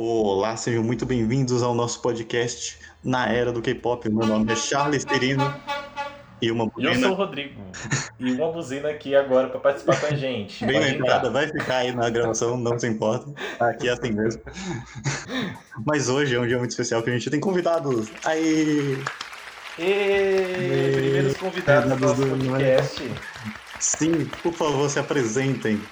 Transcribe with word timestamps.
Olá, 0.00 0.56
sejam 0.56 0.84
muito 0.84 1.04
bem-vindos 1.04 1.60
ao 1.60 1.74
nosso 1.74 2.00
podcast 2.00 2.78
Na 3.02 3.26
Era 3.26 3.50
do 3.50 3.60
K-Pop. 3.60 4.08
Meu 4.08 4.24
nome 4.24 4.52
é 4.52 4.54
Charles 4.54 5.04
Terino 5.04 5.52
e 6.40 6.52
uma 6.52 6.68
buzina. 6.68 6.94
Eu 6.94 7.00
sou 7.00 7.10
o 7.10 7.14
Rodrigo 7.14 7.60
e 8.20 8.30
uma 8.30 8.52
buzina 8.52 8.90
aqui 8.90 9.16
agora 9.16 9.48
para 9.48 9.58
participar 9.58 10.00
com 10.00 10.06
a 10.06 10.14
gente. 10.14 10.64
Bem 10.64 10.78
lembrada, 10.78 11.28
vai 11.30 11.48
ficar 11.48 11.78
aí 11.78 11.90
na 11.90 12.08
gravação, 12.10 12.56
não 12.56 12.78
se 12.78 12.86
importa. 12.86 13.26
Aqui 13.58 13.88
é 13.88 13.92
assim 13.92 14.12
mesmo. 14.12 14.40
Mas 15.84 16.08
hoje 16.08 16.36
é 16.36 16.38
um 16.38 16.46
dia 16.46 16.58
muito 16.58 16.70
especial 16.70 17.02
que 17.02 17.10
a 17.10 17.12
gente 17.12 17.28
tem 17.28 17.40
convidados. 17.40 18.08
Aí! 18.24 19.02
E... 19.80 20.92
Primeiros 20.94 21.36
convidados 21.38 21.90
do 21.90 21.98
nosso 21.98 22.24
podcast. 22.24 23.12
Sim, 23.80 24.26
por 24.44 24.52
favor, 24.52 24.88
se 24.88 25.00
apresentem. 25.00 25.82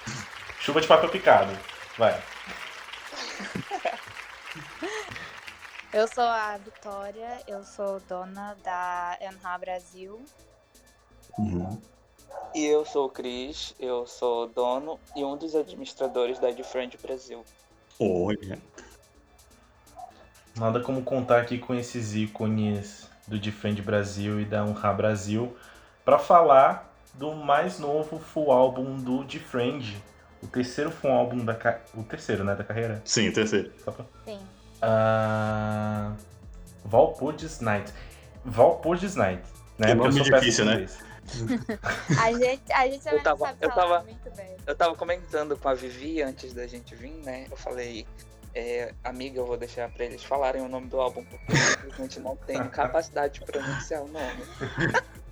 Chuva 0.60 0.80
de 0.80 0.86
papel 0.86 1.08
picado. 1.08 1.50
Vai. 1.98 2.16
Eu 5.96 6.06
sou 6.06 6.24
a 6.24 6.58
Vitória, 6.58 7.40
eu 7.48 7.64
sou 7.64 7.98
dona 8.00 8.54
da 8.62 9.16
Enra 9.18 9.56
Brasil. 9.56 10.20
Uhum. 11.38 11.80
E 12.54 12.66
eu 12.66 12.84
sou 12.84 13.06
o 13.06 13.08
Cris, 13.08 13.74
eu 13.80 14.06
sou 14.06 14.46
dono 14.46 15.00
e 15.16 15.24
um 15.24 15.38
dos 15.38 15.54
administradores 15.54 16.38
da 16.38 16.50
Different 16.50 17.00
Brasil. 17.00 17.42
Olha. 17.98 18.58
Nada 20.54 20.80
como 20.80 21.02
contar 21.02 21.40
aqui 21.40 21.56
com 21.56 21.74
esses 21.74 22.14
ícones 22.14 23.08
do 23.26 23.38
Different 23.38 23.80
Brasil 23.80 24.38
e 24.38 24.44
da 24.44 24.66
Honra 24.66 24.92
Brasil 24.92 25.56
para 26.04 26.18
falar 26.18 26.94
do 27.14 27.34
mais 27.34 27.78
novo 27.78 28.18
full 28.18 28.52
álbum 28.52 28.98
do 28.98 29.24
Different, 29.24 29.96
o 30.42 30.46
terceiro 30.46 30.90
full 30.90 31.10
álbum 31.10 31.42
da 31.42 31.54
ca... 31.54 31.80
o 31.94 32.02
terceiro, 32.02 32.44
né, 32.44 32.54
da 32.54 32.64
carreira. 32.64 33.00
Sim, 33.02 33.32
terceiro. 33.32 33.70
Pra... 33.82 33.94
Sim. 34.26 34.55
Uh... 34.82 36.16
Valpurgis 36.84 37.60
Night. 37.60 37.92
Valpurgis 38.44 39.16
Night. 39.16 39.42
Né? 39.78 39.90
É 39.90 39.94
nome 39.94 40.20
difícil, 40.20 40.64
né? 40.64 40.86
a 42.22 42.32
gente, 42.32 42.72
a 42.72 42.86
gente 42.88 43.06
eu 43.08 43.20
tava, 43.22 43.46
sabe 43.46 43.58
eu 43.60 43.70
tava, 43.70 44.06
Eu 44.66 44.76
tava 44.76 44.94
comentando 44.94 45.56
com 45.58 45.68
a 45.68 45.74
Vivi 45.74 46.22
antes 46.22 46.52
da 46.52 46.66
gente 46.66 46.94
vir, 46.94 47.16
né? 47.24 47.46
Eu 47.50 47.56
falei, 47.56 48.06
é, 48.54 48.94
amiga, 49.02 49.40
eu 49.40 49.46
vou 49.46 49.56
deixar 49.56 49.90
pra 49.90 50.04
eles 50.04 50.22
falarem 50.22 50.62
o 50.62 50.68
nome 50.68 50.86
do 50.86 51.00
álbum, 51.00 51.24
porque 51.24 51.52
a 51.52 51.96
gente 51.96 52.20
não 52.20 52.36
tem 52.36 52.56
capacidade 52.70 53.40
de 53.40 53.44
pronunciar 53.44 54.02
o 54.02 54.08
nome. 54.08 54.42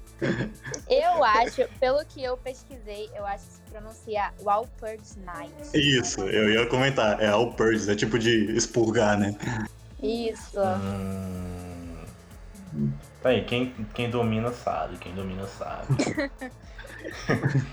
Eu 0.88 1.24
acho, 1.24 1.68
pelo 1.80 2.04
que 2.04 2.22
eu 2.22 2.36
pesquisei, 2.36 3.10
eu 3.16 3.26
acho 3.26 3.46
que 3.46 3.52
se 3.54 3.62
pronuncia 3.70 4.32
Walpurgis 4.40 5.16
Night. 5.24 5.52
Isso, 5.74 6.20
eu 6.22 6.50
ia 6.50 6.66
comentar. 6.66 7.20
É 7.20 7.30
Walpurgis, 7.30 7.88
é 7.88 7.94
tipo 7.94 8.18
de 8.18 8.56
expurgar, 8.56 9.18
né? 9.18 9.36
Isso. 10.02 10.60
Hum... 10.60 12.04
Tá 13.22 13.30
aí, 13.30 13.44
quem, 13.44 13.72
quem 13.94 14.10
domina 14.10 14.52
sabe, 14.52 14.98
quem 14.98 15.14
domina 15.14 15.46
sabe. 15.46 15.86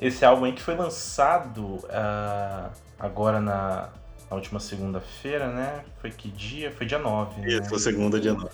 Esse 0.00 0.24
álbum 0.24 0.46
aí 0.46 0.52
que 0.52 0.62
foi 0.62 0.74
lançado 0.74 1.76
uh, 1.76 2.70
agora 2.98 3.40
na, 3.40 3.90
na 4.30 4.36
última 4.36 4.58
segunda-feira, 4.58 5.48
né? 5.48 5.84
Foi 6.00 6.10
que 6.10 6.30
dia? 6.30 6.70
Foi 6.72 6.86
dia 6.86 6.98
9, 6.98 7.46
Isso, 7.46 7.60
né? 7.60 7.68
foi 7.68 7.78
segunda, 7.78 8.18
dia 8.18 8.32
9. 8.32 8.48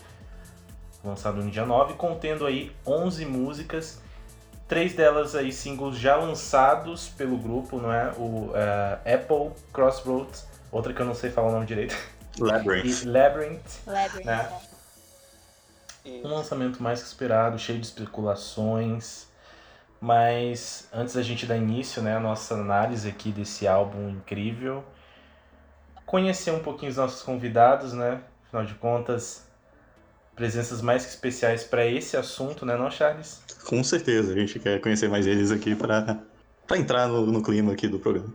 Lançado 1.05 1.43
no 1.43 1.51
dia 1.51 1.65
9, 1.65 1.95
contendo 1.95 2.47
aí 2.47 2.75
11 2.87 3.25
músicas. 3.27 4.01
Três 4.69 4.95
delas 4.95 5.37
aí 5.37 5.53
singles 5.53 5.97
já 5.97 6.17
lançados 6.17 7.09
pelo 7.09 7.37
grupo, 7.37 7.79
não 7.79 7.93
é? 7.93 8.13
O 8.17 8.51
uh, 8.51 9.15
Apple, 9.15 9.53
Crossroads, 9.73 10.45
outra 10.73 10.93
que 10.93 11.01
eu 11.01 11.07
não 11.07 11.15
sei 11.15 11.31
falar 11.31 11.49
o 11.49 11.53
nome 11.53 11.67
direito. 11.67 11.97
Labyrinth. 12.39 13.03
E 13.03 13.07
Labyrinth. 13.07 13.87
Labyrinth. 13.87 14.27
Né? 14.27 14.61
Um 16.25 16.29
lançamento 16.29 16.83
mais 16.83 17.01
que 17.01 17.09
esperado, 17.09 17.59
cheio 17.59 17.79
de 17.79 17.87
especulações. 17.87 19.27
Mas 20.01 20.89
antes 20.93 21.15
da 21.15 21.23
gente 21.23 21.47
dar 21.47 21.57
início, 21.57 22.03
né, 22.03 22.17
a 22.17 22.21
nossa 22.21 22.55
análise 22.55 23.09
aqui 23.09 23.33
desse 23.33 23.67
álbum 23.67 24.11
incrível, 24.11 24.85
conhecer 26.05 26.51
um 26.51 26.61
pouquinho 26.61 26.91
os 26.91 26.97
nossos 26.97 27.23
convidados, 27.23 27.93
né? 27.93 28.21
Afinal 28.47 28.65
de 28.65 28.75
contas, 28.75 29.46
presenças 30.37 30.83
mais 30.83 31.05
que 31.05 31.11
especiais 31.11 31.65
para 31.65 31.87
esse 31.87 32.17
assunto, 32.17 32.67
né, 32.67 32.77
não, 32.77 32.91
Charles? 32.91 33.43
Com 33.65 33.83
certeza, 33.83 34.33
a 34.33 34.37
gente 34.37 34.59
quer 34.59 34.81
conhecer 34.81 35.09
mais 35.09 35.27
eles 35.27 35.51
aqui 35.51 35.75
para 35.75 36.21
entrar 36.77 37.09
no, 37.09 37.27
no 37.27 37.43
clima 37.43 37.73
aqui 37.73 37.89
do 37.89 37.99
programa. 37.99 38.33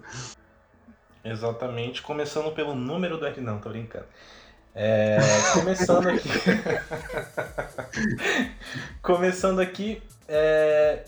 Exatamente, 1.24 2.02
começando 2.02 2.52
pelo 2.52 2.74
número 2.74 3.18
do 3.18 3.26
R. 3.26 3.40
Não, 3.40 3.60
tô 3.60 3.70
brincando. 3.70 4.08
É, 4.74 5.20
começando 5.54 6.10
aqui. 6.10 6.30
começando 9.02 9.60
aqui. 9.60 10.02
É, 10.28 11.04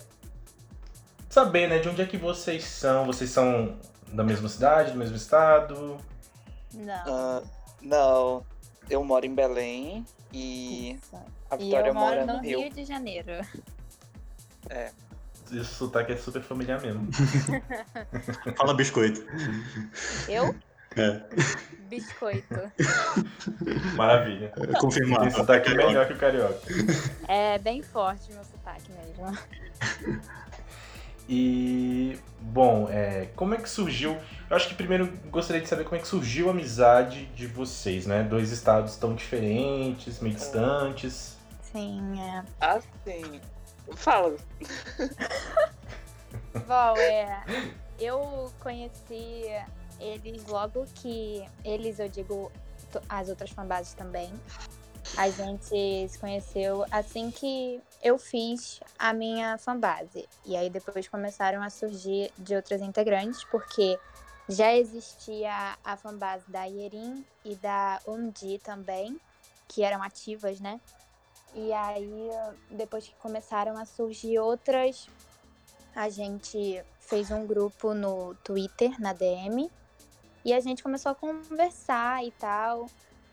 saber, 1.28 1.68
né, 1.68 1.80
de 1.80 1.88
onde 1.88 2.00
é 2.00 2.06
que 2.06 2.16
vocês 2.16 2.62
são? 2.62 3.04
Vocês 3.04 3.30
são 3.30 3.76
da 4.12 4.22
mesma 4.22 4.48
cidade, 4.48 4.92
do 4.92 4.98
mesmo 4.98 5.16
estado? 5.16 5.98
Não. 6.72 7.38
Uh, 7.38 7.42
não. 7.82 8.53
Eu 8.88 9.04
moro 9.04 9.24
em 9.24 9.34
Belém 9.34 10.04
e 10.32 10.92
Isso. 10.92 11.16
a 11.50 11.56
Vitória 11.56 11.86
e 11.86 11.90
eu 11.90 11.94
moro 11.94 12.06
mora 12.16 12.26
no 12.26 12.34
no 12.34 12.40
Rio. 12.40 12.60
Rio 12.60 12.70
de 12.70 12.84
Janeiro. 12.84 13.32
É. 14.68 14.90
Esse 15.52 15.74
sotaque 15.74 16.12
é 16.12 16.16
super 16.16 16.42
familiar 16.42 16.80
mesmo. 16.80 17.08
Fala 18.56 18.74
biscoito. 18.74 19.24
Eu? 20.28 20.54
É. 20.96 21.20
Biscoito. 21.88 22.72
Maravilha. 23.94 24.52
É, 24.56 24.78
confirmado. 24.78 25.22
Tem 25.22 25.30
sotaque 25.30 25.74
melhor 25.74 26.06
que 26.06 26.14
o 26.14 26.18
carioca. 26.18 26.60
É 27.28 27.58
bem 27.58 27.82
forte 27.82 28.32
meu 28.32 28.44
sotaque 28.44 28.90
mesmo. 28.92 29.38
E, 31.28 32.18
bom, 32.40 32.88
é, 32.90 33.28
como 33.34 33.54
é 33.54 33.58
que 33.58 33.68
surgiu? 33.68 34.18
Eu 34.50 34.56
acho 34.56 34.68
que 34.68 34.74
primeiro 34.74 35.10
gostaria 35.30 35.62
de 35.62 35.68
saber 35.68 35.84
como 35.84 35.96
é 35.96 35.98
que 35.98 36.06
surgiu 36.06 36.48
a 36.48 36.50
amizade 36.50 37.26
de 37.26 37.46
vocês, 37.46 38.06
né? 38.06 38.22
Dois 38.22 38.50
estados 38.50 38.96
tão 38.96 39.14
diferentes, 39.14 40.20
meio 40.20 40.34
distantes. 40.34 41.36
Sim, 41.62 42.20
é. 42.20 42.44
Assim. 42.60 43.40
Fala. 43.94 44.36
Bom, 46.66 46.96
é. 46.98 47.42
Eu 47.98 48.52
conheci 48.60 49.44
eles 49.98 50.44
logo 50.46 50.84
que. 50.94 51.44
Eles, 51.64 51.98
eu 51.98 52.08
digo, 52.08 52.52
as 53.08 53.28
outras 53.28 53.50
fanbases 53.50 53.94
também. 53.94 54.30
A 55.16 55.30
gente 55.30 56.08
se 56.08 56.18
conheceu 56.18 56.84
assim 56.90 57.30
que 57.30 57.80
eu 58.02 58.18
fiz 58.18 58.80
a 58.98 59.12
minha 59.12 59.56
fanbase. 59.58 60.28
E 60.44 60.56
aí 60.56 60.68
depois 60.68 61.06
começaram 61.06 61.62
a 61.62 61.70
surgir 61.70 62.32
de 62.36 62.56
outras 62.56 62.80
integrantes, 62.82 63.44
porque 63.44 63.98
já 64.48 64.74
existia 64.74 65.78
a 65.84 65.96
fanbase 65.96 66.44
da 66.50 66.64
Yerin 66.64 67.24
e 67.44 67.54
da 67.54 68.00
Undi 68.06 68.58
também, 68.58 69.18
que 69.68 69.82
eram 69.82 70.02
ativas, 70.02 70.60
né? 70.60 70.80
E 71.54 71.72
aí, 71.72 72.30
depois 72.68 73.06
que 73.06 73.14
começaram 73.16 73.78
a 73.78 73.84
surgir 73.84 74.38
outras, 74.40 75.08
a 75.94 76.08
gente 76.08 76.84
fez 76.98 77.30
um 77.30 77.46
grupo 77.46 77.94
no 77.94 78.34
Twitter, 78.42 79.00
na 79.00 79.12
DM, 79.12 79.70
e 80.44 80.52
a 80.52 80.58
gente 80.58 80.82
começou 80.82 81.12
a 81.12 81.14
conversar 81.14 82.24
e 82.24 82.32
tal. 82.32 82.86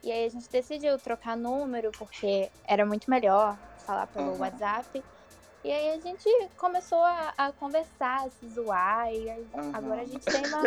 E 0.04 0.12
aí 0.12 0.26
a 0.26 0.30
gente 0.30 0.50
decidiu 0.50 0.98
trocar 1.00 1.38
número, 1.38 1.92
porque 1.98 2.50
era 2.66 2.86
muito 2.86 3.10
melhor 3.10 3.58
falar 3.86 4.08
pelo 4.08 4.32
Uhum. 4.32 4.40
WhatsApp. 4.40 5.04
E 5.64 5.72
aí 5.72 5.90
a 5.92 6.00
gente 6.00 6.28
começou 6.58 6.98
a, 7.04 7.34
a 7.38 7.52
conversar, 7.54 8.26
a 8.26 8.30
se 8.30 8.50
zoar, 8.50 9.14
e 9.14 9.30
aí 9.30 9.48
Uhum. 9.54 9.72
agora 9.76 10.02
a 10.02 10.06
gente 10.06 10.26
tem 10.26 10.44
uma, 10.48 10.64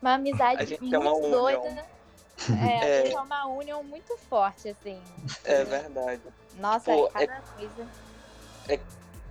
uma 0.00 0.14
amizade 0.14 0.78
muito 0.80 0.98
uma 0.98 1.12
união. 1.14 1.62
doida. 1.62 1.86
É, 2.48 2.78
a 2.78 2.84
É. 2.86 3.02
gente 3.02 3.14
é 3.16 3.20
uma 3.20 3.46
união 3.48 3.82
muito 3.84 4.16
forte, 4.28 4.68
assim. 4.70 5.02
É 5.44 5.64
verdade. 5.64 6.22
Nossa, 6.54 6.92
Pô, 6.92 7.06
é 7.08 7.26
cada 7.26 7.42
coisa. 7.54 7.88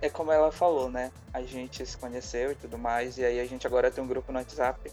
É 0.00 0.08
como 0.08 0.32
ela 0.32 0.50
falou, 0.50 0.90
né? 0.90 1.12
A 1.32 1.42
gente 1.42 1.86
se 1.86 1.96
conheceu 1.96 2.50
e 2.50 2.54
tudo 2.56 2.76
mais, 2.76 3.18
e 3.18 3.24
aí 3.24 3.38
a 3.38 3.44
gente 3.46 3.66
agora 3.66 3.88
tem 3.90 4.02
um 4.02 4.08
grupo 4.08 4.32
no 4.32 4.38
WhatsApp. 4.38 4.90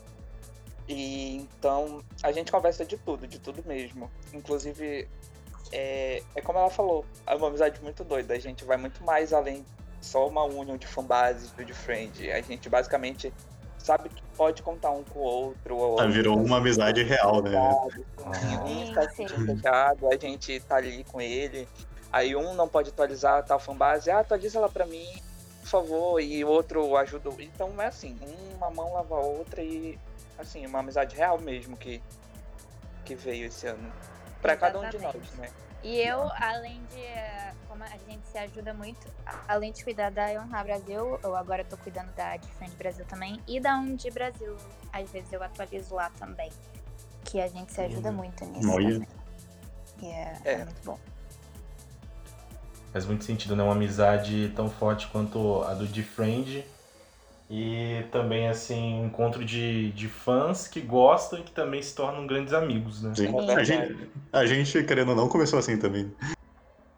E 0.89 1.36
então 1.36 2.03
a 2.24 2.31
gente 2.31 2.51
conversa 2.51 2.83
de 2.83 2.97
tudo, 2.97 3.27
de 3.27 3.38
tudo 3.38 3.63
mesmo. 3.65 4.09
Inclusive, 4.33 5.07
é, 5.71 6.24
é 6.36 6.41
como 6.41 6.57
ela 6.57 6.71
falou, 6.71 7.06
é 7.27 7.36
uma 7.36 7.47
amizade 7.47 7.80
muito 7.81 8.03
doida. 8.03 8.33
A 8.33 8.39
gente 8.39 8.65
vai 8.65 8.75
muito 8.75 9.03
mais 9.03 9.31
além 9.31 9.63
só 10.01 10.27
uma 10.27 10.44
união 10.44 10.77
de 10.77 10.88
fanbases 10.88 11.51
do 11.51 11.63
de 11.63 11.74
friend. 11.74 12.31
A 12.31 12.41
gente 12.41 12.68
basicamente 12.68 13.31
sabe 13.77 14.09
que 14.09 14.21
pode 14.36 14.63
contar 14.63 14.89
um 14.89 15.03
com 15.03 15.19
o 15.19 15.21
outro. 15.21 15.77
ou 15.77 16.00
Ah, 16.00 16.07
virou 16.07 16.36
uma 16.36 16.57
amizade 16.57 17.03
real, 17.03 17.44
né? 17.44 17.56
Um 18.65 18.86
sim. 18.86 19.09
sentindo 19.15 19.45
fechado, 19.45 20.07
a 20.07 20.18
gente 20.18 20.59
tá 20.62 20.77
ali 20.77 21.03
com 21.03 21.21
ele. 21.21 21.68
Aí 22.12 22.36
um 22.36 22.56
não 22.56 22.68
pode 22.68 22.89
atualizar 22.89 23.38
a 23.38 23.44
tal 23.44 23.59
fanbase, 23.59 24.09
ah, 24.09 24.19
atualiza 24.19 24.57
ela 24.57 24.69
pra 24.69 24.88
mim, 24.88 25.07
por 25.62 25.68
favor, 25.68 26.19
e 26.19 26.44
o 26.44 26.47
outro 26.47 26.97
ajuda. 26.97 27.30
Então 27.39 27.80
é 27.80 27.86
assim, 27.86 28.18
uma 28.56 28.71
mão 28.71 28.94
lava 28.94 29.15
a 29.15 29.19
outra 29.19 29.62
e 29.62 30.00
assim, 30.39 30.65
uma 30.65 30.80
amizade 30.80 31.15
real 31.15 31.39
mesmo 31.39 31.75
que, 31.77 32.01
que 33.06 33.13
veio 33.15 33.47
esse 33.47 33.68
ano. 33.68 33.91
Pra 34.41 34.56
cada 34.56 34.80
um 34.80 34.89
de 34.89 34.97
nós, 35.00 35.31
né? 35.33 35.50
E 35.83 35.97
eu, 36.00 36.30
além 36.39 36.81
de. 36.86 37.03
Como 37.68 37.83
a 37.83 37.97
gente 38.09 38.25
se 38.27 38.38
ajuda 38.38 38.74
muito, 38.74 39.07
além 39.47 39.71
de 39.71 39.83
cuidar 39.83 40.09
da 40.12 40.25
Honra 40.41 40.63
Brasil, 40.63 41.19
eu 41.24 41.36
agora 41.36 41.63
tô 41.63 41.77
cuidando 41.77 42.12
da 42.15 42.36
Defend 42.36 42.75
Brasil 42.75 43.06
também. 43.06 43.39
E 43.47 43.59
da 43.59 43.77
Undi 43.77 44.09
Brasil. 44.12 44.56
Às 44.91 45.09
vezes 45.12 45.31
eu 45.31 45.41
atualizo 45.44 45.94
lá 45.95 46.09
também. 46.18 46.51
Que 47.24 47.39
a 47.39 47.47
gente 47.47 47.71
se 47.74 47.80
ajuda 47.81 48.09
Uhum. 48.09 48.15
muito 48.15 48.44
nisso. 48.45 48.71
Olha. 48.71 48.94
Também. 48.94 49.07
E 50.01 50.06
é, 50.07 50.38
É. 50.45 50.51
é 50.53 50.65
muito 50.65 50.83
bom. 50.83 51.00
Faz 52.91 53.06
muito 53.06 53.24
sentido, 53.24 53.56
né? 53.56 53.63
Uma 53.63 53.74
amizade 53.74 54.51
tão 54.56 54.69
forte 54.69 55.07
quanto 55.07 55.62
a 55.63 55.74
do 55.75 55.86
D-Friend. 55.86 56.65
E 57.50 58.04
também, 58.12 58.48
assim, 58.48 59.01
um 59.01 59.06
encontro 59.07 59.44
de, 59.44 59.92
de 59.92 60.07
fãs 60.07 60.68
que 60.68 60.80
gostam 60.80 61.40
e 61.40 61.44
que 61.44 61.51
também 61.51 61.81
se 61.81 61.96
tornam 61.96 62.28
grandes 62.28 62.54
amigos, 62.54 63.01
né? 63.01 63.12
Sim. 63.16 63.34
A 63.50 63.63
gente, 63.63 64.10
a 64.31 64.46
gente, 64.46 64.84
querendo 64.84 65.10
ou 65.10 65.16
não, 65.16 65.28
começou 65.28 65.57
assim 65.57 65.75
também. 65.75 66.12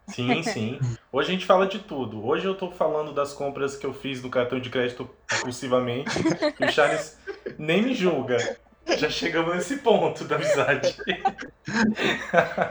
Sim, 0.08 0.42
sim. 0.42 0.78
Hoje 1.10 1.28
a 1.28 1.32
gente 1.32 1.46
fala 1.46 1.66
de 1.66 1.78
tudo. 1.78 2.26
Hoje 2.26 2.44
eu 2.44 2.54
tô 2.54 2.70
falando 2.70 3.14
das 3.14 3.32
compras 3.32 3.76
que 3.76 3.86
eu 3.86 3.94
fiz 3.94 4.22
no 4.22 4.28
cartão 4.28 4.60
de 4.60 4.68
crédito 4.68 5.08
impulsivamente. 5.38 6.10
e 6.60 6.64
o 6.64 6.70
Charles 6.70 7.18
nem 7.56 7.82
me 7.82 7.94
julga. 7.94 8.58
Já 8.98 9.08
chegamos 9.08 9.54
nesse 9.54 9.78
ponto 9.78 10.24
da 10.24 10.36
amizade. 10.36 10.96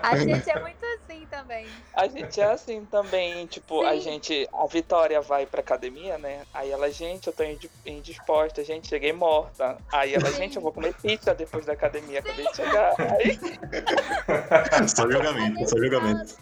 A 0.04 0.18
gente 0.18 0.50
é 0.52 0.60
muito 0.60 0.86
também. 1.32 1.66
A 1.96 2.08
gente 2.08 2.40
é 2.42 2.44
assim 2.44 2.86
também, 2.86 3.48
tipo, 3.48 3.84
a 3.86 3.94
Sim. 3.94 4.02
gente, 4.02 4.48
a 4.54 4.66
Vitória 4.68 5.22
vai 5.22 5.46
pra 5.46 5.62
academia, 5.62 6.18
né? 6.18 6.44
Aí 6.54 6.70
ela, 6.70 6.92
gente, 6.92 7.28
eu 7.28 7.34
tô 7.34 7.44
indi- 7.44 7.72
indisposta, 7.86 8.64
gente, 8.64 8.88
cheguei 8.90 9.14
morta. 9.14 9.78
Aí 9.92 10.14
ela, 10.14 10.28
Sim. 10.28 10.36
gente, 10.36 10.58
eu 10.58 10.62
vou 10.62 10.74
comer 10.74 10.94
pizza 11.02 11.34
depois 11.34 11.66
da 11.66 11.72
academia, 11.74 12.20
acabei 12.20 12.46
de 12.46 12.56
chegar. 12.56 12.94
Aí, 13.00 13.40
Só 14.94 15.10
julgamento, 15.10 15.70
só 15.70 15.78
julgamento. 15.78 16.36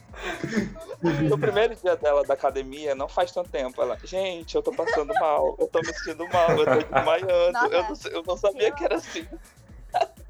no 1.30 1.38
primeiro 1.38 1.76
dia 1.76 1.96
dela 1.96 2.24
da 2.24 2.34
academia, 2.34 2.96
não 2.96 3.08
faz 3.08 3.32
tanto 3.32 3.50
tempo, 3.50 3.80
ela, 3.82 3.98
gente, 4.04 4.56
eu 4.56 4.64
tô 4.64 4.72
passando 4.74 5.14
mal, 5.20 5.56
eu 5.60 5.68
tô 5.68 5.80
me 5.82 5.94
sentindo 5.94 6.28
mal, 6.30 6.58
eu 6.58 6.66
tô 6.66 6.82
desmaiando, 6.94 7.58
eu, 7.72 7.84
não, 7.84 7.96
sei- 7.96 8.16
eu 8.16 8.24
não 8.24 8.36
sabia 8.38 8.72
que 8.72 8.84
era 8.84 8.96
assim. 8.96 9.28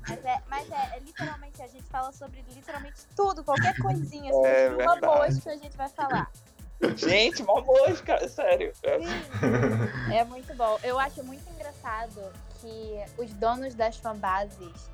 Mas 0.09 0.25
é, 0.25 0.41
mas 0.49 0.71
é, 0.71 0.97
é 0.97 0.99
literalmente, 0.99 1.61
a 1.61 1.67
gente 1.67 1.83
fala 1.85 2.11
sobre 2.11 2.43
literalmente 2.53 3.01
tudo, 3.15 3.43
qualquer 3.43 3.75
coisinha, 3.77 4.31
assim, 4.31 4.45
É 4.45 4.69
uma 4.69 4.95
mosca 4.95 5.51
a 5.51 5.55
gente 5.55 5.77
vai 5.77 5.89
falar. 5.89 6.31
Gente, 6.95 7.41
uma 7.41 7.61
mosca, 7.61 8.27
sério. 8.29 8.71
É, 8.83 8.99
Sim, 8.99 10.13
é 10.13 10.23
muito 10.23 10.53
bom. 10.55 10.79
Eu 10.81 10.97
acho 10.97 11.21
muito 11.23 11.43
engraçado 11.49 12.31
que 12.61 13.03
os 13.17 13.33
donos 13.33 13.75
das 13.75 13.97
fanbases 13.97 14.89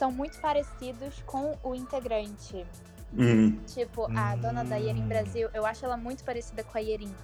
são 0.00 0.10
muito 0.10 0.40
parecidos 0.40 1.22
com 1.26 1.58
o 1.62 1.74
integrante. 1.74 2.66
Hum, 3.12 3.60
Tipo, 3.66 4.06
a 4.16 4.34
dona 4.36 4.64
da 4.64 4.76
Yerin 4.76 5.02
Hum. 5.02 5.08
Brasil, 5.08 5.50
eu 5.52 5.66
acho 5.66 5.84
ela 5.84 5.96
muito 5.98 6.24
parecida 6.24 6.64
com 6.64 6.78
a 6.78 6.80
Yerin. 6.80 7.14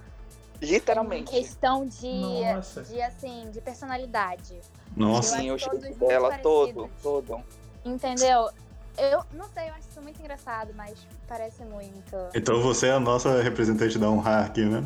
Em 0.61 0.65
literalmente. 0.65 1.31
questão 1.31 1.85
de, 1.85 2.21
Nossa. 2.53 2.83
de 2.83 3.01
assim, 3.01 3.49
de 3.51 3.61
personalidade. 3.61 4.59
nossa. 4.95 5.37
Sim, 5.37 5.49
Eu 5.49 5.55
o 5.55 5.57
jeito 5.57 5.93
dela, 5.99 6.37
todo, 6.39 6.89
todo. 7.01 7.41
Entendeu? 7.85 8.49
Eu 8.97 9.23
não 9.31 9.47
sei, 9.49 9.69
eu 9.69 9.73
acho 9.75 9.87
isso 9.89 10.01
muito 10.01 10.19
engraçado, 10.19 10.73
mas 10.75 10.97
parece 11.27 11.63
muito. 11.63 12.15
Então 12.33 12.59
você 12.61 12.87
é 12.87 12.91
a 12.93 12.99
nossa 12.99 13.41
representante 13.41 13.97
da 13.99 14.09
honra 14.09 14.41
aqui, 14.41 14.65
né? 14.65 14.83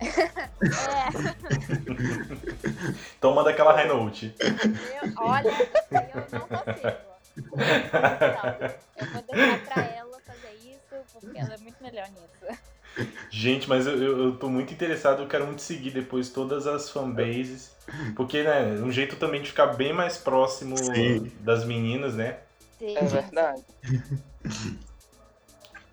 Toma 3.20 3.44
daquela 3.44 3.74
eu, 4.40 5.12
olha, 5.18 5.50
eu 5.50 5.56
não 6.32 6.40
consigo. 6.48 7.10
Não, 7.40 7.46
eu 8.96 9.06
vou 9.12 9.22
deixar 9.22 9.60
pra 9.64 9.82
ela 9.84 10.19
porque 11.12 11.38
ela 11.38 11.54
é 11.54 11.58
muito 11.58 11.82
melhor 11.82 12.08
nisso. 12.10 12.44
Gente, 13.30 13.68
mas 13.68 13.86
eu, 13.86 14.02
eu, 14.02 14.18
eu 14.24 14.36
tô 14.36 14.48
muito 14.48 14.72
interessado, 14.72 15.22
eu 15.22 15.28
quero 15.28 15.46
muito 15.46 15.62
seguir 15.62 15.90
depois 15.90 16.30
todas 16.30 16.66
as 16.66 16.90
fanbases. 16.90 17.70
Porque, 18.16 18.42
né, 18.42 18.72
um 18.82 18.90
jeito 18.90 19.16
também 19.16 19.42
de 19.42 19.48
ficar 19.50 19.68
bem 19.68 19.92
mais 19.92 20.16
próximo 20.18 20.76
Sim. 20.94 21.32
das 21.40 21.64
meninas, 21.64 22.14
né? 22.14 22.38
Sim. 22.78 22.96
É 22.96 23.04
verdade. 23.04 23.64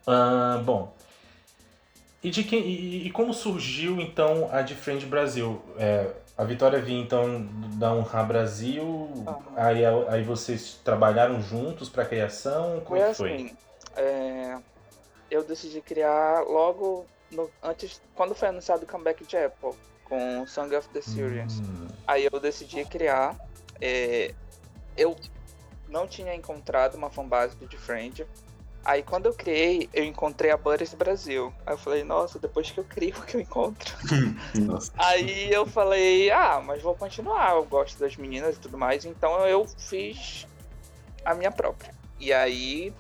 Ah, 0.06 0.62
bom. 0.66 0.94
E, 2.24 2.30
de 2.30 2.44
quem, 2.44 2.66
e, 2.68 3.08
e 3.08 3.12
como 3.12 3.34
surgiu 3.34 4.02
então 4.02 4.50
a 4.52 4.62
Defriend 4.62 5.06
Brasil? 5.06 5.62
É, 5.78 6.10
a 6.38 6.44
Vitória 6.44 6.82
vinha 6.82 7.02
então 7.02 7.46
da 7.78 7.94
Honra 7.94 8.24
Brasil, 8.24 8.84
Aham. 9.28 9.56
aí, 9.56 9.86
aí 9.86 10.24
vocês 10.24 10.80
trabalharam 10.84 11.42
juntos 11.42 11.90
para 11.90 12.06
criação? 12.06 12.82
Como 12.82 12.98
Foi 12.98 13.00
é 13.00 13.10
que 13.10 13.16
foi? 13.16 13.32
assim, 13.32 13.58
é, 13.96 14.60
eu 15.30 15.44
decidi 15.44 15.82
criar 15.82 16.42
logo 16.46 17.06
no- 17.32 17.50
antes, 17.62 18.02
quando 18.16 18.34
foi 18.36 18.48
anunciado 18.50 18.84
o 18.84 18.88
comeback 18.88 19.26
de 19.26 19.38
Apple, 19.38 19.72
com 20.04 20.46
Song 20.48 20.74
of 20.76 20.88
the 20.90 21.02
Series. 21.02 21.60
Hum, 21.60 21.88
Aí 22.08 22.26
eu 22.32 22.40
decidi 22.40 22.86
criar. 22.86 23.36
é, 23.82 24.34
eu 24.96 25.16
não 25.88 26.08
tinha 26.08 26.34
encontrado 26.34 26.96
uma 26.96 27.10
fanbase 27.10 27.56
do 27.58 27.68
Defriend. 27.68 28.26
Aí 28.84 29.04
quando 29.04 29.26
eu 29.28 29.34
criei, 29.34 29.90
eu 29.94 30.04
encontrei 30.04 30.50
a 30.50 30.58
Buddies 30.58 30.94
Brasil. 30.94 31.54
Aí 31.66 31.74
eu 31.74 31.78
falei, 31.78 32.04
nossa, 32.04 32.40
depois 32.40 32.72
que 32.72 32.80
eu 32.80 32.84
crio 32.86 33.14
que 33.24 33.36
eu 33.38 33.42
encontro. 33.42 33.96
Aí 34.98 35.52
eu 35.52 35.66
falei, 35.66 36.32
ah, 36.32 36.60
mas 36.66 36.82
vou 36.82 36.96
continuar, 36.96 37.52
eu 37.56 37.66
gosto 37.66 38.00
das 38.00 38.16
meninas 38.18 38.56
e 38.56 38.60
tudo 38.60 38.78
mais, 38.78 39.06
então 39.06 39.46
eu 39.46 39.66
fiz 39.78 40.48
a 41.24 41.34
minha 41.36 41.52
própria. 41.52 41.94
E 42.20 42.34
aí 42.34 42.92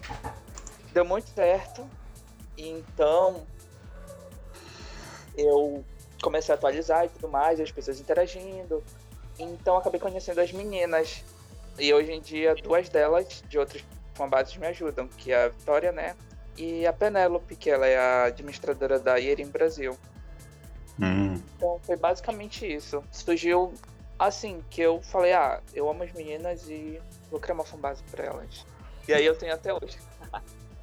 deu 0.93 1.03
muito 1.05 1.27
certo. 1.29 1.89
Então 2.57 3.45
eu 5.37 5.83
comecei 6.21 6.53
a 6.53 6.57
atualizar 6.57 7.05
e 7.05 7.09
tudo 7.09 7.27
mais, 7.29 7.59
as 7.59 7.71
pessoas 7.71 7.99
interagindo. 7.99 8.83
Então 9.37 9.77
acabei 9.77 9.99
conhecendo 9.99 10.41
as 10.41 10.51
meninas. 10.51 11.23
E 11.77 11.93
hoje 11.93 12.11
em 12.11 12.21
dia 12.21 12.55
duas 12.55 12.89
delas 12.89 13.43
de 13.47 13.59
outras 13.59 13.83
fanbases 14.15 14.57
me 14.57 14.65
ajudam, 14.67 15.07
que 15.07 15.31
é 15.31 15.45
a 15.45 15.49
Vitória, 15.49 15.91
né? 15.91 16.15
E 16.57 16.87
a 16.87 16.93
Penélope, 16.93 17.55
que 17.55 17.69
ela 17.69 17.85
é 17.85 17.97
a 17.97 18.23
administradora 18.25 18.97
da 18.99 19.17
Yerin 19.17 19.45
Brasil. 19.47 19.95
Hum, 20.99 21.35
Então 21.55 21.79
foi 21.83 21.95
basicamente 21.95 22.65
isso. 22.65 23.03
Surgiu 23.11 23.71
assim, 24.17 24.63
que 24.71 24.81
eu 24.81 24.99
falei, 25.03 25.33
ah, 25.33 25.61
eu 25.71 25.87
amo 25.87 26.01
as 26.01 26.11
meninas 26.13 26.67
e 26.67 26.99
vou 27.29 27.39
criar 27.39 27.53
uma 27.53 27.63
fanbase 27.63 28.01
pra 28.09 28.25
elas. 28.25 28.65
E 29.07 29.13
aí 29.13 29.23
eu 29.23 29.37
tenho 29.37 29.53
até 29.53 29.71
hoje. 29.71 29.99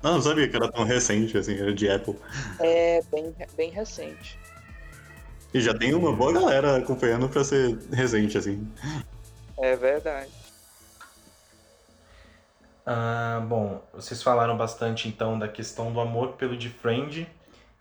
Ah, 0.04 0.12
não 0.12 0.20
sabia 0.20 0.46
que 0.46 0.54
era 0.54 0.70
tão 0.70 0.84
recente, 0.84 1.38
assim, 1.38 1.58
era 1.58 1.72
de 1.72 1.88
Apple. 1.88 2.14
É 2.60 3.00
bem, 3.10 3.34
bem 3.56 3.70
recente. 3.70 4.38
E 5.54 5.62
já 5.62 5.72
tem 5.72 5.94
uma 5.94 6.12
boa 6.12 6.30
galera 6.30 6.76
acompanhando 6.76 7.26
pra 7.26 7.42
ser 7.42 7.78
recente, 7.90 8.36
assim. 8.36 8.70
É 9.56 9.74
verdade. 9.74 10.30
Ah, 12.84 13.42
bom, 13.48 13.82
vocês 13.94 14.22
falaram 14.22 14.58
bastante 14.58 15.08
então 15.08 15.38
da 15.38 15.48
questão 15.48 15.90
do 15.90 15.98
amor 15.98 16.34
pelo 16.34 16.54
Defriend. 16.54 17.26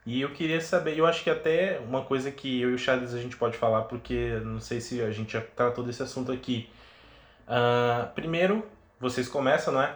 E 0.05 0.21
eu 0.21 0.31
queria 0.31 0.61
saber, 0.61 0.97
eu 0.97 1.05
acho 1.05 1.25
que 1.25 1.29
até 1.29 1.81
uma 1.85 2.03
coisa 2.05 2.31
que 2.31 2.61
eu 2.61 2.71
e 2.71 2.73
o 2.73 2.77
Charles 2.77 3.13
a 3.13 3.19
gente 3.19 3.35
pode 3.35 3.57
falar, 3.57 3.81
porque 3.81 4.39
não 4.45 4.61
sei 4.61 4.79
se 4.79 5.01
a 5.01 5.11
gente 5.11 5.33
já 5.33 5.41
tratou 5.41 5.83
desse 5.83 6.01
assunto 6.01 6.31
aqui. 6.31 6.69
Ah, 7.45 8.09
primeiro, 8.15 8.65
vocês 8.97 9.27
começam, 9.27 9.73
não 9.73 9.81
é? 9.81 9.93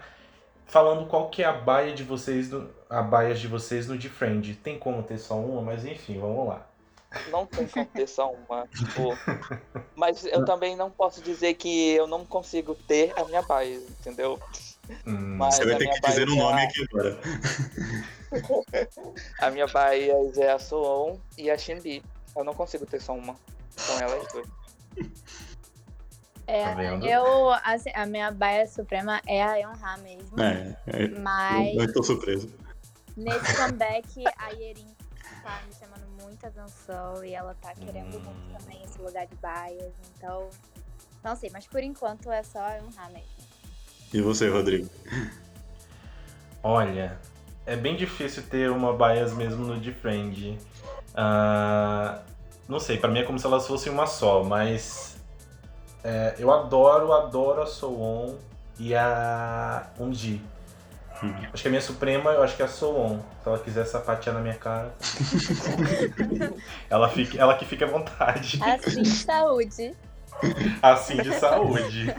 Falando 0.67 1.07
qual 1.07 1.29
que 1.29 1.41
é 1.41 1.45
a 1.45 1.53
baia 1.53 1.93
de 1.93 2.03
vocês, 2.03 2.50
no, 2.51 2.69
a 2.89 3.01
baia 3.01 3.33
de 3.33 3.47
vocês 3.47 3.88
no 3.88 3.97
Defriend. 3.97 4.55
Tem 4.55 4.77
como 4.77 5.01
ter 5.03 5.17
só 5.17 5.36
uma, 5.39 5.62
mas 5.62 5.86
enfim, 5.86 6.19
vamos 6.19 6.47
lá. 6.47 6.67
Não 7.31 7.45
tem 7.45 7.65
como 7.67 7.86
ter 7.86 8.07
só 8.07 8.31
uma. 8.31 8.67
Tipo, 8.67 9.17
mas 9.95 10.25
eu 10.25 10.43
também 10.43 10.75
não 10.75 10.91
posso 10.91 11.21
dizer 11.21 11.53
que 11.53 11.91
eu 11.91 12.05
não 12.05 12.25
consigo 12.25 12.75
ter 12.75 13.13
a 13.17 13.24
minha 13.24 13.41
base, 13.41 13.88
entendeu? 14.01 14.38
Hum, 15.05 15.36
Mas 15.38 15.55
Você 15.55 15.65
vai 15.65 15.77
ter 15.77 15.89
que 15.89 16.01
dizer 16.01 16.27
o 16.29 16.36
baia- 16.36 16.43
nome 16.43 16.62
aqui 16.63 16.86
agora. 16.91 17.17
A 19.39 19.50
minha 19.50 19.65
bias 19.67 20.38
é 20.38 20.51
a 20.51 20.59
Soon 20.59 21.17
e 21.38 21.50
a 21.50 21.57
Shinbi. 21.57 22.03
Eu 22.36 22.43
não 22.43 22.53
consigo 22.53 22.86
ter 22.86 23.01
só 23.01 23.13
uma. 23.13 23.36
São 23.75 23.97
elas 24.00 24.27
duas. 24.33 24.47
É, 26.47 26.63
Tá 26.63 26.75
vendo? 26.75 27.05
eu, 27.05 27.49
assim, 27.63 27.89
a 27.93 28.05
minha 28.05 28.31
baia 28.31 28.65
suprema 28.65 29.21
é 29.27 29.43
a 29.43 29.55
Yonha 29.57 29.97
mesmo. 30.01 30.39
É, 30.41 30.75
é 30.87 31.07
Mas 31.19 31.75
não 31.75 31.83
estou 31.83 32.03
surpreso. 32.03 32.49
nesse 33.17 33.53
comeback, 33.57 34.23
a 34.37 34.49
Yerin 34.51 34.87
tá 35.43 35.61
me 35.67 35.73
chamando 35.75 36.07
muita 36.23 36.47
atenção 36.47 37.23
e 37.23 37.33
ela 37.33 37.53
tá 37.61 37.73
querendo 37.75 38.15
Hum. 38.17 38.21
muito 38.21 38.57
também 38.59 38.81
esse 38.83 38.97
lugar 39.01 39.27
de 39.27 39.35
baias. 39.35 39.93
Então, 40.15 40.49
não 41.23 41.35
sei, 41.35 41.49
mas 41.51 41.67
por 41.67 41.83
enquanto 41.83 42.31
é 42.31 42.41
só 42.43 42.59
a 42.59 42.75
Yonha 42.75 43.09
mesmo. 43.11 43.27
E 44.13 44.21
você, 44.21 44.47
Rodrigo? 44.49 44.89
Olha, 46.63 47.19
é 47.65 47.75
bem 47.75 47.95
difícil 47.97 48.43
ter 48.43 48.69
uma 48.71 48.93
bias 48.95 49.33
mesmo 49.33 49.65
no 49.65 49.77
Defriend. 49.79 50.57
Ah, 51.13 52.21
não 52.69 52.79
sei, 52.79 52.97
pra 52.97 53.09
mim 53.09 53.19
é 53.19 53.23
como 53.23 53.37
se 53.37 53.45
elas 53.45 53.67
fossem 53.67 53.91
uma 53.91 54.07
só, 54.07 54.43
mas 54.45 55.16
é, 56.07 56.35
eu 56.39 56.49
adoro, 56.49 57.11
adoro 57.11 57.61
a 57.61 57.65
Soon. 57.65 58.35
e 58.79 58.95
a 58.95 59.87
Unji. 59.99 60.41
Hum. 61.21 61.33
Acho 61.51 61.63
que 61.63 61.67
a 61.67 61.71
minha 61.71 61.81
suprema, 61.81 62.31
eu 62.31 62.43
acho 62.43 62.55
que 62.55 62.61
é 62.61 62.65
a 62.65 62.67
Solon. 62.67 63.19
Se 63.43 63.49
ela 63.49 63.59
quiser 63.59 63.85
sapatear 63.85 64.35
na 64.35 64.41
minha 64.41 64.55
cara. 64.55 64.93
ela, 66.89 67.09
fica, 67.09 67.37
ela 67.37 67.55
que 67.55 67.65
fica 67.65 67.85
à 67.85 67.87
vontade. 67.89 68.59
Assim 68.61 69.01
de 69.01 69.09
saúde. 69.09 69.95
Assim 70.81 71.17
de 71.17 71.33
saúde. 71.33 72.15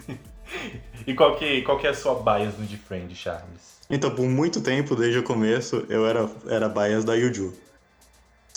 E 1.07 1.15
qual 1.15 1.37
que, 1.37 1.63
qual 1.63 1.79
que 1.79 1.87
é 1.87 1.91
a 1.91 1.95
sua 1.95 2.17
bias 2.17 2.59
no 2.59 2.67
Defriend, 2.67 3.15
Charles? 3.15 3.79
Então, 3.89 4.11
por 4.11 4.27
muito 4.27 4.61
tempo, 4.61 4.97
desde 4.97 5.19
o 5.19 5.23
começo, 5.23 5.87
eu 5.89 6.07
era, 6.07 6.29
era 6.49 6.69
bias 6.69 7.05
da 7.05 7.15
Yuju. 7.15 7.55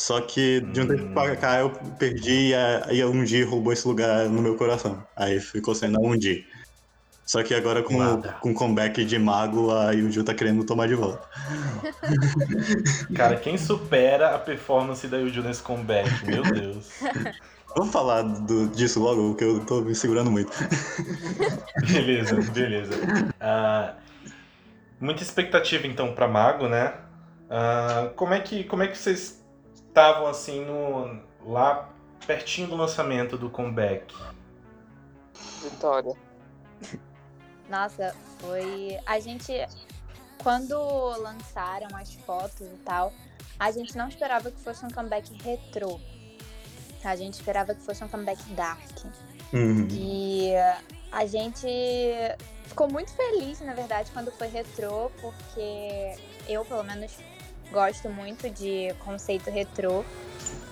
Só 0.01 0.19
que 0.19 0.61
de 0.61 0.81
um 0.81 0.87
tempo 0.87 1.13
pra 1.13 1.35
cá 1.35 1.59
eu 1.59 1.69
perdi 1.99 2.47
e 2.47 2.55
a, 2.55 2.87
e 2.91 3.01
a 3.03 3.07
Undi 3.07 3.43
roubou 3.43 3.71
esse 3.71 3.87
lugar 3.87 4.27
no 4.27 4.41
meu 4.41 4.55
coração. 4.55 5.05
Aí 5.15 5.39
ficou 5.39 5.75
sendo 5.75 5.99
a 5.99 6.01
Undi. 6.01 6.43
Só 7.23 7.43
que 7.43 7.53
agora 7.53 7.83
com, 7.83 7.99
com 8.41 8.49
o 8.49 8.53
comeback 8.55 9.05
de 9.05 9.19
mago, 9.19 9.71
a 9.71 9.91
Yuju 9.91 10.23
tá 10.23 10.33
querendo 10.33 10.65
tomar 10.65 10.87
de 10.87 10.95
volta. 10.95 11.21
Cara, 13.15 13.35
quem 13.35 13.59
supera 13.59 14.35
a 14.35 14.39
performance 14.39 15.07
da 15.07 15.17
Yuju 15.17 15.43
nesse 15.43 15.61
comeback? 15.61 16.09
Meu 16.25 16.41
Deus. 16.41 16.89
Vamos 17.77 17.93
falar 17.93 18.23
do, 18.23 18.69
disso 18.69 18.99
logo, 18.99 19.29
porque 19.29 19.43
eu 19.43 19.59
tô 19.63 19.81
me 19.81 19.93
segurando 19.93 20.31
muito. 20.31 20.51
beleza, 21.87 22.41
beleza. 22.51 22.95
Uh, 23.39 23.95
muita 24.99 25.21
expectativa 25.21 25.85
então 25.85 26.13
para 26.13 26.27
Mago, 26.27 26.67
né? 26.67 26.95
Uh, 27.51 28.09
como, 28.15 28.33
é 28.33 28.39
que, 28.39 28.63
como 28.63 28.81
é 28.81 28.87
que 28.87 28.97
vocês 28.97 29.40
estavam 29.91 30.25
assim 30.25 30.63
no, 30.65 31.19
lá 31.45 31.89
pertinho 32.25 32.67
do 32.69 32.75
lançamento 32.75 33.37
do 33.37 33.49
comeback? 33.49 34.15
Vitória. 35.61 36.13
Nossa, 37.69 38.15
foi. 38.39 38.97
A 39.05 39.19
gente. 39.19 39.53
Quando 40.41 40.75
lançaram 41.19 41.95
as 41.95 42.13
fotos 42.13 42.61
e 42.61 42.77
tal, 42.83 43.13
a 43.59 43.71
gente 43.71 43.95
não 43.95 44.07
esperava 44.07 44.49
que 44.49 44.59
fosse 44.59 44.83
um 44.83 44.89
comeback 44.89 45.31
retrô. 45.43 45.99
A 47.03 47.15
gente 47.15 47.35
esperava 47.35 47.75
que 47.75 47.81
fosse 47.81 48.03
um 48.03 48.07
comeback 48.07 48.41
dark. 48.53 49.05
Uhum. 49.53 49.87
E 49.91 50.53
a 51.11 51.25
gente 51.27 51.67
ficou 52.65 52.89
muito 52.89 53.11
feliz, 53.13 53.59
na 53.61 53.73
verdade, 53.73 54.09
quando 54.11 54.31
foi 54.31 54.47
retrô, 54.47 55.11
porque 55.21 56.15
eu, 56.47 56.65
pelo 56.65 56.83
menos, 56.83 57.17
gosto 57.71 58.09
muito 58.09 58.49
de 58.49 58.93
conceito 58.99 59.49
retrô. 59.49 60.03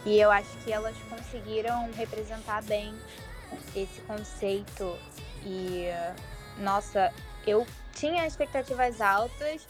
E 0.05 0.19
eu 0.19 0.31
acho 0.31 0.49
que 0.63 0.71
elas 0.71 0.95
conseguiram 1.09 1.89
representar 1.93 2.63
bem 2.63 2.93
esse 3.75 4.01
conceito. 4.01 4.97
E 5.43 5.85
nossa, 6.57 7.11
eu 7.45 7.65
tinha 7.93 8.25
expectativas 8.25 9.01
altas, 9.01 9.67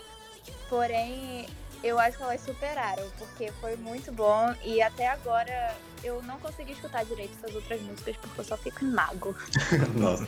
porém 0.67 1.47
eu 1.83 1.97
acho 1.99 2.17
que 2.17 2.23
elas 2.23 2.41
superaram, 2.41 3.09
porque 3.17 3.51
foi 3.53 3.75
muito 3.77 4.11
bom 4.11 4.53
e 4.63 4.81
até 4.81 5.07
agora 5.07 5.75
eu 6.03 6.21
não 6.23 6.37
consegui 6.39 6.73
escutar 6.73 7.05
direito 7.05 7.35
essas 7.41 7.55
outras 7.55 7.81
músicas 7.81 8.17
porque 8.17 8.41
eu 8.41 8.45
só 8.45 8.57
fico 8.57 8.83
em 8.83 8.91
mago. 8.91 9.35
Nossa. 9.95 10.27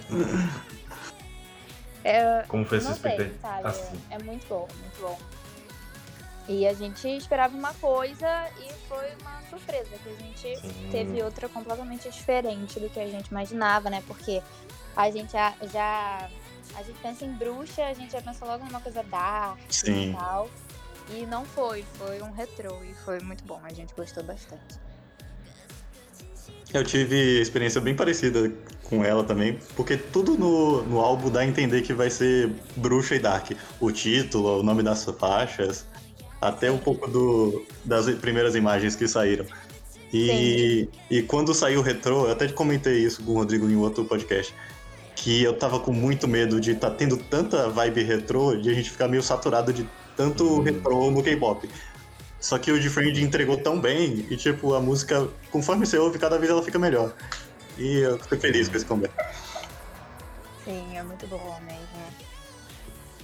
É, 2.04 2.44
Como 2.48 2.66
foi 2.66 2.78
essa 2.80 2.92
expectativa? 2.92 3.70
Assim. 3.70 4.02
É 4.10 4.18
muito 4.20 4.48
bom, 4.48 4.68
muito 4.82 5.02
bom. 5.02 5.20
E 6.48 6.66
a 6.68 6.74
gente 6.74 7.08
esperava 7.08 7.56
uma 7.56 7.74
coisa 7.76 8.28
e 8.60 8.74
foi 8.88 9.06
uma 9.22 9.42
surpresa, 9.50 9.90
que 10.04 10.10
a 10.10 10.14
gente 10.14 10.60
Sim. 10.60 10.90
teve 10.92 11.22
outra 11.24 11.48
completamente 11.48 12.10
diferente 12.10 12.80
do 12.80 12.90
que 12.90 13.00
a 13.00 13.08
gente 13.08 13.28
imaginava, 13.28 13.90
né? 13.90 14.04
Porque 14.08 14.42
a 14.96 15.10
gente 15.10 15.32
já, 15.32 15.54
já 15.72 16.30
a 16.76 16.84
gente 16.84 17.00
pensa 17.00 17.26
em 17.26 17.34
bruxa, 17.34 17.86
a 17.86 17.94
gente 17.94 18.12
já 18.12 18.22
pensa 18.22 18.46
logo 18.46 18.66
numa 18.66 18.82
coisa 18.82 19.04
dark 19.04 19.60
Sim. 19.70 20.10
e 20.10 20.14
tal. 20.14 20.50
E 21.10 21.26
não 21.26 21.46
foi, 21.46 21.84
foi 21.96 22.22
um 22.22 22.32
retrô 22.32 22.82
e 22.84 22.94
foi 23.06 23.20
muito 23.20 23.44
bom, 23.44 23.60
a 23.64 23.74
gente 23.74 23.94
gostou 23.94 24.24
bastante. 24.24 24.80
Eu 26.74 26.86
tive 26.86 27.42
experiência 27.42 27.82
bem 27.82 27.94
parecida 27.94 28.50
com 28.84 29.04
ela 29.04 29.24
também, 29.24 29.60
porque 29.76 29.98
tudo 29.98 30.38
no, 30.38 30.84
no 30.84 31.00
álbum 31.02 31.30
dá 31.30 31.42
a 31.42 31.46
entender 31.46 31.82
que 31.82 31.94
vai 31.94 32.10
ser 32.10 32.50
bruxa 32.78 33.16
e 33.16 33.20
dark. 33.20 33.52
O 33.80 33.92
título, 33.92 34.60
o 34.60 34.64
nome 34.64 34.82
das 34.82 35.04
faixas, 35.04 35.86
até 36.42 36.72
um 36.72 36.78
pouco 36.78 37.08
do, 37.08 37.64
das 37.86 38.10
primeiras 38.16 38.56
imagens 38.56 38.96
que 38.96 39.08
saíram. 39.08 39.46
E, 40.12 40.90
e 41.10 41.22
quando 41.22 41.54
saiu 41.54 41.80
o 41.80 41.84
retrô, 41.84 42.26
eu 42.26 42.32
até 42.32 42.48
comentei 42.50 42.98
isso 42.98 43.24
com 43.24 43.32
o 43.32 43.36
Rodrigo 43.36 43.70
em 43.70 43.78
outro 43.78 44.04
podcast 44.04 44.54
que 45.16 45.44
eu 45.44 45.54
tava 45.54 45.80
com 45.80 45.94
muito 45.94 46.28
medo 46.28 46.60
de 46.60 46.72
estar 46.72 46.90
tá 46.90 46.96
tendo 46.96 47.16
tanta 47.16 47.70
vibe 47.70 48.04
retrô 48.04 48.56
de 48.56 48.70
a 48.70 48.74
gente 48.74 48.90
ficar 48.90 49.08
meio 49.08 49.22
saturado 49.22 49.72
de 49.72 49.88
tanto 50.18 50.60
hum. 50.60 50.64
retrô 50.64 51.12
no 51.12 51.22
K-pop. 51.22 51.70
Só 52.40 52.58
que 52.58 52.72
o 52.72 52.80
Different 52.80 53.18
entregou 53.20 53.56
tão 53.56 53.80
bem 53.80 54.26
e, 54.30 54.36
tipo, 54.36 54.74
a 54.74 54.82
música, 54.82 55.30
conforme 55.52 55.86
você 55.86 56.00
ouve, 56.00 56.18
cada 56.18 56.40
vez 56.40 56.50
ela 56.50 56.64
fica 56.64 56.80
melhor. 56.80 57.14
E 57.78 58.00
eu 58.00 58.18
tô 58.18 58.36
feliz 58.36 58.68
com 58.68 58.78
esse 58.78 58.86
comeback. 58.86 59.14
Sim, 60.66 60.98
é 60.98 61.04
muito 61.04 61.28
bom 61.28 61.60
mesmo. 61.68 62.21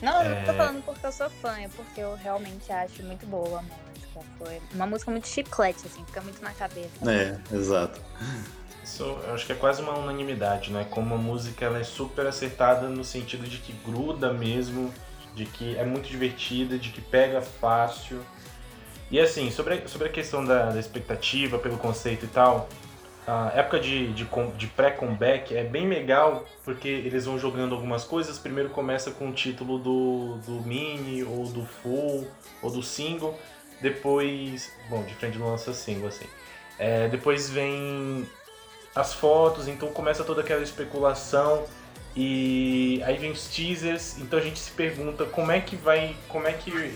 Não, 0.01 0.23
eu 0.23 0.35
não 0.35 0.45
tô 0.45 0.51
é. 0.51 0.53
falando 0.53 0.83
porque 0.83 1.05
eu 1.05 1.11
sou 1.11 1.29
fã, 1.29 1.57
é 1.59 1.67
porque 1.69 2.01
eu 2.01 2.15
realmente 2.15 2.71
acho 2.71 3.03
muito 3.03 3.25
boa 3.25 3.59
a 3.59 3.61
música. 3.61 3.87
Foi 4.37 4.61
uma 4.73 4.85
música 4.85 5.11
muito 5.11 5.27
chiclete, 5.27 5.85
assim, 5.85 6.03
fica 6.05 6.21
muito 6.21 6.41
na 6.41 6.51
cabeça. 6.51 6.89
É, 7.09 7.39
exato. 7.55 8.01
Isso 8.83 9.03
eu 9.03 9.33
acho 9.33 9.45
que 9.45 9.51
é 9.51 9.55
quase 9.55 9.81
uma 9.81 9.97
unanimidade, 9.97 10.71
né? 10.71 10.87
Como 10.89 11.13
a 11.13 11.17
música 11.17 11.65
ela 11.65 11.79
é 11.79 11.83
super 11.83 12.25
acertada 12.25 12.87
no 12.87 13.03
sentido 13.03 13.47
de 13.47 13.57
que 13.57 13.73
gruda 13.85 14.33
mesmo, 14.33 14.93
de 15.35 15.45
que 15.45 15.75
é 15.77 15.85
muito 15.85 16.09
divertida, 16.09 16.79
de 16.79 16.89
que 16.89 17.01
pega 17.01 17.41
fácil. 17.41 18.21
E 19.11 19.19
assim, 19.19 19.51
sobre 19.51 19.75
a, 19.75 19.87
sobre 19.87 20.07
a 20.07 20.11
questão 20.11 20.43
da, 20.43 20.69
da 20.69 20.79
expectativa 20.79 21.59
pelo 21.59 21.77
conceito 21.77 22.25
e 22.25 22.27
tal, 22.27 22.67
a 23.27 23.51
época 23.53 23.79
de, 23.79 24.13
de, 24.13 24.25
de 24.55 24.67
pré-comeback 24.67 25.53
é 25.53 25.63
bem 25.63 25.89
legal 25.89 26.45
porque 26.63 26.87
eles 26.87 27.25
vão 27.25 27.37
jogando 27.37 27.75
algumas 27.75 28.05
coisas. 28.05 28.39
Primeiro 28.39 28.69
começa 28.69 29.11
com 29.11 29.29
o 29.29 29.33
título 29.33 29.77
do, 29.77 30.37
do 30.45 30.61
mini, 30.65 31.23
ou 31.23 31.45
do 31.45 31.65
full, 31.65 32.25
ou 32.61 32.71
do 32.71 32.81
single. 32.81 33.37
Depois. 33.81 34.71
Bom, 34.89 35.03
de 35.03 35.13
frente 35.15 35.37
não 35.37 35.49
lança 35.49 35.73
single 35.73 36.07
assim. 36.07 36.25
É, 36.79 37.09
depois 37.09 37.49
vem 37.49 38.25
as 38.95 39.13
fotos, 39.13 39.67
então 39.67 39.89
começa 39.89 40.23
toda 40.23 40.41
aquela 40.41 40.63
especulação 40.63 41.65
e 42.15 43.01
aí 43.05 43.17
vem 43.17 43.31
os 43.31 43.47
teasers, 43.47 44.17
então 44.17 44.39
a 44.39 44.41
gente 44.41 44.57
se 44.57 44.71
pergunta 44.71 45.25
como 45.25 45.51
é 45.51 45.59
que 45.59 45.75
vai, 45.75 46.15
como 46.27 46.47
é 46.47 46.53
que 46.53 46.95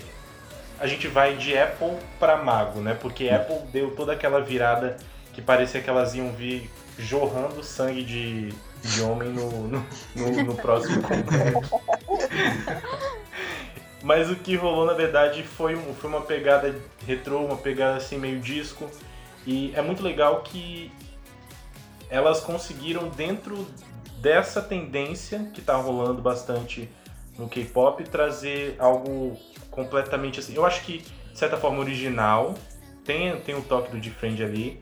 a 0.80 0.86
gente 0.88 1.06
vai 1.06 1.36
de 1.36 1.56
Apple 1.56 1.96
para 2.18 2.36
Mago, 2.38 2.80
né? 2.80 2.96
Porque 3.00 3.28
Apple 3.28 3.60
deu 3.70 3.94
toda 3.94 4.12
aquela 4.12 4.40
virada 4.40 4.96
que 5.32 5.40
parecia 5.40 5.80
que 5.80 5.88
elas 5.88 6.14
iam 6.14 6.32
vir 6.32 6.70
jorrando 6.98 7.62
sangue 7.62 8.02
de, 8.02 8.48
de 8.82 9.02
homem 9.02 9.30
no, 9.30 9.50
no, 9.68 9.86
no, 10.14 10.44
no 10.44 10.54
próximo 10.54 11.02
congresso. 11.02 11.80
Mas 14.02 14.30
o 14.30 14.36
que 14.36 14.56
rolou 14.56 14.84
na 14.84 14.94
verdade 14.94 15.42
foi, 15.42 15.76
foi 15.76 16.10
uma 16.10 16.20
pegada 16.20 16.74
retrô, 17.06 17.44
uma 17.44 17.56
pegada 17.56 17.96
assim 17.96 18.18
meio 18.18 18.40
disco. 18.40 18.90
E 19.46 19.72
é 19.74 19.82
muito 19.82 20.02
legal 20.02 20.42
que 20.42 20.92
elas 22.10 22.40
conseguiram 22.40 23.08
dentro 23.08 23.66
dessa 24.20 24.60
tendência 24.60 25.50
que 25.54 25.62
tá 25.62 25.74
rolando 25.76 26.20
bastante 26.20 26.88
no 27.38 27.48
K-pop 27.48 28.04
trazer 28.04 28.76
algo 28.78 29.38
completamente 29.70 30.38
assim. 30.40 30.54
Eu 30.54 30.66
acho 30.66 30.82
que 30.82 30.98
de 30.98 31.38
certa 31.38 31.56
forma 31.56 31.78
original, 31.78 32.54
tem 33.04 33.40
tem 33.40 33.54
um 33.54 33.62
toque 33.62 33.90
do 33.90 33.98
Different 33.98 34.40
ali 34.40 34.80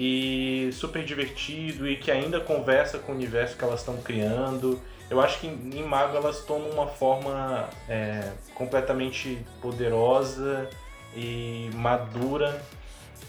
e 0.00 0.70
super 0.72 1.04
divertido 1.04 1.88
e 1.88 1.96
que 1.96 2.08
ainda 2.08 2.38
conversa 2.38 3.00
com 3.00 3.10
o 3.10 3.14
universo 3.16 3.56
que 3.56 3.64
elas 3.64 3.80
estão 3.80 3.96
criando. 3.96 4.80
Eu 5.10 5.20
acho 5.20 5.40
que 5.40 5.48
em 5.48 5.82
Mago 5.82 6.16
elas 6.16 6.44
tomam 6.44 6.70
uma 6.70 6.86
forma 6.86 7.68
é, 7.88 8.30
completamente 8.54 9.44
poderosa 9.60 10.70
e 11.16 11.68
madura 11.74 12.62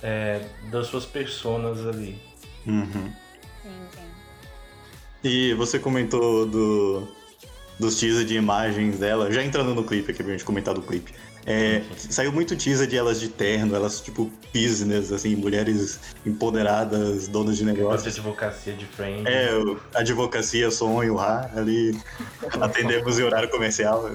é, 0.04 0.42
das 0.70 0.86
suas 0.86 1.08
personas 1.08 1.88
ali. 1.88 2.22
Uhum. 2.68 3.12
E 5.24 5.54
você 5.56 5.80
comentou 5.80 6.46
do, 6.46 7.08
dos 7.80 7.96
teasers 8.00 8.28
de 8.28 8.36
imagens 8.36 9.00
dela, 9.00 9.32
já 9.32 9.44
entrando 9.44 9.74
no 9.74 9.84
clipe 9.84 10.12
aqui 10.12 10.22
pra 10.22 10.34
gente 10.34 10.46
comentar 10.46 10.76
do 10.76 10.84
clipe. 10.84 11.14
É, 11.46 11.82
saiu 11.96 12.32
muito 12.32 12.56
teaser 12.56 12.88
de 12.88 12.98
elas 12.98 13.20
de 13.20 13.30
terno, 13.30 13.76
elas 13.76 14.02
tipo 14.02 14.32
business, 14.54 15.12
assim, 15.12 15.36
mulheres 15.36 16.00
empoderadas, 16.26 17.28
donas 17.28 17.58
de 17.58 17.66
negócio. 17.66 18.08
Essa 18.08 18.20
advocacia 18.20 18.74
de 18.74 18.86
frente. 18.86 19.28
É, 19.28 19.50
advocacia, 19.96 20.70
sonho, 20.70 21.20
ah, 21.20 21.50
ali 21.56 21.98
atendemos 22.60 23.20
em 23.20 23.24
horário 23.24 23.50
comercial. 23.50 24.10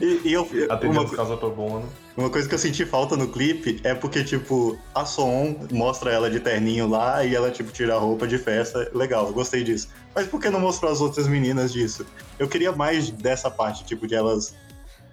E, 0.00 0.28
e 0.28 0.32
eu, 0.32 0.48
uma, 0.84 1.08
causa 1.10 1.36
pro 1.36 1.50
bono. 1.50 1.88
Uma 2.16 2.30
coisa 2.30 2.48
que 2.48 2.54
eu 2.54 2.58
senti 2.58 2.86
falta 2.86 3.16
no 3.16 3.28
clipe 3.28 3.80
é 3.82 3.94
porque, 3.94 4.22
tipo, 4.22 4.78
a 4.94 5.04
Son 5.04 5.66
mostra 5.72 6.12
ela 6.12 6.30
de 6.30 6.38
terninho 6.38 6.88
lá 6.88 7.24
e 7.24 7.34
ela, 7.34 7.50
tipo, 7.50 7.72
tira 7.72 7.94
a 7.94 7.98
roupa 7.98 8.26
de 8.26 8.38
festa. 8.38 8.90
Legal, 8.94 9.26
eu 9.26 9.32
gostei 9.32 9.64
disso. 9.64 9.88
Mas 10.16 10.26
por 10.26 10.40
que 10.40 10.48
não 10.48 10.58
mostrou 10.58 10.90
as 10.90 11.02
outras 11.02 11.28
meninas 11.28 11.70
disso? 11.70 12.06
Eu 12.38 12.48
queria 12.48 12.72
mais 12.72 13.10
dessa 13.10 13.50
parte, 13.50 13.84
tipo, 13.84 14.06
de 14.06 14.14
elas 14.14 14.56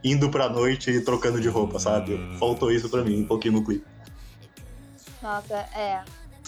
indo 0.02 0.30
pra 0.30 0.48
noite 0.48 0.92
e 0.92 1.02
trocando 1.02 1.42
de 1.42 1.50
roupa, 1.50 1.78
sabe? 1.78 2.14
Hum. 2.14 2.38
Faltou 2.40 2.72
isso 2.72 2.90
pra 2.90 3.04
mim, 3.04 3.24
um 3.24 3.28
pouquinho 3.28 3.56
no 3.56 3.66
clipe. 3.66 3.86
Nossa, 5.22 5.56
é. 5.76 6.02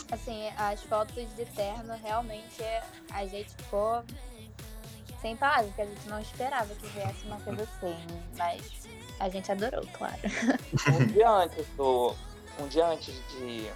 Assim, 0.09 0.47
as 0.57 0.81
fotos 0.83 1.25
de 1.35 1.45
terno 1.47 1.93
realmente 2.01 2.63
a 3.11 3.25
gente 3.25 3.49
ficou 3.57 4.01
sem 5.21 5.35
palavras, 5.35 5.67
porque 5.67 5.81
a 5.81 5.85
gente 5.85 6.07
não 6.07 6.21
esperava 6.21 6.73
que 6.75 6.87
viesse 6.87 7.25
uma 7.25 7.39
coisa 7.41 7.63
assim. 7.63 7.95
Mas 8.37 8.87
a 9.19 9.27
gente 9.27 9.51
adorou, 9.51 9.85
claro. 9.91 10.15
um 10.93 11.05
dia 11.07 11.29
antes 11.29 11.65
do. 11.75 12.15
Um 12.59 12.67
dia 12.69 12.87
antes 12.87 13.13
de, 13.31 13.67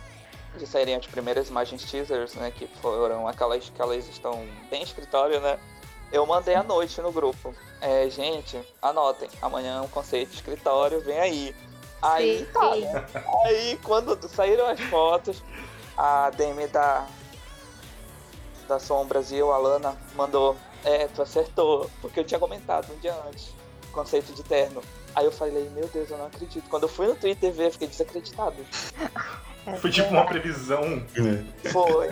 de 0.57 0.65
saírem 0.67 0.95
as 0.95 1.05
primeiras 1.07 1.49
imagens 1.49 1.83
teasers, 1.83 2.33
né? 2.35 2.51
Que 2.51 2.67
foram 2.81 3.27
aquelas 3.27 3.69
que 3.69 3.81
elas 3.81 4.07
estão 4.07 4.45
bem 4.69 4.81
escritório, 4.83 5.39
né? 5.39 5.59
Eu 6.11 6.25
mandei 6.25 6.55
à 6.55 6.63
noite 6.63 6.99
no 7.01 7.11
grupo. 7.11 7.53
É, 7.81 8.09
gente, 8.09 8.59
anotem, 8.81 9.29
amanhã 9.41 9.77
é 9.77 9.81
um 9.81 9.87
conceito 9.87 10.29
de 10.29 10.35
escritório, 10.35 10.99
vem 11.01 11.19
aí. 11.19 11.55
Aí, 12.01 12.39
Sim, 12.39 12.45
tá, 12.53 12.73
sim. 12.73 12.81
né? 12.81 13.05
Aí 13.45 13.79
quando 13.83 14.27
saíram 14.27 14.65
as 14.67 14.79
fotos, 14.81 15.43
a 15.97 16.29
DM 16.31 16.67
da. 16.67 17.05
Da 18.67 18.79
Som 18.79 19.05
Brasil, 19.05 19.51
a 19.51 19.57
Lana, 19.57 19.97
mandou. 20.15 20.55
É, 20.83 21.07
tu 21.07 21.21
acertou, 21.21 21.89
porque 22.01 22.19
eu 22.19 22.23
tinha 22.23 22.39
comentado 22.39 22.91
um 22.93 22.97
dia 22.99 23.13
antes. 23.27 23.53
Conceito 23.91 24.31
de 24.33 24.43
terno. 24.43 24.81
Aí 25.15 25.25
eu 25.25 25.31
falei, 25.31 25.69
meu 25.71 25.87
Deus, 25.87 26.09
eu 26.09 26.17
não 26.17 26.27
acredito. 26.27 26.69
Quando 26.69 26.83
eu 26.83 26.89
fui 26.89 27.07
no 27.07 27.15
Twitter 27.15 27.51
ver, 27.51 27.65
eu 27.67 27.71
fiquei 27.71 27.87
desacreditado. 27.87 28.55
Foi 29.77 29.89
tipo 29.91 30.09
uma 30.09 30.25
previsão 30.25 31.03
né? 31.15 31.43
Foi. 31.71 32.09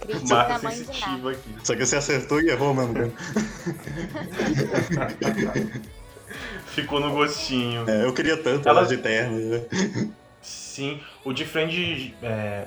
Crítica 0.00 0.58
sensitiva 0.58 1.30
aqui. 1.32 1.54
Só 1.62 1.74
que 1.76 1.84
você 1.86 1.96
acertou 1.96 2.40
e 2.40 2.48
errou 2.48 2.72
mesmo. 2.74 2.92
né? 2.94 3.10
Ficou 6.66 7.00
no 7.00 7.10
gostinho. 7.12 7.88
É, 7.88 8.04
eu 8.04 8.12
queria 8.14 8.36
tanto 8.36 8.68
Ela- 8.68 8.80
elas 8.80 8.88
de 8.90 8.96
terno. 8.98 9.36
né? 9.38 9.62
Sim, 10.40 11.00
o 11.24 11.32
de 11.32 11.44
Friend 11.44 12.14
é, 12.22 12.66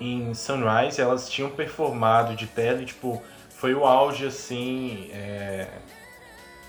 em 0.00 0.32
Sunrise, 0.34 1.00
elas 1.00 1.28
tinham 1.28 1.50
performado 1.50 2.36
de 2.36 2.46
tela 2.46 2.82
e, 2.82 2.86
tipo, 2.86 3.22
foi 3.50 3.74
o 3.74 3.84
auge, 3.84 4.26
assim, 4.26 5.10
é, 5.12 5.66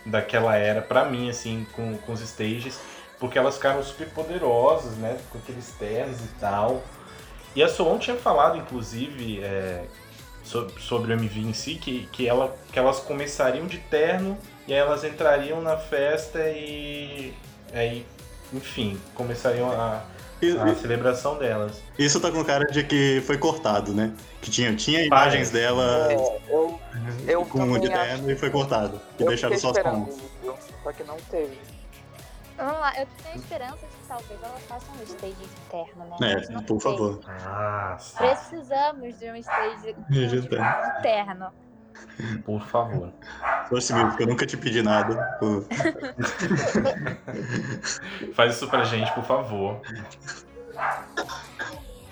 daquela 0.05 0.55
era, 0.55 0.81
pra 0.81 1.05
mim, 1.05 1.29
assim, 1.29 1.65
com, 1.73 1.97
com 1.97 2.13
os 2.13 2.21
stages, 2.21 2.79
porque 3.19 3.37
elas 3.37 3.55
ficaram 3.55 3.81
super 3.83 4.09
poderosas, 4.09 4.93
né, 4.97 5.17
com 5.31 5.37
aqueles 5.37 5.69
ternos 5.79 6.19
e 6.19 6.27
tal. 6.39 6.83
E 7.55 7.63
a 7.63 7.69
Solon 7.69 7.97
tinha 7.97 8.17
falado, 8.17 8.57
inclusive, 8.57 9.41
é, 9.43 9.85
so- 10.43 10.69
sobre 10.79 11.13
o 11.13 11.15
MV 11.15 11.39
em 11.39 11.53
si, 11.53 11.75
que, 11.75 12.07
que, 12.11 12.27
ela, 12.27 12.53
que 12.71 12.77
elas 12.77 12.99
começariam 12.99 13.65
de 13.65 13.77
terno 13.77 14.37
e 14.67 14.73
aí 14.73 14.79
elas 14.79 15.03
entrariam 15.03 15.61
na 15.61 15.77
festa 15.77 16.39
e 16.49 17.33
aí, 17.73 18.05
enfim, 18.51 18.99
começariam 19.13 19.71
a, 19.71 20.03
a 20.61 20.75
celebração 20.75 21.37
delas. 21.37 21.81
Isso 21.97 22.19
tá 22.19 22.29
com 22.29 22.43
cara 22.43 22.65
de 22.65 22.83
que 22.83 23.23
foi 23.25 23.37
cortado, 23.37 23.93
né? 23.93 24.11
Que 24.41 24.51
tinha, 24.51 24.75
tinha 24.75 25.01
imagens 25.05 25.49
Parece. 25.49 25.53
dela 25.53 26.11
É, 26.11 26.15
eu, 26.49 26.79
eu 27.25 27.45
com 27.45 27.61
um 27.63 27.79
de 27.79 27.91
acho. 27.91 28.05
terno 28.05 28.31
e 28.31 28.35
foi 28.35 28.49
cortado. 28.49 28.99
E 29.17 29.23
deixaram 29.23 29.57
só 29.57 29.69
as 29.71 29.77
isso, 29.77 30.29
só 30.83 30.91
que 30.91 31.03
não 31.03 31.15
teve. 31.31 31.57
Vamos 32.57 32.79
lá, 32.79 32.93
eu 32.99 33.07
tenho 33.21 33.35
esperança 33.35 33.85
de 33.85 33.95
que 33.97 34.07
talvez 34.07 34.41
elas 34.43 34.61
façam 34.63 34.95
um 34.95 35.03
stage 35.03 35.33
de 35.33 35.47
terno, 35.69 36.05
né? 36.05 36.15
É, 36.31 36.49
não 36.51 36.63
por 36.63 36.81
sei. 36.81 36.91
favor. 36.91 37.19
Precisamos 38.17 39.19
de 39.19 39.29
um 39.31 39.35
stage 39.35 39.93
De 40.09 40.27
de, 40.27 40.41
de 40.41 40.47
terno. 41.01 41.51
por 42.45 42.61
favor. 42.67 43.11
Fosse 43.69 43.93
mesmo, 43.93 44.09
porque 44.09 44.23
eu 44.23 44.27
nunca 44.27 44.45
te 44.45 44.55
pedi 44.55 44.81
nada. 44.81 45.37
Faz 48.33 48.55
isso 48.55 48.67
pra 48.69 48.83
gente, 48.83 49.11
por 49.13 49.23
favor. 49.23 49.81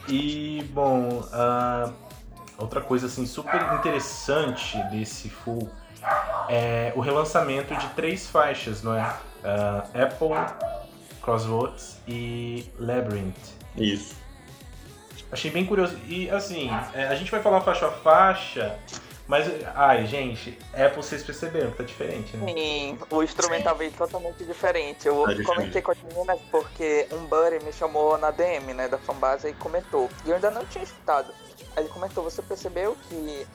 E, 0.08 0.64
bom, 0.74 1.24
ah, 1.32 1.92
outra 2.58 2.82
coisa 2.82 3.08
assim 3.08 3.26
super 3.26 3.62
interessante 3.76 4.78
desse 4.90 5.30
full 5.30 5.70
é 6.50 6.94
o 6.96 7.00
relançamento 7.00 7.76
de 7.76 7.88
três 7.90 8.28
faixas, 8.28 8.82
não 8.84 8.96
é? 8.96 9.14
Ah, 9.44 9.86
Apple, 9.94 10.30
Crossroads 11.22 11.98
e 12.08 12.70
Labyrinth. 12.80 13.36
Isso. 13.76 14.16
Achei 15.32 15.50
bem 15.50 15.66
curioso. 15.66 15.98
E 16.08 16.30
assim, 16.30 16.70
é, 16.94 17.08
a 17.08 17.16
gente 17.16 17.32
vai 17.32 17.42
falar 17.42 17.62
faixa 17.62 17.88
a 17.88 17.92
faixa, 17.92 18.78
mas, 19.26 19.48
ai, 19.74 20.06
gente, 20.06 20.58
Apple 20.74 21.02
vocês 21.02 21.24
perceberam 21.24 21.72
que 21.72 21.78
tá 21.78 21.84
diferente, 21.84 22.36
né? 22.36 22.54
Sim, 22.54 23.00
o 23.10 23.24
instrumental 23.24 23.76
veio 23.76 23.92
totalmente 23.94 24.44
diferente. 24.44 25.08
Eu 25.08 25.24
Tá 25.24 25.44
comentei 25.44 25.82
com 25.82 25.92
as 25.92 25.98
meninas 26.04 26.40
porque 26.52 27.08
um 27.12 27.26
buddy 27.26 27.64
me 27.64 27.72
chamou 27.72 28.18
na 28.18 28.32
DM, 28.32 28.74
né, 28.74 28.88
da 28.88 28.98
fanbase 28.98 29.48
e 29.48 29.54
comentou. 29.54 30.10
E 30.26 30.30
eu 30.30 30.36
ainda 30.36 30.52
não 30.52 30.66
tinha 30.66 30.84
escutado. 30.84 31.34
Aí 31.76 31.84
ele 31.84 31.90
comentou, 31.90 32.24
você 32.24 32.42
percebeu 32.42 32.98
que 33.10 33.48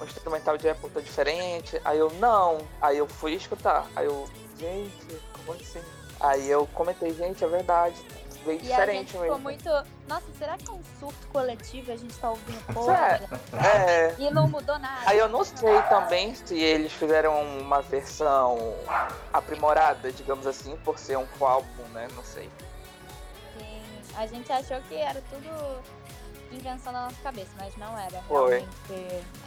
o 0.00 0.04
instrumental 0.04 0.56
de 0.58 0.68
Apple 0.68 0.90
tá 0.90 1.00
diferente? 1.00 1.80
Aí 1.84 1.98
eu, 1.98 2.10
não. 2.14 2.58
Aí 2.80 2.98
eu 2.98 3.06
fui 3.08 3.32
escutar. 3.34 3.86
Aí 3.94 4.06
eu, 4.06 4.28
gente, 4.58 5.20
como 5.44 5.52
assim? 5.58 5.82
Aí 6.20 6.48
eu 6.50 6.66
comentei, 6.68 7.12
gente, 7.14 7.42
é 7.44 7.48
verdade. 7.48 7.96
Veio 8.44 8.58
E 8.60 8.60
a 8.60 8.60
gente 8.62 8.70
diferente 8.70 9.12
ficou 9.12 9.22
mesmo. 9.22 9.38
muito. 9.38 9.68
Nossa, 10.08 10.26
será 10.36 10.58
que 10.58 10.68
é 10.68 10.72
um 10.72 10.80
surto 10.98 11.26
coletivo? 11.28 11.92
A 11.92 11.96
gente 11.96 12.12
tá 12.18 12.30
ouvindo 12.30 12.58
É. 12.68 12.72
coisa 12.74 13.38
É. 13.56 14.14
e 14.18 14.30
não 14.32 14.48
mudou 14.48 14.76
nada. 14.80 15.02
Aí 15.08 15.18
eu 15.18 15.28
não 15.28 15.44
sei 15.44 15.80
também 15.88 16.34
se 16.34 16.58
eles 16.58 16.92
fizeram 16.92 17.40
uma 17.60 17.80
versão 17.82 18.74
aprimorada, 19.32 20.10
digamos 20.10 20.44
assim, 20.46 20.76
por 20.84 20.98
ser 20.98 21.16
um 21.18 21.26
álbum, 21.40 21.84
né? 21.92 22.08
Não 22.16 22.24
sei. 22.24 22.50
Sim, 23.56 23.80
a 24.16 24.26
gente 24.26 24.50
achou 24.52 24.80
que 24.88 24.96
era 24.96 25.22
tudo 25.30 25.80
invenção 26.56 26.92
da 26.92 27.02
nossa 27.04 27.16
cabeça, 27.22 27.50
mas 27.58 27.76
não 27.76 27.98
era. 27.98 28.20
Foi. 28.28 28.64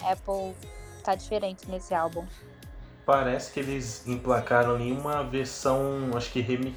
Apple 0.03 0.53
tá 1.03 1.15
diferente 1.15 1.69
nesse 1.69 1.93
álbum. 1.93 2.25
Parece 3.05 3.51
que 3.51 3.59
eles 3.59 4.07
emplacaram 4.07 4.75
ali 4.75 4.91
uma 4.91 5.23
versão, 5.23 6.09
acho 6.15 6.31
que 6.31 6.41
remi... 6.41 6.75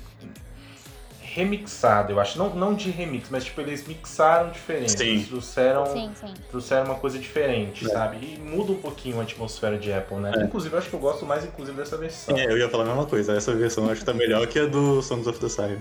remixada, 1.22 2.12
eu 2.12 2.20
acho. 2.20 2.38
Não, 2.38 2.50
não 2.54 2.74
de 2.74 2.90
remix, 2.90 3.28
mas 3.30 3.44
tipo, 3.44 3.60
eles 3.62 3.86
mixaram 3.86 4.50
diferente. 4.50 4.92
Sim. 4.92 5.04
Eles 5.04 5.28
trouxeram, 5.28 5.86
Sim, 5.86 6.12
sim. 6.20 6.34
trouxeram 6.50 6.84
uma 6.86 6.96
coisa 6.96 7.18
diferente, 7.18 7.86
É. 7.86 7.88
sabe? 7.88 8.18
E 8.34 8.38
muda 8.38 8.72
um 8.72 8.80
pouquinho 8.80 9.18
a 9.20 9.22
atmosfera 9.22 9.78
de 9.78 9.90
Apple, 9.92 10.16
né? 10.18 10.32
É. 10.36 10.44
Inclusive, 10.44 10.74
eu 10.74 10.78
acho 10.78 10.90
que 10.90 10.96
eu 10.96 11.00
gosto 11.00 11.24
mais, 11.24 11.44
inclusive, 11.44 11.76
dessa 11.76 11.96
versão. 11.96 12.36
É, 12.36 12.44
eu 12.44 12.58
ia 12.58 12.68
falar 12.68 12.84
a 12.84 12.86
mesma 12.88 13.06
coisa. 13.06 13.34
Essa 13.36 13.54
versão 13.54 13.84
eu 13.84 13.90
acho 13.92 14.00
que 14.00 14.06
tá 14.06 14.12
melhor 14.14 14.46
que 14.46 14.58
a 14.58 14.66
do 14.66 15.00
Songs 15.02 15.26
of 15.26 15.38
the 15.38 15.48
Siren. 15.48 15.80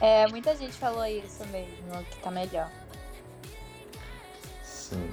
É, 0.00 0.26
muita 0.28 0.56
gente 0.56 0.72
falou 0.72 1.04
isso 1.06 1.44
mesmo, 1.52 2.04
que 2.10 2.16
tá 2.18 2.30
melhor. 2.30 2.68
Sim. 4.90 5.10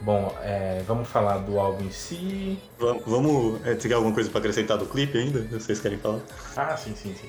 Bom, 0.00 0.34
é, 0.42 0.82
vamos 0.86 1.08
falar 1.08 1.38
do 1.38 1.60
álbum 1.60 1.84
em 1.84 1.90
si. 1.92 2.58
Vamos, 2.78 3.02
vamos 3.06 3.66
é, 3.66 3.74
tem 3.74 3.92
alguma 3.92 4.12
coisa 4.12 4.28
pra 4.28 4.40
acrescentar 4.40 4.76
do 4.76 4.86
clipe 4.86 5.16
ainda? 5.16 5.42
Vocês 5.58 5.80
querem 5.80 5.98
falar? 5.98 6.20
Ah, 6.56 6.76
sim, 6.76 6.94
sim, 6.96 7.14
sim. 7.14 7.28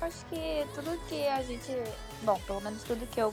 Acho 0.00 0.24
que 0.26 0.66
tudo 0.74 0.98
que 1.08 1.26
a 1.26 1.42
gente. 1.42 1.72
Bom, 2.22 2.38
pelo 2.46 2.60
menos 2.60 2.82
tudo 2.82 3.06
que 3.06 3.20
eu 3.20 3.32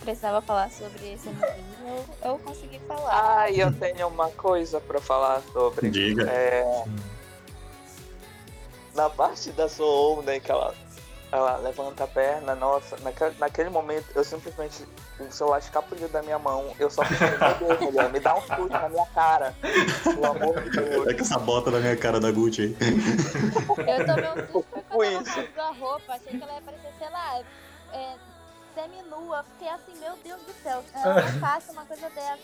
precisava 0.00 0.40
falar 0.40 0.70
sobre 0.70 1.12
esse 1.12 1.28
MV, 1.28 1.46
eu, 1.86 2.30
eu 2.30 2.38
consegui 2.38 2.80
falar. 2.88 3.42
Ah, 3.42 3.50
e 3.50 3.60
eu 3.60 3.70
tenho 3.72 4.08
uma 4.08 4.30
coisa 4.30 4.80
pra 4.80 5.00
falar 5.00 5.42
sobre. 5.52 5.90
Diga. 5.90 6.24
É, 6.24 6.84
na 8.94 9.10
parte 9.10 9.52
da 9.52 9.68
Soul, 9.68 10.22
né, 10.22 10.40
que 10.40 10.50
ela, 10.50 10.74
ela 11.32 11.56
levanta 11.58 12.04
a 12.04 12.06
perna, 12.06 12.54
nossa, 12.54 12.96
naquele, 13.02 13.34
naquele 13.38 13.70
momento 13.70 14.06
eu 14.14 14.24
simplesmente, 14.24 14.84
o 15.18 15.30
celular 15.30 15.58
escapuliu 15.58 16.08
da 16.08 16.22
minha 16.22 16.38
mão, 16.38 16.74
eu 16.78 16.90
só 16.90 17.04
pensei, 17.04 17.28
meu 17.30 17.76
Deus, 17.76 17.80
mulher, 17.80 18.10
me 18.10 18.20
dá 18.20 18.34
um 18.34 18.40
chute 18.40 18.68
na 18.68 18.88
minha 18.88 19.06
cara, 19.06 19.54
pelo 20.02 20.26
amor 20.26 20.60
de 20.62 20.70
Deus. 20.70 21.06
É 21.06 21.14
que 21.14 21.20
essa 21.20 21.38
bota 21.38 21.70
na 21.70 21.78
minha 21.78 21.96
cara 21.96 22.18
da 22.18 22.32
Gucci 22.32 22.62
aí. 22.62 22.76
Eu 23.86 24.06
tomei 24.06 24.44
um 24.44 24.52
susto 24.52 24.80
tava 24.90 25.06
isso. 25.06 25.34
vendo 25.34 25.60
a 25.60 25.70
roupa, 25.70 26.12
achei 26.14 26.38
que 26.38 26.42
ela 26.42 26.54
ia 26.54 26.62
parecer, 26.62 26.92
sei 26.98 27.10
lá, 27.10 27.42
é, 27.92 28.14
semi-nua. 28.74 29.44
Fiquei 29.52 29.68
assim, 29.68 30.00
meu 30.00 30.16
Deus 30.24 30.40
do 30.42 30.52
céu, 30.62 30.82
ela 30.94 31.22
não 31.22 31.40
faça 31.40 31.72
uma 31.72 31.84
coisa 31.84 32.10
dessa. 32.10 32.38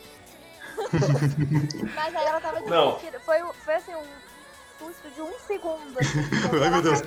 Mas 1.94 2.14
aí 2.14 2.27
ela 2.27 2.40
tava 2.40 2.61
de 2.61 2.68
Não. 2.68 2.99
Foi, 3.25 3.42
foi 3.64 3.75
assim, 3.75 3.94
um 3.94 4.36
susto 4.78 5.08
de 5.14 5.20
um 5.20 5.32
segundo. 5.46 5.96
Assim, 6.00 6.18
Ai, 6.62 6.70
meu 6.70 6.82
Deus. 6.82 7.02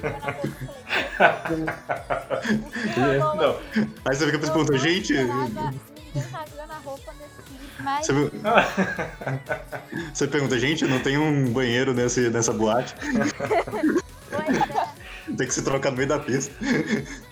Não. 3.18 3.36
Não. 3.36 3.60
Aí 4.06 4.16
você 4.16 4.26
fica 4.26 4.46
se 4.46 4.52
perguntando, 4.52 4.78
gente. 4.78 5.14
Ninguém 5.14 5.80
rasgando 6.32 6.74
a 6.74 6.78
roupa 6.78 7.14
nesse 7.14 7.42
clipe, 7.44 7.84
mas 7.84 8.08
Você, 8.08 8.14
você 10.14 10.28
pergunta, 10.28 10.60
gente, 10.60 10.86
não 10.86 11.00
tem 11.00 11.18
um 11.18 11.52
banheiro 11.52 11.94
nesse, 11.94 12.30
nessa 12.30 12.52
boate? 12.52 12.96
é. 14.32 14.90
Tem 15.38 15.46
que 15.48 15.54
se 15.54 15.62
trocar 15.62 15.92
no 15.92 15.98
meio 15.98 16.10
da 16.10 16.18
pista. 16.18 16.52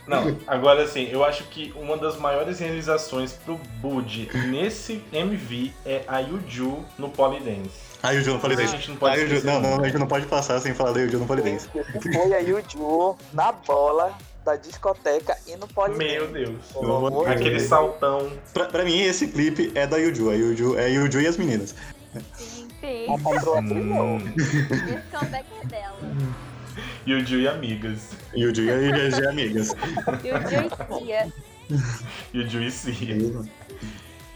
Não, 0.05 0.37
agora 0.45 0.83
assim, 0.83 1.09
eu 1.11 1.25
acho 1.25 1.45
que 1.45 1.73
uma 1.75 1.97
das 1.97 2.15
maiores 2.17 2.59
realizações 2.59 3.33
pro 3.33 3.57
Bud 3.81 4.29
nesse 4.47 5.01
MV 5.11 5.73
é 5.83 6.03
a 6.07 6.19
Yuju 6.19 6.85
no 6.99 7.09
Polydance. 7.09 7.86
A 8.03 8.11
Yuju 8.11 8.33
no 8.33 8.39
Polydance. 8.39 8.73
A 8.73 8.77
gente 8.77 8.89
não 8.89 8.97
pode 8.97 9.19
a 9.19 9.23
Yuju, 9.23 9.45
não, 9.45 9.59
não, 9.59 9.81
a 9.81 9.85
gente 9.87 9.97
não 9.97 10.07
pode 10.07 10.25
passar 10.27 10.59
sem 10.59 10.73
falar 10.73 10.91
da 10.93 11.01
Yuju 11.01 11.19
no 11.19 11.25
Polydance. 11.25 11.67
Foi 11.69 12.33
a 12.33 12.39
Yuju 12.39 13.15
na 13.33 13.51
bola 13.51 14.15
da 14.45 14.55
discoteca 14.55 15.37
e 15.47 15.55
no 15.55 15.67
Polydance. 15.67 16.19
Meu 16.19 16.27
Deus. 16.27 17.25
De 17.25 17.31
Aquele 17.31 17.57
Deus. 17.57 17.63
saltão. 17.63 18.31
Pra, 18.53 18.65
pra 18.65 18.83
mim, 18.85 18.99
esse 19.01 19.27
clipe 19.27 19.71
é 19.75 19.87
da 19.87 19.97
Yuju. 19.97 20.29
A 20.29 20.35
Yuju 20.35 20.77
é 20.77 20.85
a 20.85 20.87
Yuju 20.87 21.21
e 21.21 21.27
as 21.27 21.37
meninas. 21.37 21.75
Sim, 22.35 22.67
sim. 22.79 23.13
A 23.13 23.17
patroa 23.17 23.61
brilhou. 23.61 24.17
Hum, 24.17 24.33
Esse 24.37 25.01
comeback 25.11 25.45
é 25.63 25.67
dela. 25.67 25.97
Yuju 27.07 27.39
e 27.39 27.47
amigas. 27.47 27.99
Yuju 28.35 28.63
e 28.63 28.71
as 28.71 29.15
GG 29.15 29.27
amigas. 29.27 29.75
E 30.23 30.31
o 30.31 30.39
Joycia. 30.41 31.33
Yuju 32.33 32.61
e 32.61 32.71
Cia. 32.71 33.15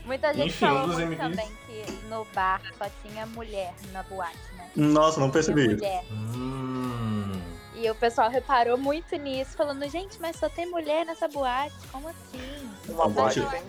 Muita 0.05 0.33
gente 0.33 0.47
Enfim, 0.49 0.65
falou 0.65 0.87
um 0.87 0.99
MVs. 0.99 1.17
também 1.19 1.47
que 1.67 1.91
no 2.09 2.25
bar 2.33 2.61
só 2.77 2.85
tinha 3.01 3.25
mulher 3.27 3.73
na 3.91 4.03
boate, 4.03 4.37
né? 4.57 4.69
Nossa, 4.75 5.19
não 5.19 5.29
percebi 5.29 5.67
mulher. 5.75 6.03
Hum. 6.11 7.31
E 7.75 7.89
o 7.89 7.95
pessoal 7.95 8.29
reparou 8.29 8.77
muito 8.77 9.15
nisso, 9.15 9.55
falando, 9.57 9.87
gente, 9.89 10.19
mas 10.21 10.35
só 10.35 10.47
tem 10.49 10.65
mulher 10.69 11.05
nessa 11.05 11.27
boate, 11.27 11.73
como 11.91 12.07
assim? 12.09 12.69
Uma 12.89 13.05
Mas 13.05 13.13
boate 13.13 13.39
bem 13.41 13.63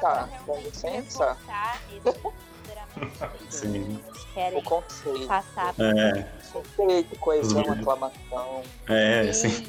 tá, 0.00 0.28
com 0.44 0.52
realmente 0.52 0.64
licença. 0.68 1.36
Sim. 3.48 4.00
querem 4.34 4.58
O 4.58 4.62
conceito. 4.62 5.26
passar. 5.26 5.74
É, 5.78 6.26
Conceito, 6.52 7.18
coesão, 7.18 7.60
aclamação. 7.72 8.62
é, 8.88 9.32
sim. 9.32 9.66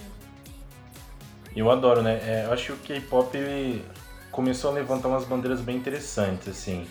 Eu 1.56 1.70
adoro, 1.72 2.02
né? 2.02 2.20
É, 2.24 2.46
eu 2.46 2.54
acho 2.54 2.66
que 2.66 2.72
o 2.74 2.78
K-pop 3.00 3.38
ele 3.38 3.86
começou 4.34 4.72
a 4.72 4.74
levantar 4.74 5.08
umas 5.08 5.24
bandeiras 5.24 5.62
bem 5.62 5.78
interessantes, 5.78 6.48
assim. 6.50 6.86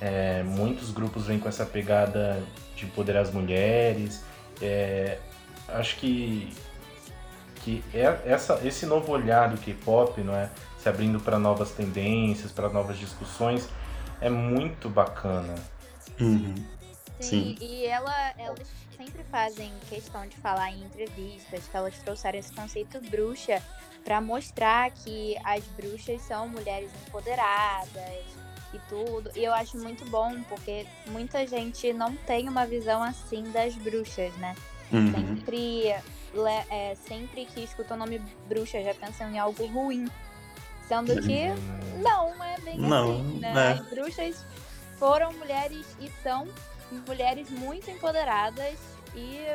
É, 0.00 0.42
muitos 0.44 0.90
grupos 0.90 1.26
vêm 1.26 1.38
com 1.38 1.48
essa 1.48 1.66
pegada 1.66 2.42
de 2.74 2.86
empoderar 2.86 3.20
as 3.20 3.30
mulheres. 3.30 4.24
É, 4.62 5.18
acho 5.68 5.96
que, 5.96 6.54
que 7.56 7.84
é, 7.92 8.20
essa, 8.24 8.60
esse 8.64 8.86
novo 8.86 9.12
olhar 9.12 9.50
do 9.50 9.60
K-pop, 9.60 10.20
não 10.22 10.34
é? 10.34 10.48
Se 10.78 10.88
abrindo 10.88 11.18
para 11.18 11.38
novas 11.38 11.72
tendências, 11.72 12.52
para 12.52 12.68
novas 12.68 12.96
discussões, 12.96 13.68
é 14.20 14.30
muito 14.30 14.88
bacana. 14.88 15.54
Uhum. 16.20 16.54
Sim, 17.20 17.56
Sim. 17.58 17.58
e 17.60 17.86
ela, 17.86 18.34
elas 18.38 18.68
sempre 18.96 19.24
fazem 19.30 19.72
questão 19.88 20.26
de 20.28 20.36
falar 20.36 20.70
em 20.70 20.84
entrevistas 20.84 21.66
que 21.66 21.76
elas 21.76 21.98
trouxeram 21.98 22.38
esse 22.38 22.52
conceito 22.52 23.00
bruxa 23.10 23.60
pra 24.04 24.20
mostrar 24.20 24.90
que 24.90 25.36
as 25.44 25.64
bruxas 25.76 26.20
são 26.22 26.48
mulheres 26.48 26.90
empoderadas 27.06 28.24
e 28.72 28.78
tudo. 28.88 29.30
E 29.34 29.42
eu 29.44 29.52
acho 29.54 29.78
muito 29.78 30.04
bom 30.10 30.42
porque 30.48 30.86
muita 31.06 31.46
gente 31.46 31.92
não 31.92 32.14
tem 32.14 32.48
uma 32.48 32.66
visão 32.66 33.02
assim 33.02 33.50
das 33.50 33.74
bruxas, 33.74 34.34
né? 34.36 34.54
Uhum. 34.92 35.10
Sempre, 35.12 35.88
é, 36.70 36.94
sempre 37.06 37.46
que 37.46 37.64
escuta 37.64 37.94
o 37.94 37.96
nome 37.96 38.20
bruxa 38.46 38.82
já 38.82 38.94
pensam 38.94 39.30
em 39.30 39.38
algo 39.38 39.66
ruim. 39.66 40.06
Sendo 40.86 41.18
que 41.22 41.48
Hum, 41.48 42.02
não, 42.02 42.44
é 42.44 42.60
bem 42.60 42.78
Não, 42.78 43.12
assim, 43.12 43.38
né? 43.38 43.52
é. 43.56 43.72
As 43.72 43.86
bruxas 43.88 44.44
foram 44.98 45.32
mulheres 45.32 45.86
e 45.98 46.10
são 46.22 46.46
mulheres 47.06 47.48
muito 47.48 47.90
empoderadas 47.90 48.78
e 49.14 49.46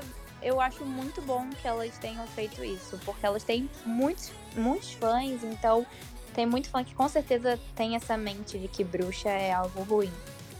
eu 0.41 0.59
acho 0.61 0.85
muito 0.85 1.21
bom 1.21 1.49
que 1.61 1.67
elas 1.67 1.97
tenham 1.97 2.25
feito 2.27 2.63
isso, 2.63 2.99
porque 3.05 3.25
elas 3.25 3.43
têm 3.43 3.69
muitos, 3.85 4.31
muitos 4.55 4.93
fãs, 4.93 5.43
então 5.43 5.85
tem 6.33 6.45
muito 6.45 6.69
fã 6.69 6.83
que 6.83 6.93
com 6.93 7.07
certeza 7.09 7.59
tem 7.75 7.95
essa 7.95 8.15
mente 8.15 8.57
de 8.57 8.67
que 8.67 8.83
bruxa 8.83 9.29
é 9.29 9.51
algo 9.51 9.83
ruim. 9.83 10.11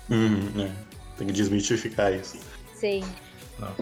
Uhum, 0.10 0.52
é. 0.66 0.72
Tem 1.18 1.28
que 1.28 1.34
desmistificar 1.34 2.12
isso. 2.14 2.38
Sim. 2.76 3.04
não. 3.58 3.74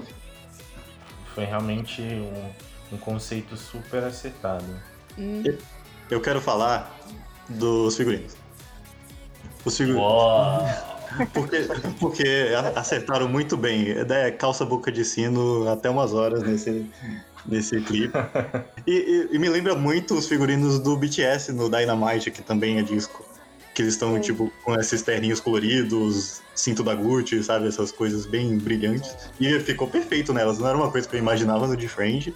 Foi 1.34 1.46
realmente 1.46 2.02
um, 2.02 2.96
um 2.96 2.98
conceito 2.98 3.56
super 3.56 4.04
acertado. 4.04 4.66
Hum, 5.18 5.44
Eu 6.10 6.20
quero 6.20 6.42
falar 6.42 6.96
dos 7.48 7.96
figurinos. 7.96 8.36
Os 9.64 9.78
figurinos. 9.78 10.02
Uau! 10.04 10.97
Porque, 11.34 11.68
porque 12.00 12.50
acertaram 12.76 13.28
muito 13.28 13.56
bem. 13.58 13.92
É 13.92 14.32
calça 14.32 14.66
boca 14.66 14.92
de 14.92 15.04
sino 15.06 15.68
até 15.70 15.90
umas 15.90 16.14
horas 16.14 16.44
nesse, 16.44 16.86
nesse 17.46 17.80
clipe. 17.82 18.14
E, 18.86 18.92
e- 19.32 19.36
e 19.36 19.40
me 19.40 19.50
lembra 19.50 19.76
muito 19.76 20.14
os 20.16 20.28
figurinos 20.28 20.80
do 20.80 20.96
BTS 20.98 21.52
no 21.54 21.70
Dynamite, 21.70 22.32
que 22.32 22.42
também 22.42 22.78
é 22.80 22.82
disco. 22.82 23.26
Que 23.74 23.84
eles 23.84 23.94
estão, 23.94 24.20
tipo, 24.20 24.52
com 24.64 24.74
esses 24.80 25.04
terninhos 25.04 25.40
coloridos, 25.40 26.42
cinto 26.56 26.84
da 26.84 26.96
Gucci, 26.96 27.44
sabe? 27.44 27.68
Essas 27.68 27.92
coisas 27.92 28.26
bem 28.26 28.58
brilhantes. 28.58 29.16
E 29.40 29.60
ficou 29.60 29.88
perfeito 29.88 30.34
nelas. 30.34 30.58
Não 30.58 30.68
era 30.68 30.76
uma 30.78 30.90
coisa 30.92 31.08
que 31.08 31.16
eu 31.16 31.20
imaginava 31.20 31.68
no 31.68 31.78
de 31.78 31.88
Friend. 31.88 32.34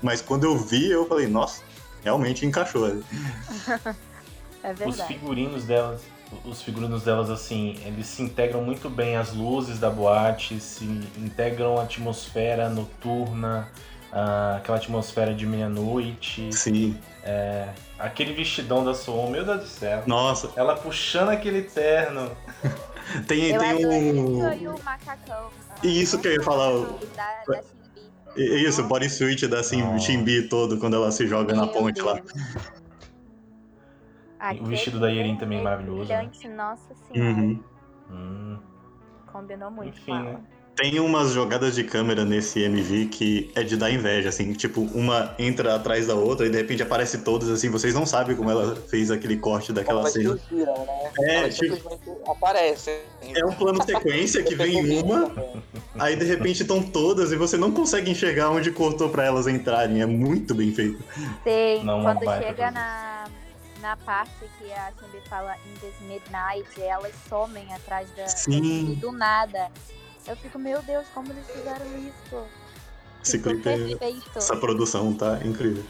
Mas 0.00 0.20
quando 0.20 0.44
eu 0.44 0.56
vi, 0.56 0.88
eu 0.90 1.06
falei, 1.08 1.26
nossa, 1.26 1.62
realmente 2.04 2.46
encaixou. 2.46 2.86
é 4.62 4.72
Os 4.72 4.78
verdade. 4.78 5.06
figurinos 5.08 5.64
delas, 5.64 6.00
os 6.44 6.62
figurinos 6.62 7.02
delas, 7.04 7.30
assim, 7.30 7.76
eles 7.84 8.06
se 8.06 8.22
integram 8.22 8.62
muito 8.62 8.88
bem 8.90 9.16
às 9.16 9.32
luzes 9.32 9.78
da 9.78 9.88
boate, 9.90 10.58
se 10.60 10.84
integram 11.18 11.78
a 11.78 11.82
atmosfera 11.84 12.68
noturna, 12.68 13.68
ah, 14.12 14.56
aquela 14.58 14.76
atmosfera 14.78 15.34
de 15.34 15.46
meia-noite, 15.46 16.48
Sim. 16.52 16.96
aquele 17.98 18.32
vestidão 18.32 18.84
da 18.84 18.94
Soon, 18.94 19.30
meu 19.30 19.44
Deus 19.44 19.60
do 19.60 19.66
céu. 19.66 20.02
Nossa, 20.06 20.50
Ela 20.56 20.74
puxando 20.76 21.28
aquele 21.30 21.62
terno. 21.62 22.30
tem, 23.28 23.50
Eu 23.50 23.60
tem 23.60 23.86
um. 23.86 24.38
isso 24.50 24.62
e 24.62 24.68
o 24.68 24.78
macacão. 24.84 25.48
Isso 25.82 26.18
que 26.18 26.28
eu 26.28 26.32
ia 26.34 26.42
falar, 26.42 26.70
o- 26.72 26.98
Da, 27.16 27.42
da. 27.46 27.62
Isso, 28.36 28.82
o 28.82 28.88
bodysuit 28.88 29.46
da 29.46 29.62
Sim- 29.62 29.82
Nossa. 29.82 30.06
Shinbi 30.06 30.48
todo 30.48 30.78
quando 30.78 30.96
ela 30.96 31.12
se 31.12 31.24
joga 31.26 31.54
na 31.54 31.66
Meu 31.66 31.72
ponte 31.72 32.00
lá. 32.02 32.20
Deus. 34.52 34.66
O 34.66 34.70
vestido 34.70 35.00
da 35.00 35.08
Yerin 35.08 35.36
também 35.36 35.58
é 35.60 35.62
maravilhoso, 35.62 36.08
né? 36.08 36.30
Nossa 36.56 36.94
senhora. 37.12 37.30
Uhum. 37.40 37.60
Hum, 38.10 38.58
Combinou 39.32 39.70
muito 39.70 39.96
Enfim, 39.98 40.04
com 40.12 40.14
ela. 40.16 40.32
né? 40.34 40.40
Tem 40.76 40.98
umas 40.98 41.30
jogadas 41.32 41.76
de 41.76 41.84
câmera 41.84 42.24
nesse 42.24 42.60
MV 42.60 43.06
que 43.06 43.48
é 43.54 43.62
de 43.62 43.76
dar 43.76 43.92
inveja, 43.92 44.28
assim, 44.28 44.52
tipo, 44.54 44.80
uma 44.92 45.32
entra 45.38 45.76
atrás 45.76 46.08
da 46.08 46.16
outra 46.16 46.46
e 46.46 46.50
de 46.50 46.56
repente 46.56 46.82
aparece 46.82 47.18
todas, 47.18 47.48
assim, 47.48 47.70
vocês 47.70 47.94
não 47.94 48.04
sabem 48.04 48.34
como 48.34 48.50
ela 48.50 48.74
fez 48.74 49.08
aquele 49.08 49.36
corte 49.36 49.72
daquela 49.72 50.00
Elas 50.00 50.12
cena. 50.12 50.34
né? 50.34 50.36
É, 51.20 51.48
tipo- 51.48 51.76
simplesmente 51.76 52.10
aparecem. 52.26 52.94
É 53.36 53.44
um 53.46 53.52
plano 53.52 53.80
sequência 53.86 54.42
que 54.42 54.56
vem 54.56 55.00
uma, 55.00 55.30
aí 55.96 56.16
de 56.16 56.24
repente 56.24 56.62
estão 56.62 56.82
todas 56.82 57.30
e 57.30 57.36
você 57.36 57.56
não 57.56 57.70
consegue 57.70 58.10
enxergar 58.10 58.50
onde 58.50 58.72
cortou 58.72 59.08
pra 59.10 59.24
elas 59.24 59.46
entrarem. 59.46 60.02
É 60.02 60.06
muito 60.06 60.56
bem 60.56 60.72
feito. 60.72 61.00
Tem, 61.44 61.84
Não, 61.84 62.02
quando 62.02 62.24
baita 62.24 62.48
chega 62.48 62.70
na, 62.72 63.24
na 63.84 63.98
parte 63.98 64.48
que 64.58 64.72
a 64.72 64.90
Shinbi 64.98 65.20
fala 65.28 65.54
in 65.66 65.74
this 65.78 65.94
midnight, 66.00 66.66
elas 66.80 67.14
somem 67.28 67.70
atrás 67.74 68.10
da, 68.16 68.26
Sim. 68.28 68.94
Do 68.94 69.12
nada. 69.12 69.70
Eu 70.26 70.34
fico, 70.38 70.58
meu 70.58 70.82
Deus, 70.82 71.06
como 71.12 71.30
eles 71.30 71.46
fizeram 71.50 71.86
isso? 71.98 72.46
Esse 73.22 73.38
clipe, 73.38 73.68
é- 73.68 73.98
essa 74.34 74.56
produção 74.56 75.12
tá 75.14 75.38
incrível. 75.44 75.84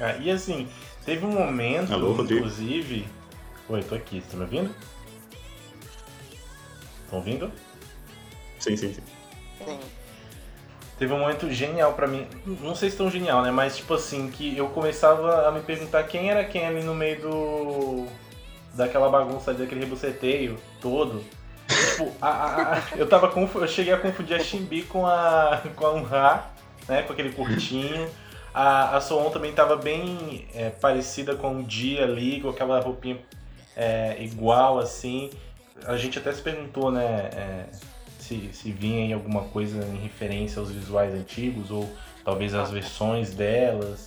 Ah, 0.00 0.16
e 0.16 0.32
assim, 0.32 0.68
teve 1.04 1.24
um 1.24 1.30
momento, 1.30 1.92
Alô, 1.92 2.20
inclusive. 2.20 3.08
Oi, 3.68 3.82
tô 3.84 3.94
aqui, 3.94 4.20
tá 4.28 4.36
me 4.36 4.42
ouvindo? 4.42 4.74
Estão 7.04 7.20
ouvindo? 7.20 7.52
Sim, 8.58 8.76
sim, 8.76 8.94
sim. 8.94 9.02
Sim. 9.64 9.80
Teve 11.00 11.14
um 11.14 11.18
momento 11.18 11.50
genial 11.50 11.94
pra 11.94 12.06
mim. 12.06 12.26
Não 12.44 12.74
sei 12.74 12.90
se 12.90 12.96
tão 12.98 13.10
genial, 13.10 13.40
né? 13.40 13.50
Mas 13.50 13.74
tipo 13.78 13.94
assim, 13.94 14.30
que 14.30 14.54
eu 14.56 14.68
começava 14.68 15.48
a 15.48 15.50
me 15.50 15.60
perguntar 15.60 16.02
quem 16.04 16.30
era 16.30 16.44
quem 16.44 16.66
ali 16.66 16.82
no 16.84 16.94
meio 16.94 17.22
do. 17.22 18.06
daquela 18.74 19.08
bagunça 19.08 19.50
ali, 19.50 19.60
daquele 19.60 19.80
rebuceteio 19.80 20.58
todo. 20.78 21.24
Tipo, 21.66 22.12
a, 22.20 22.28
a- 22.28 22.74
a- 22.74 22.82
eu 22.98 23.08
tava 23.08 23.28
confu- 23.28 23.60
eu 23.60 23.66
cheguei 23.68 23.94
a 23.94 23.96
confundir 23.96 24.36
a 24.36 24.40
Shimbi 24.40 24.82
com 24.82 25.06
a. 25.06 25.62
com 25.74 25.86
a 25.86 25.94
Unha, 25.94 26.42
né? 26.86 27.02
Com 27.02 27.14
aquele 27.14 27.32
curtinho. 27.32 28.06
A, 28.52 28.96
a 28.96 29.00
Soon 29.00 29.30
também 29.30 29.52
tava 29.52 29.76
bem 29.76 30.46
é, 30.54 30.68
parecida 30.68 31.34
com 31.34 31.60
o 31.60 31.62
Dia 31.62 32.04
ali, 32.04 32.42
com 32.42 32.50
aquela 32.50 32.78
roupinha 32.80 33.18
é, 33.74 34.16
igual 34.20 34.78
assim. 34.78 35.30
A 35.86 35.96
gente 35.96 36.18
até 36.18 36.30
se 36.30 36.42
perguntou, 36.42 36.90
né? 36.90 37.30
é, 37.32 37.64
se, 38.30 38.50
se 38.52 38.70
vinha 38.70 39.04
aí 39.06 39.12
alguma 39.12 39.42
coisa 39.44 39.84
em 39.84 39.96
referência 39.96 40.60
aos 40.60 40.70
visuais 40.70 41.12
antigos, 41.12 41.68
ou 41.72 41.90
talvez 42.24 42.54
as 42.54 42.70
versões 42.70 43.34
delas, 43.34 44.06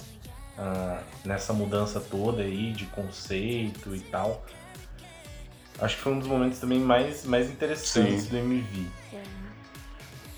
ah, 0.58 1.02
nessa 1.26 1.52
mudança 1.52 2.00
toda 2.00 2.42
aí 2.42 2.72
de 2.72 2.86
conceito 2.86 3.94
e 3.94 4.00
tal. 4.00 4.42
Acho 5.82 5.98
que 5.98 6.02
foi 6.04 6.14
um 6.14 6.20
dos 6.20 6.28
momentos 6.28 6.60
também 6.60 6.80
mais, 6.80 7.26
mais 7.26 7.50
interessantes 7.50 8.24
Sim. 8.24 8.30
do 8.30 8.38
MV. 8.38 8.86
Sim. 9.12 9.20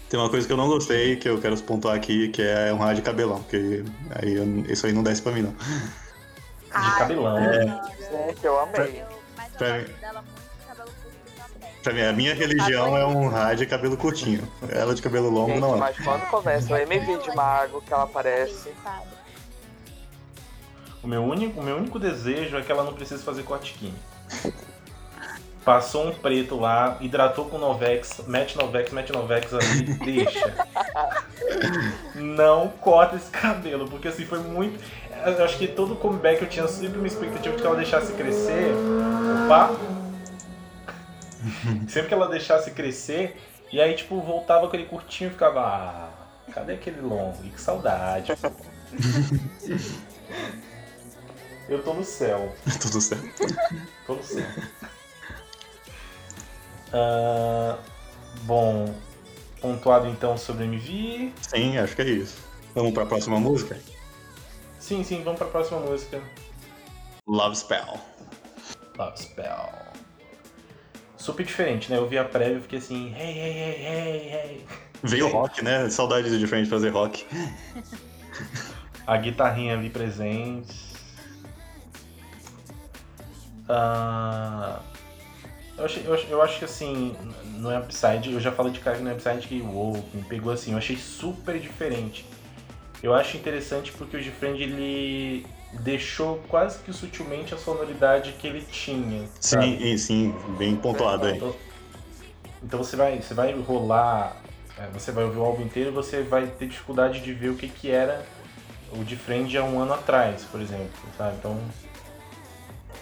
Tem 0.10 0.20
uma 0.20 0.30
coisa 0.30 0.48
que 0.48 0.54
eu 0.54 0.58
não 0.58 0.68
gostei, 0.68 1.16
que 1.18 1.30
eu 1.30 1.40
quero 1.40 1.56
pontuar 1.62 1.96
aqui, 1.96 2.30
que 2.30 2.42
é 2.42 2.74
um 2.74 2.78
rádio 2.78 2.98
de 2.98 3.02
cabelão, 3.04 3.44
porque 3.44 3.84
aí 4.16 4.34
eu- 4.34 4.66
isso 4.72 4.88
aí 4.88 4.94
não 4.94 5.04
desce 5.04 5.22
pra 5.22 5.32
mim, 5.32 5.42
não. 5.44 5.52
De 5.52 6.98
cabelão. 6.98 7.38
Gente, 7.38 8.44
eu 8.46 8.60
amei. 8.60 9.02
Eu, 9.02 9.08
eu 9.10 9.26
Pra 9.58 9.78
mim- 9.78 9.86
a 11.90 12.14
minha 12.14 12.34
religião 12.34 12.98
é 12.98 13.06
um 13.06 13.28
rádio 13.28 13.58
de 13.58 13.66
cabelo 13.68 13.98
curtinho. 13.98 14.48
Ela 14.70 14.96
de 14.96 15.02
cabelo 15.02 15.30
longo 15.30 15.50
Gente, 15.50 15.62
não 15.62 15.76
é. 15.76 15.80
mas 15.80 15.98
quando 15.98 16.26
começa 16.30 16.74
o 16.74 16.78
MV 16.78 17.18
de 17.24 17.36
Mago, 17.36 17.82
que 17.82 17.94
ela 17.94 18.04
aparece. 18.04 18.72
O 21.04 21.08
meu, 21.08 21.24
único, 21.24 21.60
o 21.60 21.64
meu 21.64 21.78
único 21.78 22.00
desejo 22.00 22.58
é 22.58 22.62
que 22.62 22.72
ela 22.72 22.84
não 22.84 22.94
precise 22.94 23.24
fazer 23.24 23.44
corte 23.44 23.74
químico. 23.74 24.00
Passou 25.64 26.08
um 26.08 26.14
preto 26.14 26.60
lá, 26.60 26.98
hidratou 27.02 27.46
com 27.46 27.58
Novex, 27.58 28.22
mete 28.28 28.56
Novex, 28.56 28.92
mete 28.92 29.12
Novex 29.12 29.54
ali, 29.54 29.82
deixa. 30.06 30.68
Não 32.16 32.70
corta 32.70 33.16
esse 33.16 33.30
cabelo, 33.32 33.88
porque 33.88 34.08
assim 34.08 34.26
foi 34.26 34.40
muito. 34.40 34.80
Eu 35.26 35.44
acho 35.44 35.58
que 35.58 35.68
todo 35.68 35.96
comeback 35.96 36.42
eu 36.42 36.50
tinha 36.50 36.68
sempre 36.68 37.00
uma 37.00 37.08
expectativa 37.08 37.56
de 37.56 37.62
que 37.62 37.68
ela 37.68 37.76
deixasse 37.76 38.14
crescer. 38.14 38.74
Opa! 39.46 40.05
Sempre 41.88 42.10
que 42.10 42.14
ela 42.14 42.28
deixasse 42.28 42.72
crescer, 42.72 43.40
e 43.72 43.82
aí 43.82 43.96
tipo, 43.96 44.20
voltava 44.22 44.68
aquele 44.68 44.86
curtinho 44.86 45.30
e 45.30 45.34
ficava. 45.34 45.62
Ah, 45.62 46.10
cadê 46.52 46.74
aquele 46.74 47.02
longo? 47.02 47.38
E 47.44 47.50
que 47.50 47.60
saudade. 47.60 48.32
Eu 51.68 51.82
tô 51.84 51.94
no 51.94 52.04
céu. 52.04 52.54
Tudo 52.80 53.02
certo. 53.02 53.26
Tô 54.06 54.14
no 54.16 54.24
céu. 54.24 54.46
Ah, 56.94 57.78
bom, 58.44 58.94
pontuado 59.60 60.08
então 60.08 60.38
sobre 60.38 60.66
MV. 60.66 61.34
Sim, 61.42 61.78
acho 61.78 61.96
que 61.96 62.02
é 62.04 62.06
isso. 62.06 62.38
Vamos 62.76 62.94
pra 62.94 63.06
próxima 63.06 63.40
música? 63.40 63.80
Sim, 64.80 65.04
sim, 65.04 65.24
vamos 65.24 65.40
pra 65.40 65.48
próxima 65.48 65.80
música. 65.80 66.22
Love 67.28 67.56
Spell. 67.56 68.00
Love 68.98 69.18
Spell. 69.18 69.85
Super 71.26 71.44
diferente, 71.44 71.90
né? 71.90 71.98
Eu 71.98 72.08
vi 72.08 72.20
a 72.20 72.24
prévia 72.24 72.58
e 72.58 72.62
fiquei 72.62 72.78
assim, 72.78 73.12
hey, 73.18 73.32
hey, 73.32 73.52
hey, 73.52 73.88
hey, 73.88 74.32
hey. 74.32 74.66
Veio 75.02 75.28
rock, 75.28 75.64
né? 75.64 75.90
Saudade 75.90 76.38
de 76.38 76.46
frente 76.46 76.70
fazer 76.70 76.90
rock. 76.90 77.26
A 79.08 79.18
guitarrinha 79.18 79.74
ali 79.74 79.90
presente. 79.90 80.94
Ah, 83.68 84.80
eu, 85.76 85.86
achei- 85.86 86.04
eu 86.06 86.14
acho- 86.14 86.28
eu 86.28 86.42
acho 86.44 86.60
que 86.60 86.66
assim, 86.66 87.16
no 87.58 87.76
Upside, 87.76 88.32
eu 88.32 88.40
já 88.40 88.52
falei 88.52 88.72
de 88.72 88.80
cara 88.80 89.00
no 89.00 89.12
Upside 89.12 89.48
que 89.48 89.62
uou, 89.62 89.94
me 90.14 90.22
pegou 90.24 90.54
assim, 90.54 90.74
eu 90.74 90.78
achei 90.78 90.96
super 90.96 91.60
diferente. 91.60 92.24
Eu 93.02 93.16
acho 93.16 93.36
interessante 93.36 93.92
porque 93.94 94.16
o 94.16 94.20
Gfriend 94.20 94.62
ele 94.62 95.48
deixou 95.82 96.42
quase 96.48 96.80
que 96.80 96.94
sutilmente 96.94 97.54
a 97.54 97.58
sonoridade 97.58 98.34
que 98.34 98.48
ele 98.48 98.62
tinha. 98.72 99.28
sabe? 99.40 99.78
Sim, 99.78 99.98
sim, 99.98 100.36
bem 100.58 100.76
pontuado 100.76 101.28
aí. 101.28 101.38
Então, 101.38 101.56
então 102.64 102.84
você 102.84 102.96
vai, 102.96 103.22
você 103.22 103.34
vai 103.34 103.54
rolar, 103.54 104.42
é, 104.78 104.88
você 104.94 105.12
vai 105.12 105.24
ouvir 105.24 105.38
o 105.38 105.44
álbum 105.44 105.64
inteiro 105.64 105.90
e 105.90 105.94
você 105.94 106.24
vai 106.24 106.48
ter 106.48 106.68
dificuldade 106.68 107.22
de 107.22 107.34
ver 107.34 107.50
o 107.50 107.56
que, 107.56 107.68
que 107.68 107.92
era 107.92 108.26
o 108.92 109.04
de 109.04 109.16
Friend 109.16 109.58
há 109.58 109.64
um 109.64 109.80
ano 109.80 109.94
atrás, 109.94 110.44
por 110.52 110.62
exemplo, 110.62 110.90
sabe? 111.18 111.36
Então 111.40 111.60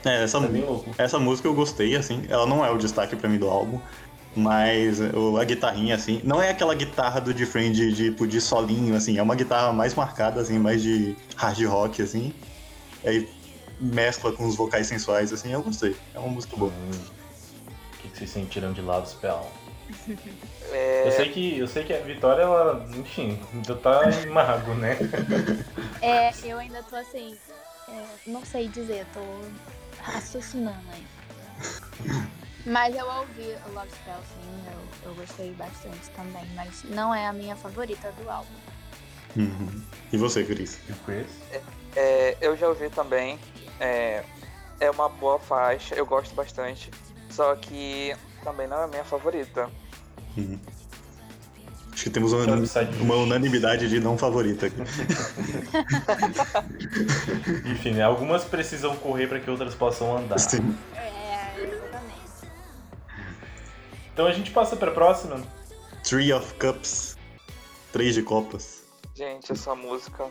É, 0.06 0.24
essa, 0.24 0.38
é 0.38 1.04
essa 1.04 1.20
música 1.20 1.48
eu 1.48 1.54
gostei, 1.54 1.96
assim. 1.96 2.26
Ela 2.30 2.46
não 2.46 2.66
é 2.66 2.72
o 2.72 2.78
destaque 2.78 3.16
pra 3.16 3.30
mim 3.30 3.38
do 3.38 3.48
álbum. 3.48 3.80
Mas 4.36 5.00
a 5.00 5.44
guitarrinha, 5.44 5.94
assim, 5.94 6.20
não 6.24 6.42
é 6.42 6.50
aquela 6.50 6.74
guitarra 6.74 7.22
do 7.22 7.32
de, 7.34 7.94
tipo, 7.94 8.26
de 8.26 8.42
solinho, 8.42 8.96
assim, 8.96 9.20
é 9.20 9.22
uma 9.22 9.36
guitarra 9.36 9.72
mais 9.72 9.94
marcada, 9.94 10.42
assim, 10.42 10.58
mais 10.58 10.82
de 10.82 11.16
hard 11.36 11.64
rock, 11.66 12.02
assim. 12.02 12.34
Aí 13.06 13.30
mescla 13.80 14.32
com 14.32 14.46
os 14.48 14.56
vocais 14.56 14.88
sensuais, 14.88 15.34
assim, 15.34 15.52
eu 15.52 15.62
gostei. 15.62 15.96
É 16.14 16.20
uma 16.20 16.30
música 16.30 16.56
boa. 16.56 16.72
Hum, 16.72 16.92
O 17.94 17.98
que, 17.98 18.08
que 18.10 18.18
vocês 18.18 18.30
sentiram 18.30 18.72
de 18.74 18.82
Love 18.82 19.08
Spell? 19.10 19.50
É, 20.72 21.08
Eu 21.08 21.12
sei 21.12 21.30
que, 21.32 21.58
eu 21.60 21.68
sei 21.68 21.84
que 21.84 21.94
a 21.94 22.00
Vitória, 22.00 22.42
ela, 22.42 22.84
enfim, 22.98 23.40
ainda 23.54 23.76
tá 23.76 24.02
em 24.10 24.26
mago, 24.28 24.74
né? 24.74 24.98
É, 26.02 26.32
eu 26.44 26.58
ainda 26.58 26.82
tô 26.82 26.96
assim, 26.96 27.38
é, 27.88 28.06
não 28.26 28.44
sei 28.44 28.68
dizer, 28.70 29.06
tô 29.14 29.22
raciocinando 30.02 30.80
aí. 30.92 31.06
Mas 32.66 32.96
eu 32.96 33.06
ouvi 33.06 33.56
o 33.68 33.74
Love 33.74 33.90
Spell, 33.92 34.16
sim, 34.16 34.64
eu, 35.04 35.10
eu 35.10 35.16
gostei 35.16 35.52
bastante 35.52 36.10
também, 36.16 36.46
mas 36.56 36.84
não 36.86 37.14
é 37.14 37.28
a 37.28 37.34
minha 37.34 37.56
favorita 37.56 38.12
do 38.14 38.30
álbum. 38.30 38.50
Uhum. 39.36 39.84
E 40.12 40.18
você, 40.18 40.44
Cris? 40.44 40.80
E 40.90 40.94
Chris? 41.06 41.28
é, 41.52 41.62
eu 42.42 42.58
já 42.58 42.68
ouvi 42.68 42.90
também. 42.90 43.40
É, 43.80 44.24
é 44.80 44.92
uma 44.92 45.10
boa 45.10 45.40
faixa, 45.40 45.96
eu 45.96 46.06
gosto 46.06 46.36
bastante. 46.36 46.92
Só 47.30 47.56
que 47.56 48.16
também 48.44 48.68
não 48.68 48.78
é 48.78 48.84
a 48.84 48.88
minha 48.88 49.04
favorita. 49.04 49.70
Uhum. 50.38 50.60
Acho 51.92 52.04
que 52.06 52.10
temos 52.10 52.34
uma, 52.34 52.44
uma 53.02 53.16
unanimidade 53.16 53.88
de 53.88 54.00
não 54.00 54.18
favorita 54.18 54.66
aqui. 54.66 54.82
Enfim, 57.70 57.92
né? 57.92 58.04
algumas 58.04 58.44
precisam 58.44 58.96
correr 58.98 59.28
para 59.28 59.40
que 59.40 59.50
outras 59.50 59.76
possam 59.76 60.18
andar. 60.18 60.40
Sim. 60.40 60.76
É, 60.96 61.62
exatamente. 61.62 62.18
Então 64.12 64.26
a 64.26 64.32
gente 64.32 64.50
passa 64.52 64.76
pra 64.76 64.92
próxima. 64.92 65.42
Three 66.04 66.34
of 66.34 66.54
Cups. 66.56 67.16
Três 67.92 68.16
de 68.16 68.24
copas. 68.24 68.82
Gente, 69.16 69.52
essa 69.52 69.76
música. 69.76 70.26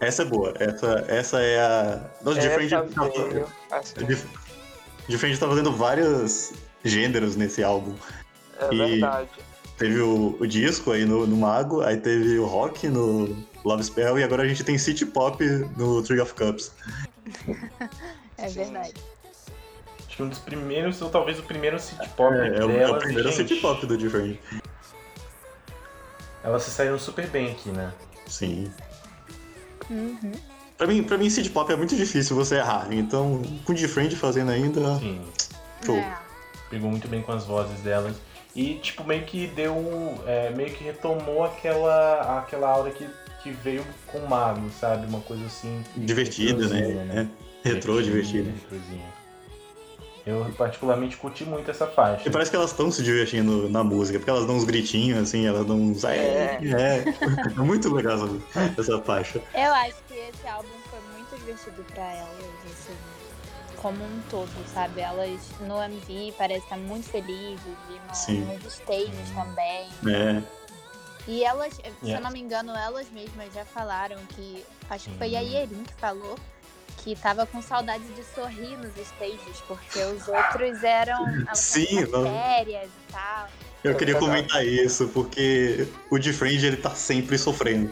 Essa 0.00 0.22
é 0.22 0.24
boa. 0.24 0.52
Essa, 0.58 1.04
essa 1.08 1.40
é 1.40 1.60
a. 1.60 2.10
Nossa, 2.22 2.40
Different 2.40 2.72
essa 2.72 2.84
tá, 2.84 3.04
veio, 3.04 3.46
assim, 3.70 4.28
Different 5.08 5.38
tá 5.38 5.48
fazendo 5.48 5.72
vários 5.72 6.52
gêneros 6.84 7.36
nesse 7.36 7.62
álbum. 7.62 7.94
é 8.60 8.74
e- 8.74 8.78
verdade. 8.78 9.28
Teve 9.78 10.00
o, 10.00 10.36
o 10.40 10.46
disco 10.46 10.90
aí 10.90 11.04
no, 11.04 11.26
no 11.26 11.36
Mago, 11.36 11.82
aí 11.82 11.98
teve 11.98 12.38
o 12.38 12.46
rock 12.46 12.88
no 12.88 13.44
Love 13.62 13.84
Spell 13.84 14.18
e 14.18 14.24
agora 14.24 14.42
a 14.42 14.48
gente 14.48 14.64
tem 14.64 14.78
City 14.78 15.04
Pop 15.04 15.44
no 15.76 16.02
Three 16.02 16.20
of 16.20 16.32
Cups. 16.34 16.72
É 18.38 18.48
verdade. 18.48 18.92
Acho 20.06 20.16
que 20.16 20.22
um 20.22 20.28
dos 20.28 20.38
primeiros, 20.38 21.00
ou 21.00 21.08
talvez 21.08 21.38
o 21.38 21.42
primeiro 21.42 21.78
city 21.78 22.08
pop 22.10 22.34
É, 22.34 22.46
é 22.46 22.50
delas. 22.50 22.76
é 22.76 22.88
o 22.88 22.98
primeiro 22.98 23.28
e, 23.28 23.32
gente, 23.32 23.48
City 23.48 23.60
Pop 23.62 23.86
do 23.86 23.96
Different. 23.96 24.38
Elas 26.44 26.62
se 26.62 26.70
saíram 26.70 26.98
super 26.98 27.26
bem 27.28 27.52
aqui, 27.52 27.70
né? 27.70 27.92
Sim. 28.26 28.70
Uhum. 29.90 30.32
Pra 30.76 30.86
mim, 30.86 31.02
pra 31.02 31.16
mim, 31.16 31.30
City 31.30 31.48
Pop 31.48 31.72
é 31.72 31.76
muito 31.76 31.96
difícil 31.96 32.36
você 32.36 32.56
errar. 32.56 32.88
Então, 32.90 33.42
com 33.64 33.72
o 33.72 33.74
Different 33.74 34.14
fazendo 34.14 34.50
ainda. 34.50 34.98
Sim. 34.98 35.20
Show. 35.84 35.96
É. 35.96 36.18
Pegou 36.68 36.90
muito 36.90 37.08
bem 37.08 37.22
com 37.22 37.32
as 37.32 37.44
vozes 37.44 37.80
delas. 37.80 38.16
E, 38.54 38.74
tipo, 38.74 39.04
meio 39.04 39.24
que 39.24 39.46
deu. 39.48 39.74
é, 40.26 40.50
meio 40.50 40.70
que 40.70 40.84
retomou 40.84 41.44
aquela, 41.44 42.38
aquela 42.38 42.68
aura 42.68 42.90
que, 42.90 43.06
que 43.42 43.50
veio 43.50 43.84
com 44.06 44.18
o 44.18 44.28
Mago, 44.28 44.68
sabe? 44.80 45.06
Uma 45.06 45.20
coisa 45.20 45.44
assim. 45.46 45.82
Divertida, 45.96 46.66
né? 46.68 46.80
retrozinha, 46.80 47.30
É. 47.64 47.68
Retrô, 47.68 48.02
divertida. 48.02 48.50
retrozinha. 48.50 49.15
Eu 50.26 50.44
particularmente 50.58 51.16
curti 51.16 51.44
muito 51.44 51.70
essa 51.70 51.86
faixa. 51.86 52.28
E 52.28 52.32
parece 52.32 52.50
que 52.50 52.56
elas 52.56 52.72
estão 52.72 52.90
se 52.90 53.00
divertindo 53.02 53.68
na 53.68 53.84
música, 53.84 54.18
porque 54.18 54.28
elas 54.30 54.44
dão 54.44 54.56
uns 54.56 54.64
gritinhos, 54.64 55.18
assim, 55.22 55.46
elas 55.46 55.64
dão 55.64 55.80
uns. 55.80 56.02
É, 56.02 56.16
É. 56.16 56.60
é. 56.64 57.04
É 57.56 57.60
muito 57.62 57.94
legal 57.94 58.16
essa, 58.16 58.80
essa 58.80 59.00
faixa. 59.02 59.40
Eu 59.54 59.72
acho 59.72 59.94
que 60.08 60.14
esse 60.14 60.46
álbum 60.48 60.68
foi 60.90 60.98
muito 61.16 61.36
divertido 61.38 61.84
pra 61.92 62.02
elas, 62.12 62.44
assim, 62.64 62.96
como 63.76 64.02
um 64.02 64.20
todo, 64.28 64.50
sabe? 64.74 65.00
Elas 65.00 65.38
no 65.60 65.80
MV 65.80 66.32
parecem 66.36 66.62
estar 66.64 66.76
muito 66.76 67.08
felizes 67.08 67.60
e 67.88 68.32
no, 68.32 68.54
nos 68.58 68.72
stages 68.74 69.30
também. 69.32 69.86
É. 70.08 70.42
E 71.28 71.44
elas, 71.44 71.74
se 71.74 71.82
Yeah. 72.02 72.18
eu 72.18 72.20
não 72.24 72.30
me 72.32 72.40
engano, 72.40 72.72
elas 72.76 73.08
mesmas 73.10 73.52
já 73.54 73.64
falaram 73.64 74.16
que. 74.30 74.64
Acho 74.90 75.08
que 75.10 75.18
foi 75.18 75.36
a 75.36 75.40
Uhum. 75.40 75.46
Yerin 75.48 75.82
que 75.84 75.94
falou 75.94 76.36
que 77.06 77.14
tava 77.14 77.46
com 77.46 77.62
saudade 77.62 78.02
de 78.16 78.24
sorrir 78.24 78.76
nos 78.78 78.90
stages, 78.96 79.62
porque 79.68 80.00
os 80.00 80.26
outros 80.26 80.82
eram. 80.82 81.24
Sim, 81.54 82.04
sérias 82.04 82.88
e 82.88 83.12
tal. 83.12 83.48
Eu 83.84 83.92
É 83.92 83.94
queria 83.94 84.16
comentar 84.16 84.66
isso, 84.66 85.06
porque 85.14 85.86
o 86.10 86.18
Different 86.18 86.64
ele 86.64 86.76
tá 86.76 86.90
sempre 86.90 87.38
sofrendo. 87.38 87.88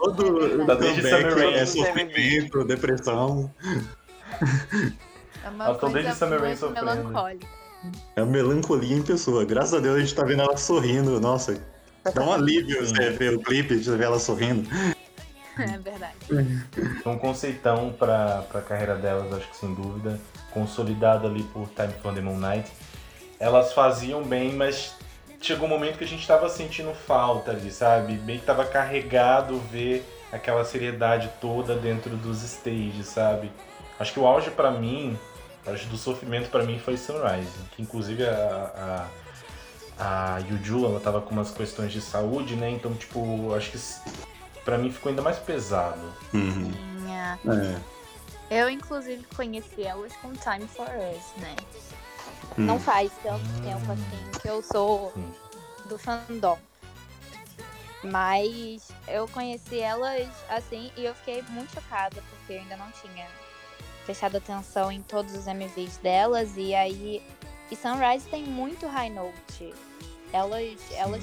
Todo 0.00 0.64
Tá 0.66 0.76
desde 0.76 1.02
comeback 1.02 1.54
é 1.54 1.66
sofrimento, 1.66 2.64
depressão. 2.64 3.52
É 5.44 5.48
uma 5.48 5.74
coisa 5.74 5.98
muito 5.98 6.14
sofrendo. 6.16 6.70
melancólica. 6.70 7.48
É 8.14 8.20
a 8.20 8.24
melancolia 8.24 8.96
em 8.96 9.02
pessoa. 9.02 9.44
Graças 9.44 9.74
a 9.74 9.80
Deus 9.80 9.96
a 9.96 9.98
gente 9.98 10.14
tá 10.14 10.24
vendo 10.24 10.42
ela 10.42 10.56
sorrindo. 10.56 11.18
Nossa, 11.18 11.60
dá 12.14 12.22
um 12.22 12.32
alívio 12.32 12.86
você 12.86 13.10
ver 13.10 13.34
o 13.34 13.40
clipe 13.40 13.76
de 13.80 13.90
ver 13.90 14.04
ela 14.04 14.20
sorrindo. 14.20 14.70
É 15.58 15.78
verdade. 15.78 16.16
Um 17.04 17.18
conceitão 17.18 17.92
pra, 17.98 18.44
pra 18.50 18.60
carreira 18.62 18.94
delas, 18.94 19.32
acho 19.32 19.48
que 19.48 19.56
sem 19.56 19.74
dúvida. 19.74 20.18
Consolidado 20.50 21.26
ali 21.26 21.42
por 21.44 21.68
Time 21.68 21.92
for 22.02 22.14
the 22.14 22.20
Moon 22.20 22.38
Night. 22.38 22.70
Elas 23.38 23.72
faziam 23.72 24.22
bem, 24.22 24.54
mas 24.54 24.94
chegou 25.40 25.66
um 25.66 25.70
momento 25.70 25.98
que 25.98 26.04
a 26.04 26.06
gente 26.08 26.26
tava 26.26 26.48
sentindo 26.48 26.94
falta 26.94 27.50
ali, 27.50 27.70
sabe? 27.70 28.14
Bem 28.14 28.38
que 28.38 28.46
tava 28.46 28.64
carregado 28.64 29.58
ver 29.70 30.04
aquela 30.30 30.64
seriedade 30.64 31.30
toda 31.40 31.74
dentro 31.74 32.16
dos 32.16 32.42
stages, 32.42 33.06
sabe? 33.06 33.50
Acho 33.98 34.12
que 34.12 34.20
o 34.20 34.26
auge 34.26 34.50
para 34.50 34.70
mim, 34.70 35.18
acho 35.66 35.86
do 35.88 35.96
sofrimento 35.96 36.48
para 36.48 36.64
mim 36.64 36.78
foi 36.78 36.96
Sunrise, 36.96 37.50
que 37.74 37.82
inclusive 37.82 38.24
a, 38.24 39.08
a, 39.98 40.36
a 40.36 40.38
Yuju, 40.38 40.86
ela 40.86 41.00
tava 41.00 41.20
com 41.20 41.32
umas 41.32 41.50
questões 41.50 41.92
de 41.92 42.00
saúde, 42.00 42.54
né? 42.56 42.70
Então, 42.70 42.94
tipo, 42.94 43.52
acho 43.54 43.70
que 43.70 43.78
para 44.64 44.78
mim 44.78 44.90
ficou 44.90 45.10
ainda 45.10 45.22
mais 45.22 45.38
pesado. 45.38 46.12
Uhum. 46.32 46.72
É. 47.10 47.80
Eu, 48.50 48.68
inclusive, 48.68 49.24
conheci 49.34 49.82
elas 49.82 50.14
com 50.16 50.32
Time 50.32 50.66
for 50.68 50.86
Us, 50.86 51.40
né? 51.40 51.56
Hum. 52.58 52.66
Não 52.66 52.78
faz 52.78 53.10
tanto 53.22 53.44
tempo 53.62 53.92
assim 53.92 54.40
que 54.40 54.48
eu 54.48 54.62
sou 54.62 55.12
do 55.86 55.98
fandom. 55.98 56.58
Mas 58.04 58.88
eu 59.06 59.28
conheci 59.28 59.78
elas 59.78 60.28
assim 60.48 60.90
e 60.96 61.04
eu 61.04 61.14
fiquei 61.14 61.42
muito 61.48 61.72
chocada 61.72 62.22
porque 62.30 62.54
eu 62.54 62.60
ainda 62.60 62.76
não 62.76 62.90
tinha 62.90 63.26
prestado 64.04 64.36
atenção 64.36 64.90
em 64.90 65.00
todos 65.02 65.34
os 65.34 65.46
MVs 65.46 65.98
delas. 65.98 66.56
E 66.56 66.74
aí. 66.74 67.22
E 67.70 67.76
Sunrise 67.76 68.28
tem 68.28 68.44
muito 68.44 68.86
high 68.86 69.08
note. 69.08 69.72
Elas. 70.32 70.78
elas 70.92 71.22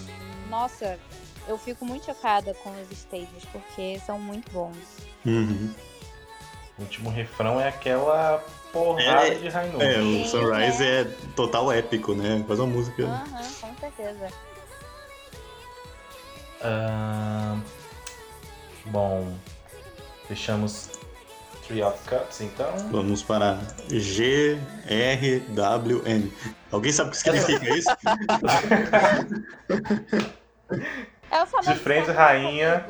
nossa, 0.50 0.98
eu 1.48 1.58
fico 1.58 1.86
muito 1.86 2.06
chocada 2.06 2.54
com 2.56 2.70
os 2.82 2.92
stages 2.92 3.46
porque 3.52 4.00
são 4.06 4.20
muito 4.20 4.52
bons. 4.52 4.78
Uhum. 5.26 5.74
O 6.78 6.82
último 6.84 7.10
refrão 7.10 7.60
é 7.60 7.68
aquela 7.68 8.44
porrada 8.72 9.28
é, 9.28 9.36
de 9.36 9.50
note. 9.50 9.84
É, 9.84 10.00
o 10.00 10.26
Sunrise 10.26 10.84
é. 10.84 11.02
é 11.02 11.06
total 11.36 11.72
épico, 11.72 12.14
né? 12.14 12.44
Faz 12.48 12.60
uma 12.60 12.68
música. 12.68 13.04
Aham, 13.04 13.26
uhum, 13.26 13.54
com 13.62 13.76
certeza. 13.80 14.30
Uh, 16.62 17.60
bom, 18.86 19.34
fechamos 20.28 20.92
Three 21.68 21.84
of 21.84 21.98
Cups, 22.08 22.40
então. 22.42 22.72
Vamos 22.92 23.24
para 23.24 23.60
G, 23.90 24.60
R, 24.88 25.40
W, 25.50 26.04
N. 26.06 26.32
Alguém 26.72 26.92
sabe 26.92 27.10
o 27.10 27.12
que 27.12 27.18
significa 27.18 27.76
isso? 27.76 27.90
é 31.32 31.44
o 31.44 31.48
famoso 31.48 31.74
De 31.74 31.80
frente, 31.80 32.12
rainha. 32.12 32.86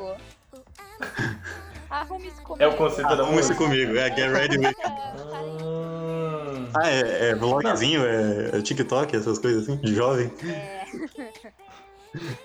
Arrume-se 1.90 2.42
comigo. 2.42 2.64
É 2.64 2.68
o 2.68 2.76
conceito 2.76 3.16
da 3.16 3.24
Arrume-se 3.24 3.56
comigo, 3.56 3.98
é 3.98 4.16
Get 4.16 4.32
Ready 4.32 4.58
With. 4.58 4.76
ah, 6.76 6.90
é, 6.90 7.30
é 7.30 7.36
vlogzinho, 7.36 8.06
é, 8.06 8.58
é 8.58 8.62
TikTok, 8.62 9.16
essas 9.16 9.40
coisas 9.40 9.64
assim, 9.64 9.78
de 9.78 9.96
jovem. 9.96 10.32
É. 10.44 10.86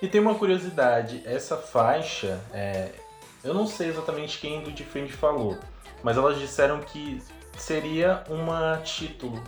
E 0.00 0.08
tem 0.08 0.20
uma 0.20 0.34
curiosidade, 0.34 1.22
essa 1.24 1.56
faixa, 1.56 2.40
é, 2.52 2.90
eu 3.42 3.54
não 3.54 3.66
sei 3.66 3.88
exatamente 3.88 4.38
quem 4.38 4.62
do 4.62 4.70
Defend 4.70 5.12
falou, 5.12 5.58
mas 6.02 6.16
elas 6.16 6.38
disseram 6.38 6.80
que 6.80 7.22
seria 7.56 8.22
uma 8.28 8.78
título. 8.84 9.42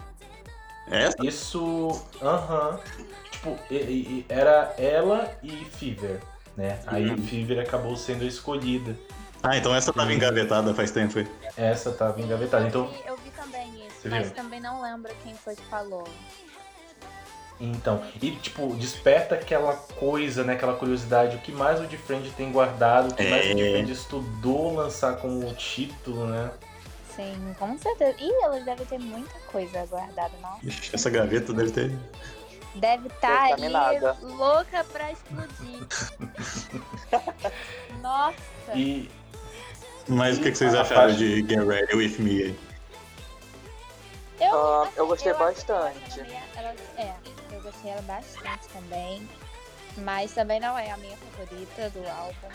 É? 0.91 1.11
Isso, 1.27 1.89
aham. 2.23 2.71
Uh 2.71 2.79
-huh, 2.79 3.27
tipo, 3.31 3.59
e, 3.71 3.75
e, 3.75 4.27
era 4.29 4.75
ela 4.79 5.37
e 5.43 5.51
Fever, 5.51 6.21
né? 6.57 6.79
Aí 6.87 7.11
uhum. 7.11 7.19
Fever 7.19 7.61
acabou 7.61 7.97
sendo 7.97 8.25
escolhida. 8.25 8.97
Ah, 9.43 9.57
então 9.57 9.75
essa 9.75 9.93
tava 9.93 10.13
engavetada 10.13 10.75
faz 10.75 10.91
tempo. 10.91 11.25
Essa 11.57 11.93
tava 11.93 12.21
engavetada, 12.21 12.67
então... 12.67 12.85
Eu 12.85 12.91
vi, 12.91 13.03
eu 13.07 13.17
vi 13.19 13.31
também 13.31 13.87
isso, 13.87 14.01
Você 14.03 14.09
mas 14.09 14.27
viu? 14.27 14.35
também 14.35 14.61
não 14.61 14.83
lembro 14.83 15.13
quem 15.23 15.35
foi 15.35 15.55
que 15.55 15.65
falou. 15.67 16.09
Então, 17.61 18.03
e 18.21 18.33
tipo, 18.33 18.75
desperta 18.75 19.35
aquela 19.35 19.75
coisa, 19.75 20.45
né, 20.45 20.55
aquela 20.55 20.75
curiosidade, 20.75 21.37
o 21.37 21.41
que 21.41 21.53
mais 21.53 21.81
o 21.81 21.85
Defriend 21.85 22.29
tem 22.31 22.53
guardado, 22.53 23.13
o 23.13 23.15
que 23.15 23.23
é... 23.23 23.31
mais 23.31 23.51
o 23.51 23.55
Defriend 23.55 23.93
estudou 23.93 24.75
lançar 24.75 25.17
como 25.17 25.53
título, 25.55 26.27
né? 26.27 26.51
Sim, 27.15 27.55
com 27.59 27.79
certeza. 27.79 28.15
Ih, 28.21 28.31
elas 28.43 28.63
devem 28.63 28.85
ter 28.85 28.99
muita 28.99 29.33
coisa 29.51 29.87
guardada, 29.87 30.35
não? 30.43 30.59
Essa 30.93 31.09
gaveta 31.09 31.53
deve 31.55 31.71
ter. 31.71 31.91
Deve 32.77 33.09
estar 33.09 33.49
tá 33.49 33.55
aí 33.55 34.01
louca 34.23 34.85
pra 34.85 35.13
explodir. 35.13 35.87
Nossa! 38.03 38.37
E. 38.75 39.11
Mas 40.09 40.39
o 40.39 40.43
que, 40.43 40.53
que 40.53 40.59
vocês 40.59 40.75
acharam 40.75 41.09
parte... 41.09 41.19
de 41.19 41.41
Get 41.49 41.67
Ready 41.67 41.97
With 41.97 42.19
Me 42.19 42.57
Eu, 44.41 44.55
uh, 44.55 44.89
eu 44.95 45.07
gostei 45.07 45.33
eu 45.33 45.39
bastante. 45.39 46.21
Ela, 46.55 46.75
é, 46.97 47.15
gostei 47.63 47.91
ela 47.91 48.03
bastante 48.03 48.69
também. 48.73 49.29
Mas 49.99 50.33
também 50.33 50.61
não 50.61 50.79
é 50.79 50.91
a 50.91 50.97
minha 50.99 51.17
favorita 51.17 51.91
do 51.91 52.07
álbum. 52.09 52.49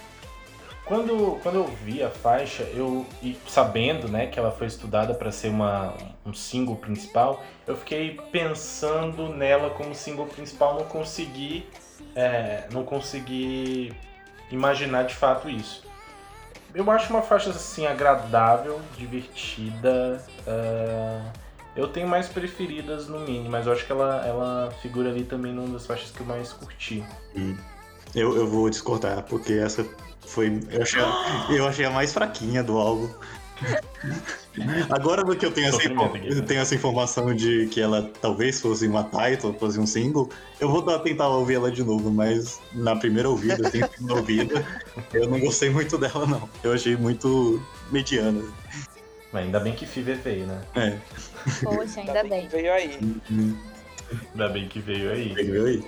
Quando, 0.85 1.39
quando 1.41 1.55
eu 1.55 1.67
vi 1.85 2.03
a 2.03 2.09
faixa, 2.09 2.63
eu 2.73 3.05
e 3.21 3.37
sabendo, 3.47 4.09
né, 4.09 4.27
que 4.27 4.37
ela 4.37 4.51
foi 4.51 4.67
estudada 4.67 5.13
para 5.13 5.31
ser 5.31 5.49
uma, 5.49 5.93
um 6.25 6.33
single 6.33 6.75
principal, 6.75 7.43
eu 7.65 7.77
fiquei 7.77 8.19
pensando 8.31 9.29
nela 9.29 9.69
como 9.69 9.93
single 9.93 10.25
principal, 10.25 10.75
não 10.75 10.85
consegui, 10.85 11.65
é, 12.15 12.67
não 12.73 12.83
consegui 12.83 13.93
imaginar 14.51 15.03
de 15.03 15.15
fato 15.15 15.49
isso. 15.49 15.83
Eu 16.73 16.89
acho 16.89 17.09
uma 17.09 17.21
faixa 17.21 17.49
assim 17.49 17.85
agradável, 17.85 18.79
divertida. 18.97 20.23
Uh, 20.47 21.29
eu 21.75 21.87
tenho 21.87 22.07
mais 22.07 22.29
preferidas 22.29 23.07
no 23.07 23.19
Mini, 23.19 23.49
mas 23.49 23.67
eu 23.67 23.73
acho 23.73 23.85
que 23.85 23.91
ela, 23.91 24.25
ela 24.25 24.71
figura 24.81 25.09
ali 25.09 25.23
também 25.23 25.53
numa 25.53 25.73
das 25.73 25.85
faixas 25.85 26.11
que 26.11 26.21
eu 26.21 26.25
mais 26.25 26.53
curti. 26.53 27.03
Hum. 27.35 27.57
Eu, 28.15 28.35
eu 28.35 28.47
vou 28.47 28.69
discordar, 28.69 29.23
porque 29.23 29.53
essa 29.53 29.85
foi. 30.31 30.59
Eu 30.69 30.81
achei, 30.81 31.01
eu 31.49 31.67
achei 31.67 31.85
a 31.85 31.89
mais 31.89 32.13
fraquinha 32.13 32.63
do 32.63 32.77
álbum. 32.77 33.09
Agora 34.89 35.23
que 35.35 35.45
eu 35.45 35.51
tenho 35.51 35.67
essa, 35.67 35.81
eu 36.23 36.41
tenho 36.43 36.61
essa 36.61 36.73
informação 36.73 37.33
de 37.33 37.67
que 37.67 37.79
ela 37.79 38.11
talvez 38.19 38.59
fosse 38.59 38.87
uma 38.87 39.03
title, 39.03 39.53
fosse 39.53 39.79
um 39.79 39.85
single, 39.85 40.29
eu 40.59 40.69
vou 40.69 40.81
tentar 40.99 41.27
ouvir 41.29 41.55
ela 41.55 41.71
de 41.71 41.83
novo, 41.83 42.09
mas 42.09 42.59
na 42.73 42.95
primeira 42.95 43.29
ouvida, 43.29 43.67
assim, 43.67 43.81
na 44.01 44.15
ouvida, 44.15 44.65
eu 45.13 45.29
não 45.29 45.39
gostei 45.39 45.69
muito 45.69 45.97
dela, 45.97 46.25
não. 46.25 46.49
Eu 46.63 46.73
achei 46.73 46.95
muito 46.95 47.61
mediana. 47.91 48.41
Mas 49.31 49.45
ainda 49.45 49.59
bem 49.59 49.73
que 49.73 49.85
Fever 49.85 50.17
veio, 50.17 50.47
né? 50.47 50.61
É. 50.75 50.97
Poxa, 51.63 52.01
ainda, 52.01 52.23
bem. 52.23 52.47
Veio 52.47 52.73
aí. 52.73 52.99
Ainda 54.33 54.49
bem 54.49 54.67
que 54.67 54.79
veio 54.79 55.11
aí. 55.11 55.33
Veio 55.33 55.65
aí. 55.65 55.83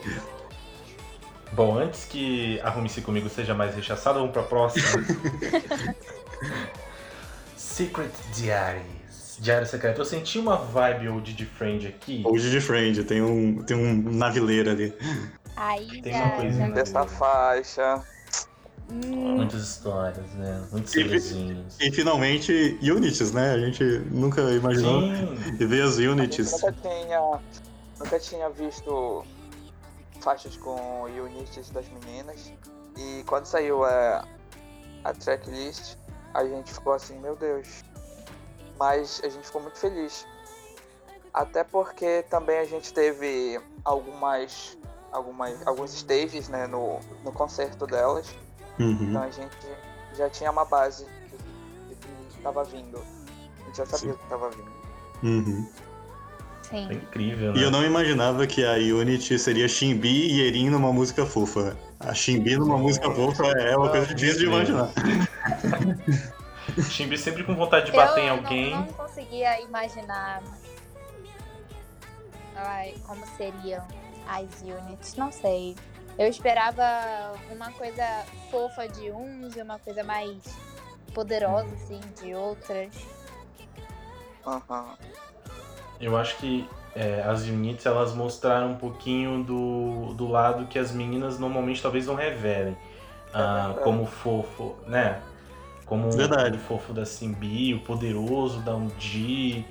Bom, 1.56 1.78
antes 1.78 2.06
que 2.06 2.60
Arrume-se 2.62 3.02
Comigo 3.02 3.30
seja 3.30 3.54
mais 3.54 3.76
rechaçado, 3.76 4.18
vamos 4.20 4.34
pra 4.34 4.42
próxima. 4.42 4.86
Secret 7.56 8.12
Diaries. 8.36 9.38
Diário 9.39 9.68
Secreto. 9.68 10.02
Eu 10.02 10.06
senti 10.06 10.39
uma 10.39 10.56
vibe 10.56 11.10
old 11.10 11.34
de 11.34 11.46
Friend 11.46 11.86
aqui. 11.88 12.24
Old 12.26 12.50
de 12.50 12.62
Friend, 12.62 13.04
tem 13.04 13.22
um, 13.22 13.62
tem 13.63 13.78
um 13.78 14.12
naveleiro 14.13 14.72
ali. 14.72 14.94
Aí 15.56 16.02
tem 16.02 16.16
uma 16.16 16.30
coisinha. 16.32 16.72
Dessa 16.72 17.06
faixa. 17.06 18.02
Hum. 18.92 19.38
Muitas 19.38 19.62
histórias, 19.62 20.26
né? 20.34 20.63
Muitos 20.72 20.92
segredinhos. 20.92 21.76
E, 21.80 21.92
finalmente, 21.92 22.78
Unities, 22.82 23.32
né? 23.32 23.54
A 23.54 23.60
gente 23.60 23.84
nunca 24.12 24.42
imaginou 24.52 25.02
Sim. 25.02 25.68
ver 25.68 25.84
as 25.84 25.98
Unities. 25.98 26.52
nunca 26.52 26.72
tinha, 26.72 27.39
nunca 28.00 28.20
tinha 28.20 28.50
visto 28.50 29.24
faixas 30.24 30.56
com 30.58 31.04
Unities 31.04 31.70
das 31.70 31.88
meninas. 31.90 32.52
E 32.98 33.24
quando 33.28 33.46
saiu 33.46 33.84
a, 33.84 34.26
a 35.04 35.14
tracklist, 35.14 35.98
a 36.34 36.46
gente 36.46 36.74
ficou 36.74 36.94
assim, 36.94 37.20
meu 37.20 37.36
Deus. 37.36 37.84
Mas 38.80 39.22
a 39.24 39.30
gente 39.30 39.46
ficou 39.46 39.62
muito 39.62 39.78
feliz. 39.78 40.26
Até 41.34 41.64
porque 41.64 42.24
também 42.30 42.60
a 42.60 42.66
gente 42.66 42.94
teve 42.94 43.60
algumas, 43.84 44.78
algumas 45.12 45.66
alguns 45.68 45.94
stages 45.94 46.48
né, 46.48 46.68
no, 46.68 47.00
no 47.24 47.32
concerto 47.32 47.86
delas. 47.86 48.34
Uhum. 48.80 48.98
Então 49.02 49.22
a 49.22 49.30
gente 49.30 49.58
já 50.14 50.30
tinha 50.30 50.52
uma 50.52 50.66
base 50.66 51.06
de 51.88 51.96
que 51.96 52.38
estava 52.38 52.64
vindo. 52.64 52.98
A 52.98 53.66
gente 53.66 53.78
já 53.78 53.86
sabia 53.86 54.14
Sim. 54.14 54.18
que 54.18 54.24
estava 54.24 54.50
vindo. 54.50 54.72
Uhum. 55.24 55.70
Sim. 56.74 56.88
É 56.90 56.94
incrível, 56.96 57.54
né? 57.54 57.60
E 57.60 57.63
eu 57.63 57.69
não 57.69 57.86
imaginava 57.86 58.48
que 58.48 58.65
a 58.65 58.74
Unity 58.74 59.38
seria 59.38 59.67
Shimbi 59.67 60.34
e 60.34 60.42
Erin 60.42 60.71
numa 60.71 60.92
música 60.92 61.24
fofa. 61.24 61.78
A 62.00 62.15
Shimbi 62.15 62.58
numa 62.58 62.80
música 62.80 63.12
fofa 63.12 63.46
é 63.60 63.78
uma 63.78 63.90
coisa 63.90 64.08
difícil 64.12 64.40
de 64.40 64.46
imaginar. 64.46 64.90
Shimbi 66.90 67.15
sempre 67.15 67.44
com 67.44 67.54
vontade 67.54 67.86
de 67.86 67.92
bater 67.92 68.21
eu 68.21 68.26
em 68.26 68.30
alguém. 68.30 68.71
Eu 68.71 68.78
não, 68.78 68.86
não 68.88 68.94
conseguia 68.94 69.62
imaginar 69.62 70.42
ai, 72.56 72.96
como 73.06 73.24
seriam 73.38 73.88
as 74.28 74.62
units, 74.63 75.15
não 75.15 75.32
sei. 75.32 75.76
Eu 76.17 76.28
esperava 76.28 76.84
uma 77.52 77.71
coisa 77.74 78.26
fofa 78.50 78.88
de 78.88 79.12
uns 79.12 79.56
e 79.56 79.62
uma 79.62 79.78
coisa 79.78 80.04
mais 80.04 80.42
poderosa, 81.13 81.69
assim, 81.76 82.00
de 82.19 82.34
outras. 82.34 82.92
Uhum. 84.44 84.96
Eu 86.04 86.17
acho 86.17 86.37
que 86.37 86.67
é, 86.95 87.23
as 87.25 87.43
units 87.43 87.85
elas 87.85 88.13
mostraram 88.13 88.71
um 88.71 88.75
pouquinho 88.75 89.43
do, 89.43 90.13
do 90.13 90.27
lado 90.27 90.67
que 90.67 90.77
as 90.77 90.91
meninas 90.91 91.39
normalmente 91.39 91.81
talvez 91.81 92.08
não 92.08 92.15
revelem. 92.15 92.77
Ah, 93.33 93.73
como 93.83 94.04
o 94.04 94.06
fofo, 94.06 94.75
né? 94.85 95.19
Como 95.85 96.12
Verdade. 96.12 96.56
o 96.56 96.60
fofo 96.60 96.93
da 96.93 97.04
Simbi, 97.04 97.73
o 97.73 97.79
poderoso 97.79 98.60
da 98.60 98.75
Undi, 98.75 99.65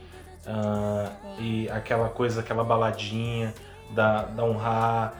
ah, 0.45 1.13
e 1.39 1.69
aquela 1.71 2.09
coisa, 2.09 2.41
aquela 2.41 2.65
baladinha 2.65 3.55
da, 3.91 4.23
da 4.23 4.45
Unha. 4.45 5.13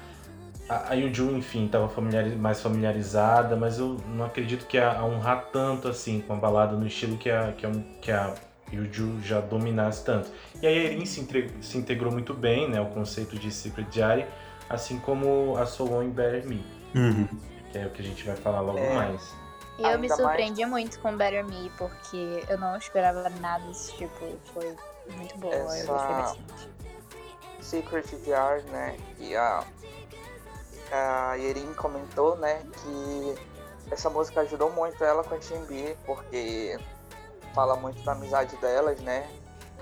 A, 0.69 0.91
a 0.91 0.95
Yuju, 0.95 1.37
enfim, 1.37 1.67
estava 1.67 1.89
familiar, 1.89 2.25
mais 2.37 2.61
familiarizada, 2.61 3.55
mas 3.57 3.79
eu 3.79 3.97
não 4.09 4.25
acredito 4.25 4.67
que 4.67 4.79
a, 4.79 4.99
a 4.99 5.05
Unha 5.05 5.37
tanto 5.53 5.87
assim 5.87 6.21
com 6.21 6.33
a 6.33 6.37
balada 6.37 6.77
no 6.77 6.87
estilo 6.87 7.17
que 7.17 7.31
a, 7.31 7.53
que 7.53 7.67
a, 7.67 7.71
que 8.01 8.11
a 8.11 8.35
Yuju 8.73 9.21
já 9.23 9.41
dominasse 9.41 10.05
tanto. 10.05 10.31
E 10.63 10.67
aí 10.67 10.79
a 10.79 10.83
Erin 10.93 11.05
se, 11.05 11.27
se 11.61 11.77
integrou 11.77 12.13
muito 12.13 12.33
bem, 12.33 12.71
né, 12.71 12.81
o 12.81 12.87
conceito 12.87 13.37
de 13.37 13.51
Secret 13.51 13.87
Diary, 13.91 14.27
assim 14.71 14.99
como 15.01 15.57
a 15.57 15.67
Solon 15.67 16.05
em 16.05 16.11
Better 16.11 16.47
Me, 16.47 16.65
Uhum. 16.95 17.27
que 17.73 17.79
é 17.79 17.87
o 17.87 17.91
que 17.91 18.01
a 18.01 18.05
gente 18.05 18.25
vai 18.25 18.37
falar 18.37 18.61
logo 18.61 18.79
É. 18.79 18.95
mais. 18.95 19.35
E 19.79 19.83
eu 19.83 19.99
me 19.99 20.09
surpreendi 20.09 20.65
muito 20.67 21.01
com 21.01 21.17
Better 21.17 21.45
Me, 21.45 21.71
porque 21.77 22.45
eu 22.49 22.59
não 22.59 22.77
esperava 22.77 23.29
nada 23.41 23.65
desse 23.67 23.93
tipo. 23.97 24.39
Foi 24.55 24.77
muito 25.17 25.37
boa, 25.39 25.53
eu 25.55 25.65
Essa- 25.67 25.87
gostei 25.93 26.15
bastante. 26.15 26.69
Secret 27.61 28.07
VR, 28.25 28.63
né? 28.71 28.97
E 29.19 29.35
a, 29.35 29.65
a 30.93 31.35
Yerin 31.37 31.73
comentou, 31.75 32.37
né, 32.37 32.63
que 32.83 33.35
essa 33.91 34.09
música 34.11 34.43
ajudou 34.43 34.71
muito 34.73 35.03
ela 35.03 35.25
com 35.25 35.35
a 35.35 35.41
Shimbi, 35.41 35.97
porque 36.07 36.79
fala 37.55 37.75
muito 37.77 38.01
da 38.05 38.13
amizade 38.13 38.55
delas, 38.57 39.01
né? 39.01 39.27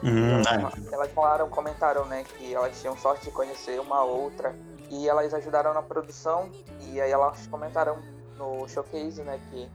Uhum. 0.02 0.40
Elas, 0.40 0.46
Ah, 0.46 0.72
elas 0.92 1.12
falaram, 1.12 1.48
comentaram, 1.48 2.06
né, 2.06 2.24
que 2.24 2.54
elas 2.54 2.80
tinham 2.80 2.96
sorte 2.96 3.24
de 3.26 3.30
conhecer 3.30 3.78
uma 3.80 4.02
outra 4.02 4.56
e 4.88 5.08
elas 5.08 5.32
ajudaram 5.34 5.74
na 5.74 5.82
produção 5.82 6.50
e 6.80 7.00
aí 7.00 7.10
elas 7.10 7.46
comentaram 7.46 7.98
no 8.38 8.66
showcase, 8.66 9.22
né, 9.22 9.38
que 9.50 9.70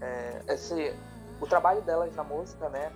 é, 0.00 0.42
esse, 0.48 0.94
o 1.40 1.46
trabalho 1.46 1.80
delas 1.82 2.14
na 2.16 2.24
música, 2.24 2.68
né, 2.68 2.90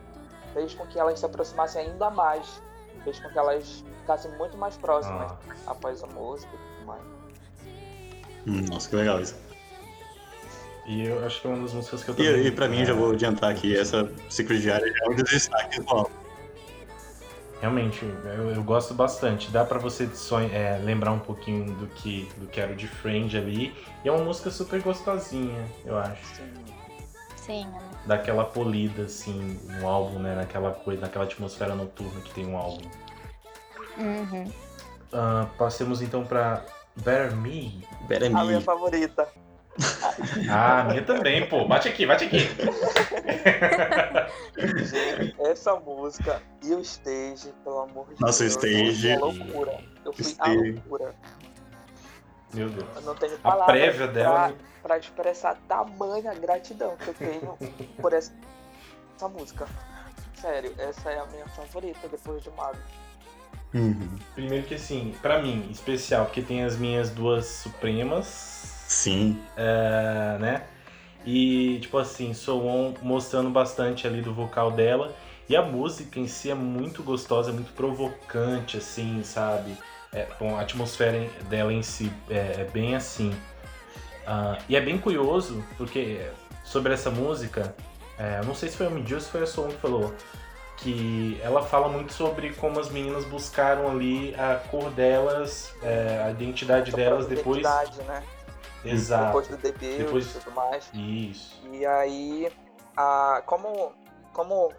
fez 0.52 0.74
com 0.74 0.84
que 0.86 0.98
elas 0.98 1.18
se 1.20 1.26
aproximassem 1.26 1.82
ainda 1.82 2.10
mais, 2.10 2.60
fez 3.04 3.20
com 3.20 3.28
que 3.28 3.38
elas 3.38 3.84
ficassem 4.00 4.30
muito 4.32 4.56
mais 4.58 4.76
próximas 4.76 5.30
Ah, 5.30 5.70
após 5.70 6.02
a 6.02 6.06
música 6.08 6.50
e 6.54 6.58
tudo 6.58 6.86
mais. 6.86 7.02
hum, 8.46 8.62
nossa, 8.68 8.88
que 8.88 8.96
legal 8.96 9.20
isso. 9.20 9.45
E 10.86 11.06
eu 11.06 11.24
acho 11.26 11.40
que 11.40 11.46
é 11.46 11.50
uma 11.50 11.62
das 11.62 11.72
músicas 11.74 12.04
que 12.04 12.10
eu 12.10 12.14
E, 12.14 12.16
também... 12.18 12.46
e 12.46 12.50
pra 12.50 12.68
mim, 12.68 12.84
já 12.84 12.94
vou 12.94 13.12
adiantar 13.12 13.50
aqui, 13.50 13.76
essa 13.76 14.10
Secret 14.28 14.60
Diary 14.60 14.92
é 15.02 15.10
um 15.10 15.14
dos 15.14 15.30
destaques 15.30 15.84
do 15.84 15.90
álbum. 15.90 16.10
Realmente, 17.60 18.04
eu, 18.04 18.50
eu 18.50 18.62
gosto 18.62 18.92
bastante. 18.92 19.50
Dá 19.50 19.64
pra 19.64 19.78
você 19.78 20.06
sonha- 20.14 20.52
é, 20.52 20.78
lembrar 20.78 21.12
um 21.12 21.18
pouquinho 21.18 21.64
do 21.74 21.86
que, 21.86 22.28
do 22.36 22.46
que 22.46 22.60
era 22.60 22.72
o 22.72 22.76
de 22.76 22.86
Friend 22.86 23.34
ali. 23.36 23.74
E 24.04 24.08
é 24.08 24.12
uma 24.12 24.22
música 24.22 24.50
super 24.50 24.80
gostosinha, 24.82 25.64
eu 25.84 25.96
acho. 25.98 26.22
Sim. 26.36 26.52
Sim, 27.36 27.66
Daquela 28.04 28.44
polida, 28.44 29.04
assim, 29.04 29.58
no 29.80 29.86
álbum, 29.88 30.18
né? 30.18 30.34
Naquela 30.34 30.72
coisa, 30.72 31.00
naquela 31.00 31.24
atmosfera 31.24 31.74
noturna 31.76 32.20
que 32.20 32.34
tem 32.34 32.44
um 32.44 32.56
álbum. 32.56 32.82
uhum. 33.96 34.52
Ah, 35.12 35.46
passemos 35.56 36.02
então 36.02 36.24
pra 36.24 36.64
Better 36.96 37.34
Me. 37.36 37.84
Better 38.08 38.36
A 38.36 38.44
minha 38.44 38.58
Me. 38.58 38.64
favorita. 38.64 39.28
Ah, 40.50 40.80
a 40.80 40.84
minha 40.84 41.02
também, 41.04 41.46
pô. 41.48 41.66
Bate 41.66 41.88
aqui, 41.88 42.06
bate 42.06 42.24
aqui. 42.24 42.38
Gente, 44.56 45.36
essa 45.42 45.74
música 45.76 46.42
e 46.62 46.72
o 46.74 46.80
stage, 46.80 47.52
pelo 47.64 47.80
amor 47.80 48.06
de 48.14 48.20
Nossa, 48.20 48.44
o 48.44 48.48
Deus. 48.48 48.56
stage- 48.56 49.08
Eu 49.10 49.18
fui 49.32 49.40
a 49.40 49.44
loucura. 49.44 49.84
Eu 50.04 50.12
fui 50.12 50.24
a 50.24 50.28
Stage. 50.28 50.72
loucura. 50.72 51.14
Meu 52.54 52.68
Deus. 52.70 52.86
Eu 52.96 53.02
não 53.02 53.14
tenho 53.14 53.34
A 53.34 53.38
palavras 53.38 53.66
prévia 53.66 54.06
dela. 54.08 54.48
pra, 54.48 54.54
pra 54.82 54.98
expressar 54.98 55.56
tamanha 55.68 56.32
gratidão 56.34 56.96
que 56.96 57.08
eu 57.08 57.14
tenho 57.14 57.58
por 58.00 58.12
essa, 58.12 58.32
essa 59.16 59.28
música. 59.28 59.66
Sério, 60.34 60.72
essa 60.78 61.10
é 61.10 61.18
a 61.18 61.26
minha 61.26 61.46
favorita 61.48 62.08
depois 62.08 62.42
de 62.42 62.50
Mago. 62.50 62.78
Uhum. 63.74 64.16
Primeiro 64.34 64.66
que 64.66 64.74
assim, 64.76 65.14
pra 65.20 65.42
mim, 65.42 65.68
especial, 65.70 66.26
porque 66.26 66.40
tem 66.40 66.62
as 66.64 66.76
minhas 66.76 67.10
duas 67.10 67.46
supremas. 67.46 68.55
Sim. 68.86 69.40
é, 69.56 70.38
né? 70.38 70.62
E, 71.24 71.80
tipo 71.80 71.98
assim, 71.98 72.32
Soon 72.32 72.94
mostrando 73.02 73.50
bastante 73.50 74.06
ali 74.06 74.22
do 74.22 74.32
vocal 74.32 74.70
dela. 74.70 75.14
E 75.48 75.56
a 75.56 75.62
música 75.62 76.18
em 76.18 76.26
si 76.26 76.50
é 76.50 76.54
muito 76.54 77.02
gostosa, 77.02 77.50
é 77.50 77.52
muito 77.52 77.72
provocante, 77.72 78.76
assim, 78.76 79.22
sabe? 79.24 79.76
É, 80.12 80.26
bom, 80.38 80.56
a 80.56 80.62
atmosfera 80.62 81.28
dela 81.48 81.72
em 81.72 81.82
si 81.82 82.12
é, 82.30 82.60
é 82.60 82.68
bem 82.72 82.94
assim. 82.94 83.34
Ah, 84.26 84.58
e 84.68 84.74
é 84.74 84.80
bem 84.80 84.98
curioso, 84.98 85.64
porque 85.76 86.26
sobre 86.64 86.92
essa 86.92 87.10
música, 87.10 87.74
é, 88.18 88.40
eu 88.40 88.44
não 88.44 88.54
sei 88.54 88.68
se 88.68 88.76
foi 88.76 88.86
a 88.86 88.90
Midio 88.90 89.16
ou 89.16 89.20
se 89.20 89.30
foi 89.30 89.42
a 89.42 89.46
Soon 89.46 89.68
que 89.68 89.76
falou, 89.76 90.12
que 90.78 91.40
ela 91.42 91.62
fala 91.62 91.88
muito 91.88 92.12
sobre 92.12 92.52
como 92.54 92.80
as 92.80 92.90
meninas 92.90 93.24
buscaram 93.24 93.88
ali 93.88 94.34
a 94.34 94.56
cor 94.56 94.90
delas, 94.90 95.72
é, 95.82 96.22
a 96.24 96.30
identidade 96.30 96.90
delas 96.92 97.26
depois. 97.26 97.58
identidade, 97.58 98.02
né? 98.02 98.22
Exato. 98.84 99.26
Depois 99.26 99.48
do 99.48 99.56
debut 99.56 99.98
Depois- 99.98 100.26
e 100.26 100.38
tudo 100.38 100.50
mais. 100.52 100.90
Isso. 100.94 101.60
E 101.72 101.84
aí, 101.84 102.52
a, 102.96 103.42
como, 103.46 103.92
como 104.32 104.72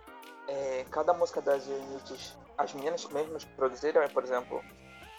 é, 0.47 0.85
cada 0.89 1.13
música 1.13 1.41
das 1.41 1.65
units, 1.67 2.37
as 2.57 2.73
meninas 2.73 3.05
mesmas 3.05 3.43
produziram, 3.43 4.01
é, 4.01 4.07
por 4.07 4.23
exemplo, 4.23 4.63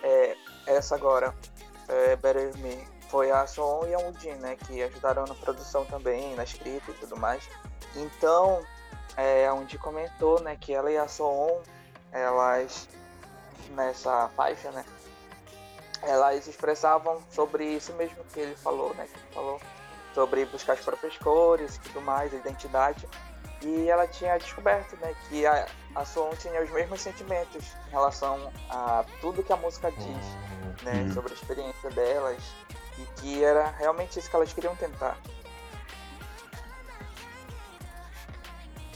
é, 0.02 0.36
essa 0.66 0.94
agora, 0.94 1.34
é, 1.88 2.16
Better 2.16 2.56
Me, 2.58 2.86
foi 3.08 3.30
a 3.30 3.46
Soon 3.46 3.86
e 3.88 3.94
a 3.94 3.98
Udin, 3.98 4.34
né, 4.34 4.56
que 4.56 4.82
ajudaram 4.82 5.24
na 5.24 5.34
produção 5.34 5.84
também, 5.86 6.34
na 6.34 6.44
escrita 6.44 6.90
e 6.90 6.94
tudo 6.94 7.16
mais. 7.16 7.48
Então, 7.96 8.62
é, 9.16 9.46
a 9.46 9.54
Udin 9.54 9.78
comentou, 9.78 10.40
né, 10.40 10.56
que 10.60 10.74
ela 10.74 10.90
e 10.90 10.98
a 10.98 11.08
Soon, 11.08 11.62
elas, 12.12 12.88
nessa 13.70 14.28
faixa, 14.36 14.70
né, 14.72 14.84
elas 16.08 16.46
expressavam 16.46 17.20
sobre 17.30 17.64
isso 17.64 17.92
mesmo 17.94 18.24
que 18.32 18.40
ele 18.40 18.56
falou, 18.56 18.94
né, 18.94 19.06
que 19.06 19.18
ele 19.18 19.34
falou 19.34 19.60
sobre 20.14 20.44
buscar 20.46 20.72
as 20.72 20.80
próprias 20.80 21.16
cores 21.18 21.76
e 21.76 21.80
tudo 21.80 22.00
mais, 22.00 22.32
a 22.32 22.36
identidade. 22.36 23.06
E 23.62 23.88
ela 23.88 24.06
tinha 24.06 24.38
descoberto, 24.38 24.96
né, 24.96 25.14
que 25.28 25.44
a, 25.46 25.66
a 25.94 26.04
Soon 26.04 26.30
tinha 26.36 26.62
os 26.62 26.70
mesmos 26.70 27.00
sentimentos 27.00 27.64
em 27.88 27.90
relação 27.90 28.52
a 28.70 29.04
tudo 29.20 29.42
que 29.42 29.52
a 29.52 29.56
música 29.56 29.90
diz, 29.92 30.82
né, 30.82 31.04
Hum. 31.04 31.12
sobre 31.12 31.32
a 31.32 31.34
experiência 31.34 31.90
delas 31.90 32.42
e 32.98 33.20
que 33.20 33.44
era 33.44 33.70
realmente 33.72 34.18
isso 34.18 34.30
que 34.30 34.36
elas 34.36 34.52
queriam 34.52 34.74
tentar. 34.76 35.16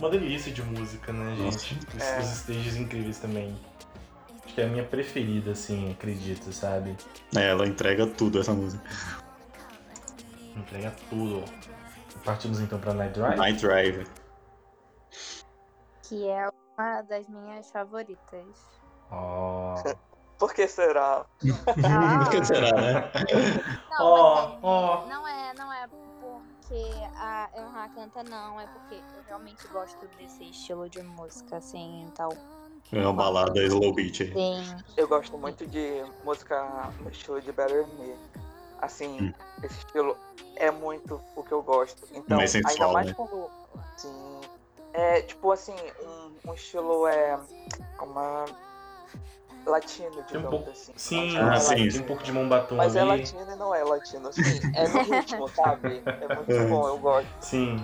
Uma 0.00 0.10
delícia 0.10 0.50
de 0.52 0.62
música, 0.62 1.12
né, 1.12 1.36
gente? 1.36 1.78
Os, 1.96 2.02
É. 2.02 2.18
os 2.20 2.26
stages 2.38 2.76
incríveis 2.76 3.18
também. 3.18 3.56
Acho 4.52 4.56
que 4.56 4.60
é 4.60 4.64
a 4.66 4.68
minha 4.68 4.84
preferida, 4.84 5.52
assim, 5.52 5.92
acredito, 5.92 6.52
sabe? 6.52 6.94
É, 7.34 7.48
ela 7.48 7.66
entrega 7.66 8.06
tudo 8.06 8.38
essa 8.38 8.52
música. 8.52 8.84
Entrega 10.54 10.94
tudo. 11.08 11.42
Partimos 12.22 12.60
então 12.60 12.78
pra 12.78 12.92
Night 12.92 13.18
Drive? 13.18 13.38
Night 13.38 13.62
Drive. 13.62 14.06
Que 16.02 16.28
é 16.28 16.50
uma 16.76 17.00
das 17.00 17.26
minhas 17.28 17.70
favoritas. 17.70 18.44
Ó. 19.10 19.82
Por 20.38 20.52
que 20.52 20.68
será? 20.68 21.24
Ah, 21.82 22.24
Por 22.24 22.30
que 22.32 22.44
será, 22.44 22.72
né? 22.72 23.10
Não, 23.90 24.10
mas 24.34 24.52
é, 24.52 24.58
ó. 24.62 25.06
não 25.06 25.28
é, 25.28 25.54
não 25.54 25.72
é 25.72 25.88
porque 26.20 26.90
a 27.16 27.48
Eunha 27.56 27.88
canta, 27.94 28.22
não. 28.24 28.60
É 28.60 28.66
porque 28.66 28.96
eu 28.96 29.22
realmente 29.28 29.66
gosto 29.68 30.06
desse 30.18 30.44
estilo 30.50 30.90
de 30.90 31.02
música, 31.02 31.56
assim, 31.56 32.02
então. 32.02 32.28
É 32.90 32.98
uma 33.00 33.12
balada 33.12 33.62
slow 33.62 33.92
beat 33.94 34.20
aí. 34.22 34.32
Sim. 34.32 34.76
Eu 34.96 35.08
gosto 35.08 35.36
muito 35.38 35.66
de 35.66 36.02
música 36.24 36.90
no 37.00 37.10
estilo 37.10 37.40
de 37.40 37.52
Better 37.52 37.86
Me. 37.98 38.14
Assim, 38.80 39.20
Hum. 39.22 39.32
esse 39.62 39.78
estilo 39.78 40.16
é 40.56 40.70
muito 40.70 41.20
o 41.36 41.42
que 41.42 41.52
eu 41.52 41.62
gosto. 41.62 42.02
Então, 42.12 42.36
Mais 42.38 42.54
ainda 42.54 42.68
sensual, 42.68 42.92
mais 42.92 43.06
né? 43.06 43.14
quando. 43.14 43.48
Sim. 43.96 44.40
É 44.94 45.22
tipo 45.22 45.50
assim, 45.52 45.74
um, 46.04 46.50
um 46.50 46.54
estilo 46.54 47.06
é. 47.06 47.38
Uma. 48.00 48.44
Latino, 49.64 50.10
Tem 50.10 50.20
um 50.20 50.24
digamos 50.26 50.50
pouco. 50.50 50.70
assim. 50.70 50.92
Sim, 50.96 51.38
Ah, 51.38 51.54
é 51.54 51.60
sim, 51.60 51.74
tem 51.76 51.84
latino. 51.84 52.02
um 52.02 52.06
pouco 52.08 52.22
de 52.24 52.32
mão 52.32 52.48
batom 52.48 52.74
Mas 52.74 52.96
é 52.96 53.00
ali. 53.00 53.10
latino 53.10 53.52
e 53.52 53.56
não 53.56 53.72
é 53.72 53.84
latino, 53.84 54.28
assim. 54.28 54.60
É 54.74 54.88
no 54.88 55.02
ritmo, 55.04 55.48
sabe? 55.48 56.02
É 56.20 56.34
muito 56.34 56.48
bom, 56.68 56.88
eu 56.88 56.98
gosto. 56.98 57.28
Sim. 57.40 57.76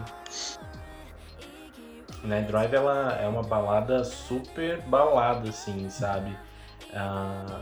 Night 2.25 2.47
Drive 2.49 2.75
ela 2.75 3.13
é 3.15 3.29
uma 3.29 3.43
balada 3.43 4.05
super 4.05 4.81
balada, 4.83 5.51
assim, 5.51 5.89
sabe? 5.89 6.37
Ah, 6.93 7.61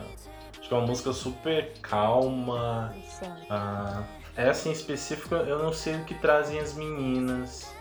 acho 0.59 0.69
que 0.69 0.75
é 0.75 0.77
uma 0.77 0.87
música 0.87 1.13
super 1.13 1.73
calma. 1.81 2.95
Sim. 3.09 3.33
Ah, 3.51 4.03
essa 4.37 4.69
em 4.69 4.73
específico 4.73 5.35
eu 5.35 5.59
não 5.59 5.73
sei 5.73 5.97
o 5.97 6.05
que 6.05 6.15
trazem 6.15 6.59
as 6.59 6.75
meninas. 6.75 7.75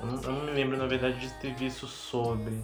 Eu 0.00 0.06
não, 0.06 0.22
eu 0.22 0.32
não 0.32 0.40
me 0.44 0.50
lembro, 0.52 0.76
na 0.76 0.86
verdade, 0.86 1.18
de 1.18 1.30
ter 1.34 1.54
visto 1.54 1.86
sobre. 1.86 2.62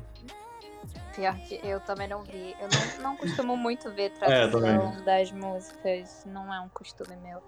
Pior 1.14 1.34
que 1.46 1.60
eu 1.62 1.80
também 1.80 2.08
não 2.08 2.22
vi. 2.22 2.54
Eu 2.60 2.68
não, 2.68 3.10
não 3.10 3.16
costumo 3.16 3.56
muito 3.56 3.90
ver 3.90 4.10
tradução 4.18 4.94
É, 4.98 5.02
das 5.02 5.30
músicas. 5.30 6.24
Não 6.26 6.52
é 6.52 6.60
um 6.60 6.68
costume 6.68 7.16
meu. 7.16 7.42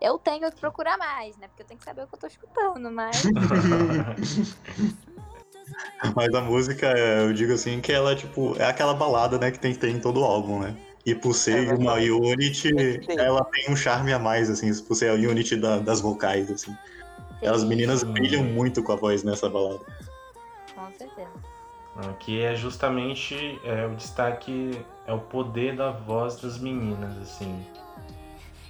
Eu 0.00 0.18
tenho 0.18 0.50
que 0.50 0.58
procurar 0.58 0.96
mais, 0.96 1.36
né? 1.36 1.48
Porque 1.48 1.62
eu 1.62 1.66
tenho 1.66 1.78
que 1.78 1.84
saber 1.84 2.04
o 2.04 2.06
que 2.06 2.14
eu 2.14 2.18
tô 2.18 2.26
escutando, 2.26 2.90
mas. 2.90 3.22
Mas 6.16 6.34
a 6.34 6.40
música, 6.40 6.86
é, 6.86 7.20
eu 7.24 7.32
digo 7.32 7.52
assim, 7.52 7.80
que 7.80 7.92
ela, 7.92 8.14
tipo, 8.16 8.56
é 8.58 8.64
aquela 8.64 8.94
balada, 8.94 9.38
né, 9.38 9.50
que 9.50 9.58
tem 9.58 9.72
que 9.72 9.78
ter 9.78 9.90
em 9.90 10.00
todo 10.00 10.24
álbum, 10.24 10.60
né? 10.60 10.76
E 11.04 11.14
por 11.14 11.34
ser 11.34 11.68
É 11.68 11.72
uma 11.74 11.94
verdade. 11.94 12.10
unit, 12.10 12.74
Tem 12.74 13.00
que 13.00 13.06
ter. 13.06 13.18
ela 13.18 13.44
tem 13.44 13.72
um 13.72 13.76
charme 13.76 14.12
a 14.12 14.18
mais, 14.18 14.50
assim, 14.50 14.72
por 14.84 14.94
ser 14.94 15.10
a 15.10 15.14
unit 15.14 15.56
da- 15.56 15.78
das 15.78 16.00
vocais, 16.00 16.50
assim. 16.50 16.76
As 17.42 17.64
meninas 17.64 18.00
Sim. 18.00 18.12
brilham 18.12 18.44
muito 18.44 18.82
com 18.82 18.92
a 18.92 18.96
voz 18.96 19.22
nessa 19.22 19.48
balada. 19.48 19.80
Com 20.74 20.90
certeza. 20.98 21.30
Que 22.18 22.42
é 22.42 22.54
justamente 22.54 23.60
é, 23.64 23.86
o 23.86 23.94
destaque, 23.94 24.84
é 25.06 25.12
o 25.12 25.18
poder 25.18 25.76
da 25.76 25.90
voz 25.90 26.36
das 26.36 26.58
meninas, 26.58 27.16
assim. 27.18 27.64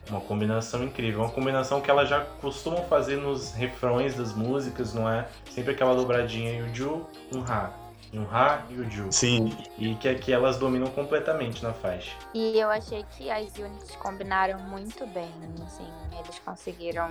Uma 0.09 0.20
combinação 0.20 0.82
incrível. 0.82 1.20
Uma 1.20 1.30
combinação 1.30 1.80
que 1.80 1.90
elas 1.90 2.09
já 2.09 2.24
costumam 2.40 2.84
fazer 2.84 3.16
nos 3.16 3.53
refrões 3.53 4.14
das 4.14 4.32
músicas, 4.32 4.94
não 4.94 5.09
é? 5.09 5.28
Sempre 5.51 5.72
aquela 5.72 5.94
dobradinha 5.94 6.53
e 6.53 6.62
o 6.62 6.74
Ju, 6.74 7.07
um 7.34 7.40
Rá. 7.40 7.70
E 8.12 8.18
um 8.18 8.24
Rá 8.24 8.64
e 8.70 8.74
o 8.74 8.90
Ju. 8.90 9.07
Sim, 9.11 9.57
E 9.78 9.94
que 9.94 10.09
aqui 10.09 10.32
elas 10.32 10.59
dominam 10.59 10.88
completamente 10.88 11.62
na 11.62 11.72
faixa. 11.72 12.16
E 12.34 12.59
eu 12.59 12.68
achei 12.68 13.05
que 13.16 13.30
as 13.30 13.57
units 13.57 13.94
combinaram 13.96 14.59
muito 14.61 15.07
bem, 15.07 15.30
assim, 15.64 15.86
eles 16.18 16.38
conseguiram 16.40 17.11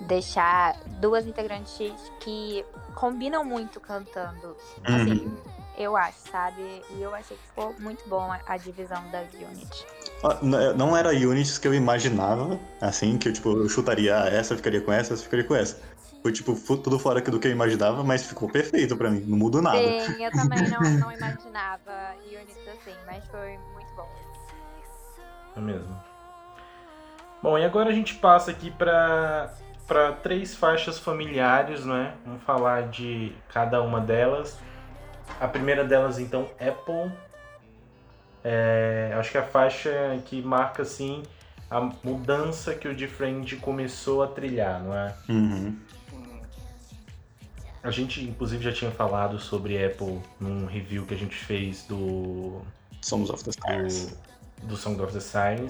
deixar 0.00 0.76
duas 1.00 1.26
integrantes 1.26 1.92
que 2.18 2.64
combinam 2.96 3.44
muito 3.44 3.78
cantando. 3.80 4.56
Assim, 4.82 5.32
eu 5.78 5.96
acho, 5.96 6.18
sabe? 6.30 6.82
E 6.90 7.00
eu 7.00 7.14
achei 7.14 7.36
que 7.36 7.46
ficou 7.46 7.74
muito 7.78 8.08
bom 8.08 8.30
a, 8.32 8.40
a 8.46 8.56
divisão 8.56 9.08
das 9.10 9.32
units. 9.34 9.86
N- 10.42 10.72
Não 10.74 10.96
era 10.96 11.10
units 11.10 11.58
que 11.58 11.66
eu 11.66 11.74
imaginava, 11.74 12.58
assim, 12.80 13.18
que 13.18 13.28
eu, 13.28 13.32
tipo, 13.32 13.50
eu 13.58 13.68
chutaria, 13.68 14.22
ah, 14.22 14.28
essa 14.28 14.56
ficaria 14.56 14.80
com 14.80 14.92
essa, 14.92 15.14
essa 15.14 15.22
ficaria 15.22 15.44
com 15.44 15.54
essa. 15.54 15.80
Foi, 16.22 16.30
tipo, 16.30 16.54
tudo 16.54 16.98
fora 17.00 17.20
do 17.20 17.40
que 17.40 17.48
eu 17.48 17.52
imaginava, 17.52 18.04
mas 18.04 18.22
ficou 18.24 18.48
perfeito 18.48 18.96
pra 18.96 19.10
mim, 19.10 19.24
não 19.26 19.36
mudou 19.36 19.60
nada. 19.60 19.78
Sim, 19.80 20.24
eu 20.24 20.30
também 20.30 20.68
não, 20.68 20.80
não 20.80 21.12
imaginava 21.12 22.14
units 22.24 22.68
assim, 22.68 22.96
mas 23.06 23.24
foi 23.26 23.58
muito 23.74 23.92
bom. 23.96 24.08
É 25.56 25.60
mesmo. 25.60 26.00
Bom, 27.42 27.58
e 27.58 27.64
agora 27.64 27.90
a 27.90 27.92
gente 27.92 28.14
passa 28.16 28.50
aqui 28.52 28.70
para 28.70 29.52
para 29.88 30.12
três 30.12 30.54
faixas 30.54 30.98
familiares, 30.98 31.84
não 31.84 31.96
é? 31.96 32.14
Vamos 32.24 32.42
falar 32.44 32.88
de 32.88 33.32
cada 33.52 33.82
uma 33.82 34.00
delas. 34.00 34.56
A 35.40 35.48
primeira 35.48 35.84
delas, 35.84 36.18
então, 36.20 36.48
Apple. 36.58 37.12
É, 38.44 39.14
acho 39.16 39.30
que 39.30 39.38
a 39.38 39.42
faixa 39.44 39.90
que 40.26 40.42
marca 40.42 40.82
assim 40.82 41.22
a 41.72 41.80
mudança 42.04 42.74
que 42.74 42.86
o 42.86 42.94
Different 42.94 43.58
começou 43.60 44.22
a 44.22 44.26
trilhar, 44.26 44.82
não 44.82 44.94
é? 44.94 45.14
Uhum. 45.26 45.74
Hum, 46.12 46.40
A 47.82 47.90
gente, 47.90 48.22
inclusive, 48.22 48.62
já 48.62 48.72
tinha 48.72 48.90
falado 48.90 49.38
sobre 49.38 49.82
Apple 49.82 50.20
num 50.38 50.66
review 50.66 51.06
que 51.06 51.14
a 51.14 51.16
gente 51.16 51.34
fez 51.34 51.86
do 51.86 52.60
Somos 53.00 53.30
of 53.30 53.42
the 53.42 53.50
Stars. 53.50 54.18
do, 54.60 54.68
do 54.68 54.76
Song 54.76 55.00
of 55.02 55.18
the 55.18 55.66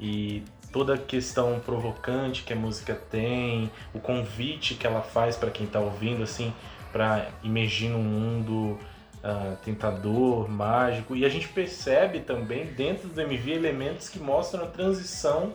e 0.00 0.42
toda 0.72 0.94
a 0.94 0.98
questão 0.98 1.60
provocante 1.60 2.42
que 2.42 2.52
a 2.54 2.56
música 2.56 2.94
tem, 2.94 3.70
o 3.92 4.00
convite 4.00 4.74
que 4.74 4.86
ela 4.86 5.02
faz 5.02 5.36
para 5.36 5.50
quem 5.50 5.66
tá 5.66 5.78
ouvindo, 5.78 6.22
assim, 6.22 6.54
para 6.90 7.28
imergir 7.42 7.90
num 7.90 8.02
mundo 8.02 8.78
ah, 9.24 9.56
tentador, 9.64 10.46
mágico. 10.50 11.16
E 11.16 11.24
a 11.24 11.28
gente 11.30 11.48
percebe 11.48 12.20
também 12.20 12.66
dentro 12.66 13.08
do 13.08 13.18
MV 13.18 13.52
elementos 13.52 14.10
que 14.10 14.18
mostram 14.18 14.64
a 14.64 14.66
transição 14.66 15.54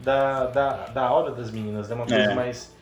da, 0.00 0.46
da, 0.46 0.86
da 0.88 1.02
aura 1.06 1.30
das 1.30 1.48
meninas, 1.52 1.88
né? 1.88 1.94
Uma 1.94 2.06
coisa 2.06 2.32
É. 2.32 2.34
mais 2.34 2.72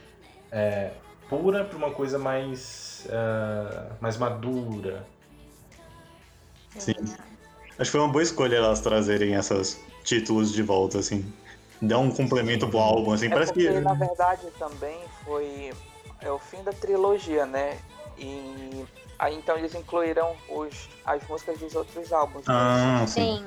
é, 0.51 0.93
pura 1.29 1.65
para 1.65 1.77
uma 1.77 1.91
coisa 1.91 2.19
mais, 2.19 3.07
ah, 3.11 3.93
mais 4.01 4.17
madura. 4.17 5.07
Sim. 6.79 6.95
Acho 6.99 7.77
que 7.79 7.91
foi 7.91 8.01
uma 8.01 8.09
boa 8.09 8.23
escolha 8.23 8.57
elas 8.57 8.81
trazerem 8.81 9.35
esses 9.35 9.79
títulos 10.03 10.51
de 10.51 10.63
volta, 10.63 10.99
assim. 10.99 11.31
Dá 11.83 11.99
um 11.99 12.11
complemento 12.11 12.67
pro 12.67 12.79
álbum, 12.79 13.13
assim. 13.13 13.27
É 13.27 13.29
Parece 13.29 13.53
porque, 13.53 13.69
que. 13.69 13.81
na 13.81 13.93
verdade, 13.93 14.47
também 14.59 14.99
foi 15.27 15.73
é 16.23 16.31
o 16.31 16.39
fim 16.39 16.63
da 16.63 16.73
trilogia, 16.73 17.45
né? 17.45 17.77
E 18.17 18.87
aí 19.19 19.35
então 19.37 19.57
eles 19.57 19.75
incluíram 19.75 20.35
os, 20.49 20.89
as 21.05 21.27
músicas 21.29 21.59
dos 21.59 21.75
outros 21.75 22.13
álbuns. 22.13 22.47
né? 22.47 22.55
Ah, 22.55 23.05
sim. 23.07 23.39
Sim, 23.39 23.47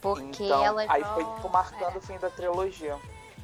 porque 0.00 0.44
então, 0.44 0.64
elas 0.64 0.88
aí 0.88 1.02
vão- 1.02 1.14
foi 1.14 1.24
tipo 1.24 1.48
marcando 1.48 1.96
o 1.96 2.00
fim 2.00 2.18
da 2.18 2.30
trilogia. 2.30 2.96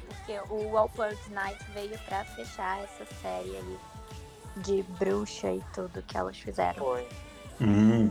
Porque 0.07 0.39
o 0.49 0.77
All 0.77 0.89
Pearls 0.89 1.29
Night 1.31 1.63
veio 1.73 1.97
pra 2.05 2.23
fechar 2.25 2.81
essa 2.83 3.05
série 3.21 3.55
aí 3.57 3.79
de 4.57 4.83
bruxa 4.83 5.51
e 5.51 5.61
tudo 5.73 6.01
que 6.03 6.17
elas 6.17 6.37
fizeram. 6.37 6.83
Foi. 6.83 7.07
Hum. 7.59 8.07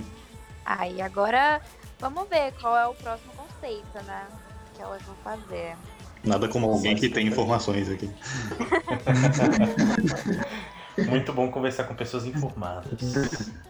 Aí 0.65 1.01
agora 1.01 1.61
vamos 1.99 2.29
ver 2.29 2.53
qual 2.61 2.77
é 2.77 2.87
o 2.87 2.95
próximo 2.95 3.33
conceito, 3.35 4.03
né? 4.05 4.27
Que 4.75 4.83
elas 4.83 5.03
vão 5.03 5.15
fazer. 5.17 5.77
Nada 6.23 6.49
como 6.49 6.71
alguém 6.71 6.97
que 6.97 7.09
tem 7.09 7.27
informações 7.29 7.89
aqui. 7.91 8.11
Muito 10.99 11.33
bom 11.33 11.51
conversar 11.51 11.85
com 11.85 11.95
pessoas 11.95 12.27
informadas. 12.27 12.93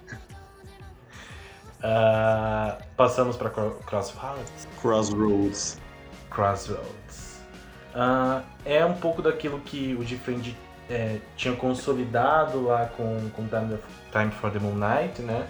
Ah, 1.86 2.78
passamos 2.96 3.36
para 3.36 3.50
Crossroads. 3.50 4.66
Crossroads. 4.80 5.78
Crossroads. 6.30 7.40
Ah, 7.94 8.42
é 8.64 8.82
um 8.86 8.94
pouco 8.94 9.20
daquilo 9.20 9.60
que 9.60 9.94
o 9.94 10.02
Different 10.02 10.54
é, 10.88 11.18
tinha 11.36 11.54
consolidado 11.54 12.62
lá 12.62 12.86
com, 12.86 13.28
com 13.36 13.46
Time, 13.46 13.78
Time 14.10 14.30
for 14.30 14.50
the 14.50 14.58
Moon 14.58 14.74
Night, 14.74 15.20
né? 15.20 15.46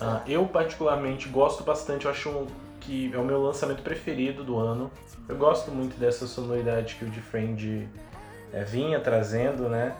Ah, 0.00 0.22
eu 0.26 0.46
particularmente 0.46 1.28
gosto 1.28 1.62
bastante, 1.62 2.06
eu 2.06 2.10
acho 2.10 2.46
que 2.80 3.12
é 3.12 3.18
o 3.18 3.24
meu 3.24 3.42
lançamento 3.42 3.82
preferido 3.82 4.42
do 4.42 4.58
ano. 4.58 4.90
Eu 5.28 5.36
gosto 5.36 5.70
muito 5.70 5.98
dessa 5.98 6.26
sonoridade 6.26 6.94
que 6.94 7.04
o 7.04 7.10
Different 7.10 7.86
é, 8.54 8.64
vinha 8.64 8.98
trazendo, 9.00 9.68
né? 9.68 9.94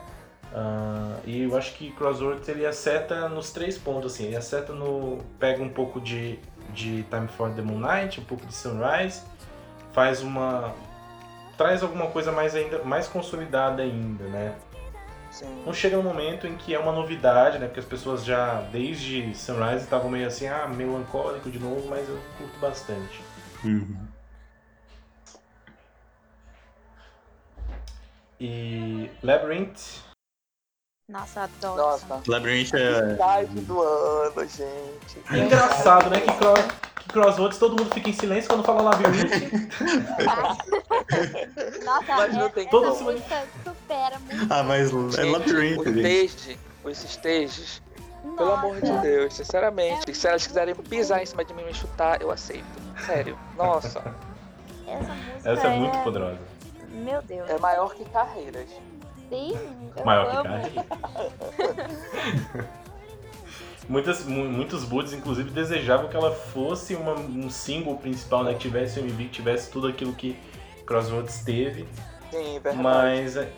Ah, 0.53 1.17
e 1.25 1.43
eu 1.43 1.57
acho 1.57 1.73
que 1.73 1.91
Crossroads 1.91 2.47
ele 2.47 2.65
acerta 2.65 3.27
nos 3.27 3.51
três 3.51 3.77
pontos, 3.77 4.13
assim, 4.13 4.25
ele 4.25 4.35
acerta 4.35 4.73
no. 4.73 5.19
pega 5.39 5.61
um 5.61 5.69
pouco 5.69 5.99
de, 5.99 6.39
de 6.69 7.03
Time 7.03 7.27
for 7.27 7.51
the 7.51 7.61
Moon 7.61 7.79
Night, 7.79 8.19
um 8.19 8.23
pouco 8.23 8.45
de 8.45 8.53
Sunrise, 8.53 9.21
faz 9.91 10.21
uma. 10.21 10.73
traz 11.57 11.83
alguma 11.83 12.07
coisa 12.07 12.31
mais 12.31 12.55
ainda 12.55 12.83
mais 12.83 13.07
consolidada 13.07 13.81
ainda, 13.81 14.23
né? 14.25 14.55
Sim. 15.35 15.63
Não 15.65 15.73
chega 15.73 15.99
um 15.99 16.01
momento 16.01 16.47
em 16.47 16.55
que 16.55 16.73
é 16.73 16.79
uma 16.79 16.93
novidade, 16.93 17.59
né? 17.59 17.65
Porque 17.65 17.81
as 17.81 17.85
pessoas 17.85 18.23
já, 18.23 18.61
desde 18.71 19.35
Sunrise, 19.35 19.83
estavam 19.83 20.09
meio 20.09 20.27
assim, 20.27 20.47
ah, 20.47 20.65
melancólico 20.65 21.51
de 21.51 21.59
novo, 21.59 21.89
mas 21.89 22.07
eu 22.07 22.17
curto 22.37 22.57
bastante. 22.57 23.21
Uhum. 23.61 24.07
E 28.39 29.09
Labyrinth, 29.21 30.03
Nossa, 31.07 31.43
adoro. 31.43 31.77
Nossa. 31.77 32.21
Labyrinth 32.27 32.73
é. 32.73 33.15
Do 33.61 33.79
ano, 33.81 34.41
gente. 34.47 35.21
é 35.31 35.37
engraçado, 35.37 36.09
né? 36.09 36.19
Que, 36.21 36.33
cro- 36.33 36.53
que 36.99 37.09
Crossroads 37.09 37.59
todo 37.59 37.77
mundo 37.81 37.93
fica 37.93 38.09
em 38.09 38.13
silêncio 38.13 38.49
quando 38.49 38.63
fala 38.63 38.81
Labyrinth. 38.81 39.29
Nossa, 41.85 42.15
Mas 42.15 42.33
não 42.33 42.45
é, 42.47 42.49
tem 42.49 42.63
essa 42.63 42.71
como. 42.71 43.03
música 43.03 43.43
supera 43.63 44.17
muito. 44.19 44.51
Ah, 44.53 44.63
mas 44.63 44.89
é 45.17 45.23
Labyrinth, 45.23 45.79
os 45.79 45.85
gente. 45.93 46.25
stage, 46.25 46.59
os 46.83 47.03
stages, 47.03 47.81
Nossa, 48.23 48.37
pelo 48.37 48.51
amor 48.53 48.81
de 48.81 48.91
Deus, 49.01 49.33
sinceramente. 49.35 50.13
Se 50.15 50.27
elas 50.27 50.47
quiserem 50.47 50.73
pisar 50.75 51.21
em 51.21 51.25
cima 51.27 51.45
de 51.45 51.53
mim 51.53 51.61
e 51.61 51.65
me 51.65 51.73
chutar, 51.75 52.19
eu 52.21 52.31
aceito. 52.31 52.65
Sério. 53.05 53.37
Nossa, 53.55 53.99
Essa 54.87 55.13
música 55.13 55.51
Essa 55.51 55.67
é 55.67 55.77
muito 55.77 55.97
poderosa. 55.99 56.39
Meu 56.89 57.21
Deus. 57.21 57.47
é 57.49 57.59
maior 57.59 57.93
que 57.93 58.03
carreiras. 58.05 58.69
Sim, 59.29 59.57
eu 59.97 60.05
Maior 60.05 60.29
que 60.29 60.35
amo. 60.35 60.43
carreira. 60.43 60.85
Muitas, 63.87 64.25
mu- 64.25 64.45
muitos 64.45 64.83
buds, 64.83 65.13
inclusive, 65.13 65.51
desejavam 65.51 66.07
que 66.09 66.15
ela 66.15 66.31
fosse 66.31 66.95
uma- 66.95 67.13
um 67.13 67.49
single 67.51 67.95
principal, 67.97 68.43
né? 68.43 68.53
Que 68.53 68.59
tivesse 68.61 68.99
o 68.99 69.03
MV, 69.03 69.25
que 69.25 69.29
tivesse 69.29 69.69
tudo 69.69 69.87
aquilo 69.87 70.11
que 70.13 70.35
Crossroads 70.87 71.43
teve. 71.43 71.85
Sim, 72.31 72.53
verdade. 72.59 72.77
Mas, 72.77 73.37
é- 73.37 73.51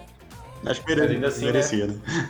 Acho 0.65 0.83
que 0.83 0.91
ainda 0.91 1.27
assim, 1.27 1.45
né? 1.45 1.51
merecia, 1.53 1.87
né? 1.87 2.29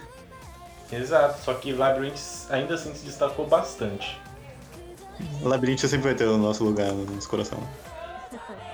exato, 0.92 1.42
só 1.44 1.54
que 1.56 1.72
Labyrinth 1.74 2.20
ainda 2.52 2.76
assim 2.76 2.94
se 2.94 3.04
destacou 3.06 3.48
bastante. 3.48 4.20
Labyrinth 5.42 5.80
sempre 5.80 6.00
vai 6.10 6.16
ter 6.16 6.26
o 6.28 6.38
nosso 6.38 6.64
lugar 6.64 6.92
no 6.92 7.04
nosso 7.06 7.28
coração. 7.28 7.60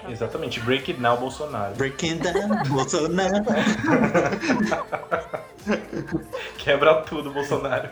Exatamente, 0.09 0.59
Break 0.61 0.91
It 0.91 1.01
Now 1.01 1.17
Bolsonaro. 1.17 1.75
Breaking 1.75 2.17
down, 2.17 2.63
Bolsonaro. 2.67 3.43
Quebra 6.57 7.03
tudo, 7.03 7.31
Bolsonaro. 7.31 7.89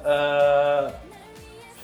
Uh, 0.00 0.92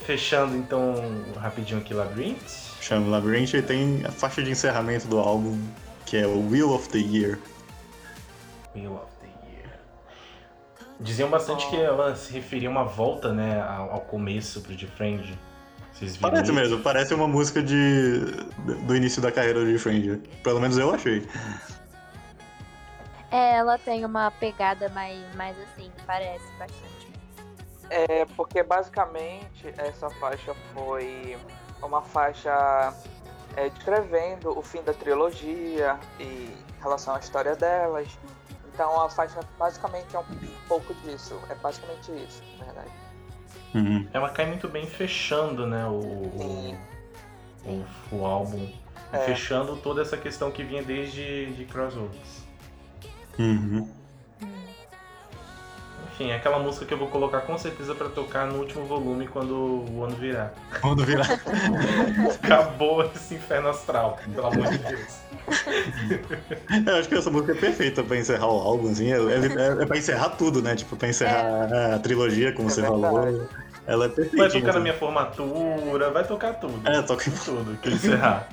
fechando 0.05 0.57
então 0.57 0.95
rapidinho 1.37 1.81
aqui 1.81 1.95
Labyrinth. 1.95 2.75
Chama 2.81 3.09
Labyrinth 3.09 3.55
e 3.55 3.63
tem 3.63 4.05
a 4.05 4.11
faixa 4.11 4.43
de 4.43 4.51
encerramento 4.51 5.09
do 5.09 5.19
álbum, 5.19 5.59
que 6.05 6.17
é 6.17 6.27
o 6.27 6.51
Wheel 6.51 6.71
of 6.71 6.89
the 6.91 6.99
Year. 6.99 7.39
Wheel 8.75 8.95
of 8.95 9.07
the 9.21 9.51
Year. 9.51 9.71
Diziam 11.01 11.31
bastante 11.31 11.67
que 11.69 11.77
ela 11.77 12.15
se 12.15 12.33
referia 12.33 12.69
a 12.69 12.71
uma 12.71 12.85
volta, 12.85 13.33
né, 13.33 13.63
ao, 13.63 14.01
começo 14.03 14.61
pro 14.61 14.75
Defriend. 14.75 15.39
Vocês 15.95 16.17
viram 16.17 16.31
parece 16.31 16.45
isso? 16.45 16.53
mesmo, 16.53 16.83
parece 16.83 17.15
uma 17.15 17.29
música 17.29 17.63
de 17.63 18.21
do 18.85 18.97
início 18.97 19.23
da 19.23 19.31
carreira 19.31 19.61
do 19.61 19.67
Defriend. 19.67 20.19
Pelo 20.43 20.61
menos 20.61 20.77
eu 20.77 20.93
achei. 20.93 21.27
É, 23.31 23.57
ela 23.57 23.79
tem 23.79 24.05
uma 24.05 24.31
pegada 24.33 24.89
mais, 24.91 25.19
mais 25.35 25.57
assim, 25.59 25.91
parece 26.07 26.45
bastante. 26.59 27.13
É, 27.91 28.25
porque 28.37 28.63
basicamente 28.63 29.73
essa 29.77 30.11
faixa 30.11 30.55
foi 30.73 31.37
uma 31.83 32.03
faixa 32.03 32.95
é, 33.57 33.69
descrevendo 33.69 34.57
o 34.57 34.63
fim 34.63 34.83
da 34.83 34.93
trilogia 34.93 35.99
e 36.19 36.25
em 36.25 36.83
relação 36.83 37.15
à 37.15 37.19
história 37.19 37.55
delas. 37.55 38.09
Então 38.73 39.01
a 39.01 39.09
faixa 39.09 39.41
basicamente 39.59 40.17
é 40.17 40.19
um 40.19 40.25
pouco 40.67 40.93
disso. 41.05 41.39
É 41.49 41.55
basicamente 41.55 42.11
isso, 42.13 42.43
na 42.59 42.65
verdade. 42.65 43.04
Uhum. 43.75 44.07
Ela 44.13 44.31
cai 44.31 44.47
muito 44.47 44.69
bem 44.69 44.87
fechando, 44.87 45.67
né, 45.67 45.85
o, 45.87 45.91
o, 45.91 46.79
o, 47.67 47.85
o, 48.13 48.25
álbum. 48.25 48.69
É. 49.13 49.19
Fechando 49.19 49.77
toda 49.77 50.03
essa 50.03 50.17
questão 50.17 50.51
que 50.51 50.63
vinha 50.63 50.83
desde 50.83 51.47
de 51.47 51.65
Crossroads. 51.65 52.45
Uhum. 53.39 53.89
Enfim, 56.15 56.31
é 56.31 56.37
aquela 56.37 56.61
música 56.61 56.87
que 56.87 56.95
eu 56.95 56.99
vou 56.99 57.09
colocar 57.09 57.41
com 57.41 57.59
certeza 57.59 57.93
para 57.93 58.09
tocar 58.09 58.47
no 58.47 58.61
último 58.61 58.85
volume 58.85 59.27
quando 59.27 59.85
o 59.91 60.05
ano 60.05 60.15
virar. 60.15 60.55
Quando 60.81 61.05
virar. 61.05 61.27
Acabou 62.41 63.05
esse 63.05 63.35
inferno 63.35 63.69
astral, 63.69 64.17
pelo 64.33 64.47
amor 64.47 64.69
de 64.69 64.79
Deus. 64.79 65.19
Eu 66.87 66.97
acho 66.97 67.09
que 67.09 67.17
essa 67.17 67.31
música 67.31 67.51
é 67.51 67.57
perfeita 67.57 68.05
pra 68.05 68.17
encerrar 68.17 68.47
o 68.47 68.61
álbum, 68.61 68.93
assim. 68.93 69.13
É, 69.13 69.17
é, 69.17 69.83
é 69.83 69.87
pra 69.87 69.99
encerrar 69.99 70.31
tudo, 70.31 70.63
né? 70.63 70.77
Tipo, 70.77 70.97
pra 70.97 71.09
encerrar 71.09 71.69
é. 71.73 71.95
a 71.95 71.99
trilogia, 71.99 72.53
como 72.53 72.69
é 72.69 72.71
você 72.71 72.83
verdade. 72.83 73.03
falou. 73.03 73.49
Ela 73.87 74.07
é 74.07 74.09
perfeita. 74.09 74.37
Vai 74.37 74.61
tocar 74.61 74.73
na 74.75 74.81
minha 74.81 74.95
formatura, 74.95 76.11
vai 76.11 76.25
tocar 76.25 76.55
tudo. 76.55 76.89
É, 76.89 77.03
toca 77.03 77.29
em 77.29 77.33
tudo 77.33 77.77
que 77.79 77.91
encerrar. 77.91 78.49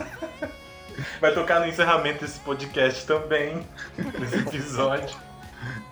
Vai 1.19 1.33
tocar 1.33 1.59
no 1.61 1.67
encerramento 1.67 2.21
desse 2.21 2.39
podcast 2.41 3.05
também, 3.05 3.65
nesse 4.19 4.35
episódio. 4.39 5.17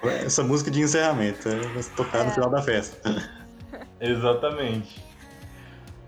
Essa 0.04 0.44
música 0.44 0.70
de 0.70 0.82
encerramento, 0.82 1.48
é, 1.48 1.56
vai 1.56 1.84
tocar 1.96 2.26
no 2.26 2.32
final 2.32 2.50
da 2.50 2.62
festa. 2.62 3.30
Exatamente. 4.00 5.04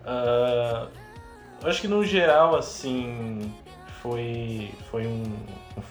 Uh, 0.04 0.88
acho 1.64 1.82
que 1.82 1.88
no 1.88 2.04
geral, 2.04 2.56
assim, 2.56 3.54
foi, 4.02 4.74
foi 4.90 5.06
um, 5.06 5.24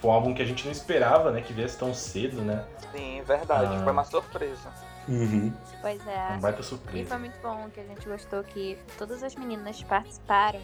um 0.03 0.11
álbum 0.11 0.35
que 0.35 0.43
a 0.43 0.45
gente 0.45 0.65
não 0.65 0.73
esperava, 0.73 1.31
né? 1.31 1.41
Que 1.41 1.53
viesse 1.53 1.79
tão 1.79 1.95
cedo, 1.95 2.43
né? 2.43 2.65
Sim, 2.93 3.23
verdade. 3.27 3.77
Uh, 3.77 3.85
foi 3.85 3.93
uma 3.93 4.05
surpresa. 4.05 4.69
Uhum. 5.11 5.53
Pois 5.81 6.07
é. 6.07 6.35
Um 6.37 6.41
baita 6.41 6.63
surpresa. 6.63 7.03
E 7.03 7.07
foi 7.07 7.19
muito 7.19 7.39
bom 7.43 7.69
que 7.71 7.81
a 7.81 7.85
gente 7.85 8.09
gostou 8.09 8.45
que 8.45 8.79
todas 8.97 9.23
as 9.23 9.35
meninas 9.35 9.83
participaram 9.83 10.61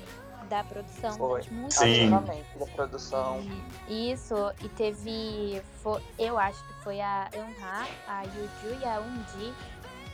da 0.48 0.62
produção. 0.62 1.12
Foi. 1.18 1.42
Muito 1.50 1.74
Sim. 1.74 2.10
da 2.10 2.66
produção. 2.74 3.44
Isso, 3.88 4.34
e 4.62 4.68
teve. 4.70 5.60
Foi, 5.82 6.00
eu 6.18 6.38
acho 6.38 6.64
que 6.64 6.72
foi 6.84 7.00
a 7.00 7.28
Eunha, 7.34 7.86
a 8.06 8.22
Yuju 8.22 8.80
e 8.80 8.84
a 8.84 9.00
Undi 9.00 9.52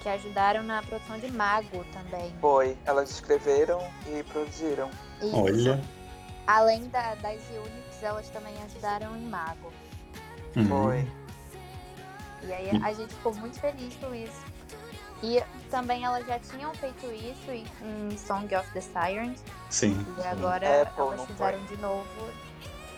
que 0.02 0.08
ajudaram 0.08 0.64
na 0.64 0.82
produção 0.82 1.16
de 1.18 1.30
Mago 1.30 1.84
também. 1.92 2.34
Foi, 2.40 2.76
elas 2.84 3.10
escreveram 3.10 3.80
e 4.08 4.24
produziram. 4.24 4.90
Isso. 5.20 5.36
Olha. 5.36 5.80
Além 6.46 6.88
da, 6.88 7.14
das 7.16 7.40
Unix, 7.50 8.02
elas 8.02 8.28
também 8.30 8.52
ajudaram 8.64 9.16
em 9.16 9.26
Mago. 9.26 9.72
Uhum. 10.56 10.66
Foi. 10.66 11.21
E 12.44 12.52
aí 12.52 12.70
a 12.82 12.92
gente 12.92 13.14
ficou 13.14 13.34
muito 13.34 13.58
feliz 13.60 13.94
com 13.96 14.14
isso. 14.14 14.42
E 15.22 15.40
também 15.70 16.04
elas 16.04 16.26
já 16.26 16.38
tinham 16.40 16.74
feito 16.74 17.06
isso 17.06 17.50
em 17.50 18.16
Song 18.18 18.52
of 18.56 18.68
the 18.72 18.80
Sirens. 18.80 19.42
Sim. 19.70 20.04
E 20.18 20.26
agora 20.26 20.66
é, 20.66 20.84
pô, 20.84 21.12
elas 21.12 21.24
fizeram 21.26 21.58
foi. 21.60 21.76
de 21.76 21.82
novo. 21.82 22.30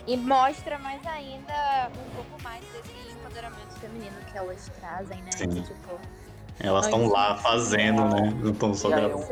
E 0.07 0.17
mostra 0.17 0.79
mais 0.79 1.05
ainda 1.07 1.91
um 1.91 2.15
pouco 2.17 2.43
mais 2.43 2.65
desse 2.67 3.13
empoderamento 3.13 3.79
feminino 3.79 4.17
que 4.31 4.39
elas 4.39 4.71
trazem, 4.81 5.21
né? 5.23 5.31
Sim. 5.33 5.63
tipo, 5.63 5.99
elas 6.61 6.87
estão 6.87 7.09
lá 7.09 7.37
fazendo, 7.37 8.05
né? 8.05 8.33
Não 8.43 8.53
estão 8.53 8.75
só 8.75 8.89
gravando. 8.89 9.27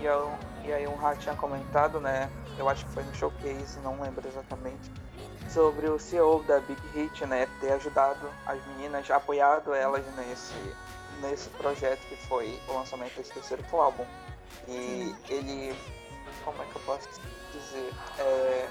E, 0.00 0.66
e 0.66 0.72
aí 0.72 0.86
um 0.86 0.96
Ra 0.96 1.14
tinha 1.14 1.34
comentado, 1.34 2.00
né? 2.00 2.28
Eu 2.58 2.68
acho 2.68 2.84
que 2.86 2.92
foi 2.92 3.04
no 3.04 3.14
showcase, 3.14 3.78
não 3.80 4.00
lembro 4.00 4.26
exatamente. 4.26 4.90
Sobre 5.48 5.88
o 5.88 5.98
CEO 5.98 6.42
da 6.44 6.60
Big 6.60 6.80
Hit, 6.94 7.26
né? 7.26 7.48
Ter 7.60 7.72
ajudado 7.72 8.30
as 8.46 8.64
meninas, 8.68 9.10
apoiado 9.10 9.74
elas 9.74 10.04
nesse 10.16 10.54
nesse 11.20 11.48
projeto 11.50 12.00
que 12.08 12.16
foi 12.26 12.60
o 12.68 12.72
lançamento 12.72 13.14
desse 13.16 13.32
terceiro 13.32 13.64
álbum. 13.72 14.04
E 14.68 15.14
ele, 15.28 15.74
como 16.44 16.62
é 16.62 16.66
que 16.66 16.76
eu 16.76 16.82
posso 16.82 17.08
dizer? 17.52 17.92
É, 18.18 18.68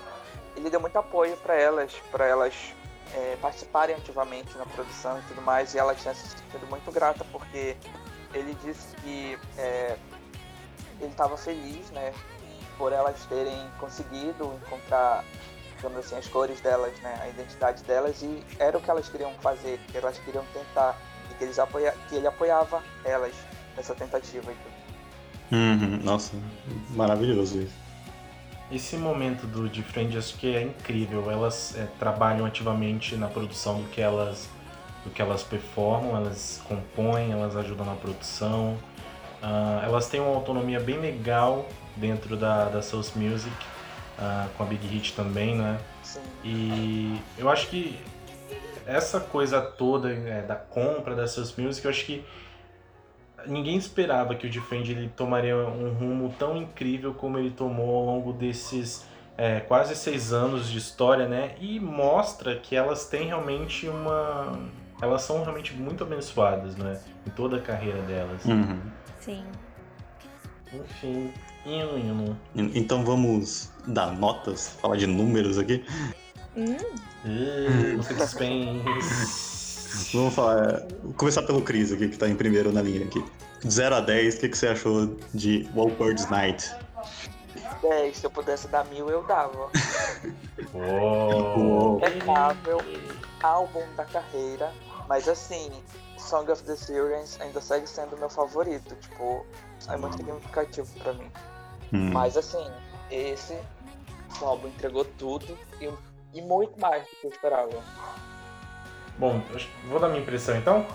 ele 0.56 0.70
deu 0.70 0.80
muito 0.80 0.98
apoio 0.98 1.36
para 1.38 1.56
elas, 1.56 1.94
para 2.12 2.26
elas 2.26 2.74
é, 3.14 3.38
participarem 3.42 3.96
ativamente 3.96 4.58
na 4.58 4.66
produção 4.66 5.18
e 5.20 5.22
tudo 5.24 5.42
mais, 5.42 5.74
e 5.74 5.80
elas 5.80 6.00
tinham 6.02 6.14
se 6.14 6.28
sentido 6.28 6.68
muito 6.68 6.92
grata 6.92 7.26
porque 7.32 7.76
ele 8.34 8.56
disse 8.64 8.96
que 8.98 9.38
é, 9.58 9.98
ele 11.00 11.10
estava 11.10 11.36
feliz, 11.38 11.90
né, 11.92 12.14
por 12.78 12.94
elas 12.94 13.26
terem 13.26 13.70
conseguido 13.80 14.54
encontrar, 14.66 15.26
digamos 15.82 15.98
assim, 16.06 16.16
as 16.16 16.28
cores 16.28 16.62
delas, 16.62 16.94
né, 17.02 17.20
a 17.22 17.28
identidade 17.30 17.84
delas, 17.84 18.22
e 18.22 18.44
era 18.60 18.78
o 18.78 18.82
que 18.82 18.90
elas 18.90 19.10
queriam 19.10 19.34
fazer, 19.42 19.80
que 19.92 19.98
elas 19.98 20.18
queriam 20.20 20.46
tentar 20.54 20.96
que, 21.38 21.44
eles 21.44 21.58
apoia 21.58 21.96
que 22.08 22.16
ele 22.16 22.28
apoiava 22.28 22.84
elas 23.04 23.34
nessa 23.76 23.96
tentativa. 23.96 24.52
Uhum, 25.52 26.00
nossa, 26.04 26.34
maravilhoso 26.92 27.62
isso. 27.62 27.74
Esse 28.72 28.96
momento 28.96 29.48
do 29.48 29.68
de 29.68 29.84
Friend 29.84 30.18
acho 30.18 30.38
que 30.38 30.56
é 30.56 30.62
incrível. 30.62 31.30
Elas 31.30 31.76
é, 31.76 31.88
trabalham 32.00 32.46
ativamente 32.46 33.18
na 33.18 33.28
produção 33.28 33.82
do 33.82 33.90
que 33.90 34.00
elas 34.00 34.48
do 35.04 35.10
que 35.10 35.20
elas 35.20 35.42
performam, 35.42 36.16
elas 36.16 36.62
compõem, 36.66 37.32
elas 37.32 37.58
ajudam 37.58 37.86
na 37.88 37.96
produção. 37.96 38.78
Uh, 39.42 39.84
elas 39.84 40.08
têm 40.08 40.20
uma 40.20 40.36
autonomia 40.36 40.80
bem 40.80 41.00
legal 41.00 41.68
dentro 41.98 42.38
da, 42.38 42.66
da 42.66 42.84
Source 42.84 43.18
Music, 43.18 43.52
uh, 44.22 44.50
com 44.56 44.64
a 44.64 44.66
Big 44.66 44.86
Hit 44.88 45.14
também, 45.14 45.56
né? 45.56 45.80
Sim. 46.04 46.22
E 46.44 47.22
eu 47.38 47.50
acho 47.50 47.68
que 47.68 48.00
essa 48.86 49.20
coisa 49.20 49.62
toda 49.62 50.12
é, 50.12 50.42
da 50.42 50.56
compra 50.56 51.16
dessas 51.16 51.56
music, 51.56 51.86
eu 51.86 51.92
acho 51.92 52.06
que 52.06 52.24
ninguém 53.48 53.76
esperava 53.76 54.36
que 54.36 54.46
o 54.46 54.50
Defend 54.50 54.92
ele 54.92 55.10
tomaria 55.10 55.56
um 55.58 55.94
rumo 55.94 56.34
tão 56.38 56.56
incrível 56.56 57.14
como 57.14 57.38
ele 57.38 57.52
tomou 57.52 57.96
ao 57.96 58.06
longo 58.06 58.34
desses 58.34 59.08
é, 59.38 59.60
quase 59.62 59.96
seis 59.96 60.34
anos 60.34 60.70
de 60.70 60.78
história, 60.78 61.28
né? 61.28 61.56
E 61.60 61.80
mostra 61.80 62.56
que 62.56 62.76
elas 62.76 63.08
têm 63.08 63.28
realmente 63.28 63.88
uma. 63.88 64.60
Elas 65.02 65.24
são 65.24 65.42
realmente 65.42 65.74
muito 65.74 66.04
abençoadas, 66.04 66.76
né? 66.76 67.02
Em 67.26 67.32
toda 67.32 67.58
a 67.58 67.60
carreira 67.60 68.02
delas. 68.04 68.46
Uhum. 68.46 68.80
Sim. 69.20 69.44
Enfim, 70.74 71.34
hino, 71.66 71.98
hino. 71.98 72.38
Então 72.76 73.04
vamos 73.04 73.70
dar 73.88 74.12
notas, 74.12 74.70
falar 74.82 74.98
de 74.98 75.08
números 75.08 75.58
aqui. 75.58 75.84
Hum. 76.56 76.76
Uh, 77.26 78.02
Vamos 80.14 80.34
falar. 80.34 80.84
Vou 81.04 81.14
começar 81.14 81.44
pelo 81.44 81.62
Cris 81.62 81.92
aqui, 81.92 82.08
que 82.10 82.18
tá 82.18 82.28
em 82.28 82.36
primeiro 82.36 82.72
na 82.72 82.82
linha 82.82 83.06
aqui. 83.06 83.24
0 83.68 83.96
a 83.96 84.00
10, 84.00 84.36
o 84.36 84.40
que, 84.40 84.50
que 84.50 84.58
você 84.58 84.68
achou 84.68 85.18
de 85.34 85.70
Walpurgis 85.76 86.30
Night? 86.30 86.72
10, 87.82 88.18
se 88.18 88.26
eu 88.26 88.32
pudesse 88.32 88.68
dar 88.68 88.86
mil, 88.86 89.10
eu 89.10 89.24
dava. 89.24 89.70
Uou. 90.74 91.98
Impecável, 91.98 92.80
álbum 93.42 93.84
da 93.96 94.06
carreira, 94.06 94.72
mas 95.08 95.28
assim, 95.28 95.72
Song 96.32 96.50
of 96.50 96.64
the 96.64 96.76
Sirens 96.76 97.40
ainda 97.42 97.60
segue 97.60 97.88
sendo 97.88 98.18
meu 98.18 98.30
favorito, 98.30 98.96
tipo, 98.96 99.46
é 99.88 99.98
muito 99.98 100.18
significativo 100.18 101.00
pra 101.00 101.14
mim. 101.14 101.32
Hum. 101.94 102.12
Mas 102.14 102.38
assim, 102.38 102.66
esse 103.10 103.60
álbum 104.42 104.70
entregou 104.70 105.04
tudo 105.04 105.58
e 105.82 105.92
e 106.34 106.42
muito 106.42 106.80
mais 106.80 107.04
do 107.04 107.10
que 107.10 107.28
eu 107.28 107.32
esperava. 107.32 107.84
Bom, 109.18 109.42
vou 109.88 110.00
dar 110.00 110.10
minha 110.10 110.22
impressão 110.22 110.58
então? 110.58 110.86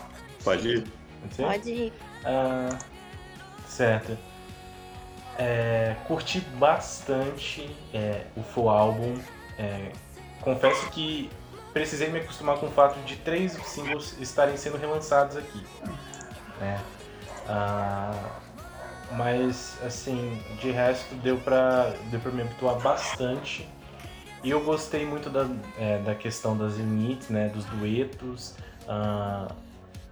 Pode 0.43 0.69
ir. 0.69 0.93
Pode 1.37 1.71
ir. 1.71 1.93
Ah, 2.25 2.79
certo. 3.67 4.17
É, 5.39 5.97
curti 6.07 6.41
bastante 6.41 7.77
é, 7.93 8.25
o 8.37 8.43
full 8.43 8.71
álbum. 8.71 9.19
É, 9.59 9.93
confesso 10.41 10.89
que 10.91 11.31
precisei 11.77 12.09
me 12.09 12.21
acostumar 12.21 12.57
com 12.57 12.69
o 12.69 12.71
fato 12.71 12.99
de 13.01 13.17
três 13.17 13.53
singles 13.67 14.17
estarem 14.19 14.57
sendo 14.57 14.79
relançados 14.79 15.37
aqui. 15.37 15.63
Né? 16.59 16.81
Uh, 17.45 19.15
mas, 19.15 19.77
assim, 19.85 20.43
de 20.59 20.71
resto 20.71 21.15
deu 21.17 21.37
pra, 21.37 21.93
deu 22.11 22.19
pra 22.19 22.33
me 22.33 22.41
habituar 22.41 22.79
bastante. 22.81 23.69
E 24.43 24.49
eu 24.49 24.65
gostei 24.65 25.05
muito 25.05 25.29
da, 25.29 25.47
é, 25.79 25.99
da 25.99 26.15
questão 26.15 26.57
das 26.57 26.77
units, 26.77 27.29
né, 27.29 27.51
dos 27.51 27.67
duetos, 27.67 28.55
uh, 28.89 29.53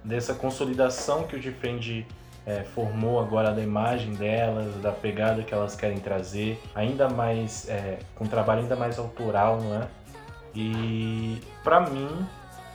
dessa 0.04 0.34
consolidação 0.34 1.22
que 1.22 1.34
o 1.34 1.40
Defend 1.40 2.06
é, 2.44 2.62
formou 2.74 3.18
agora 3.18 3.52
da 3.52 3.62
imagem 3.62 4.12
delas, 4.12 4.74
da 4.82 4.92
pegada 4.92 5.42
que 5.42 5.54
elas 5.54 5.74
querem 5.74 5.98
trazer, 5.98 6.60
ainda 6.74 7.08
mais, 7.08 7.66
é, 7.70 8.00
com 8.14 8.24
um 8.24 8.28
trabalho 8.28 8.60
ainda 8.60 8.76
mais 8.76 8.98
autoral, 8.98 9.62
não 9.62 9.82
é? 9.82 10.03
E 10.54 11.40
para 11.62 11.80
mim 11.80 12.26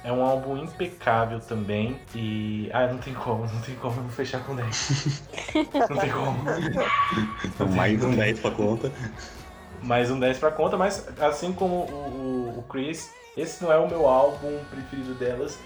é 0.03 0.11
um 0.11 0.23
álbum 0.23 0.57
impecável 0.57 1.39
também. 1.39 1.99
E. 2.15 2.69
Ah, 2.73 2.87
não 2.87 2.97
tem 2.97 3.13
como, 3.13 3.45
não 3.45 3.61
tem 3.61 3.75
como 3.75 4.01
não 4.01 4.09
fechar 4.09 4.43
com 4.43 4.55
10. 4.55 5.23
não 5.89 5.97
tem 5.97 6.11
como. 6.11 6.39
Mais 7.75 8.03
um 8.03 8.11
10 8.11 8.39
pra 8.39 8.51
conta. 8.51 8.91
Mais 9.81 10.11
um 10.11 10.19
10 10.19 10.37
pra 10.39 10.51
conta, 10.51 10.77
mas 10.77 11.07
assim 11.19 11.53
como 11.53 11.75
o, 11.75 12.53
o, 12.55 12.59
o 12.59 12.63
Chris, 12.63 13.09
esse 13.37 13.63
não 13.63 13.71
é 13.71 13.77
o 13.77 13.87
meu 13.87 14.07
álbum 14.07 14.59
preferido 14.69 15.13
delas. 15.13 15.57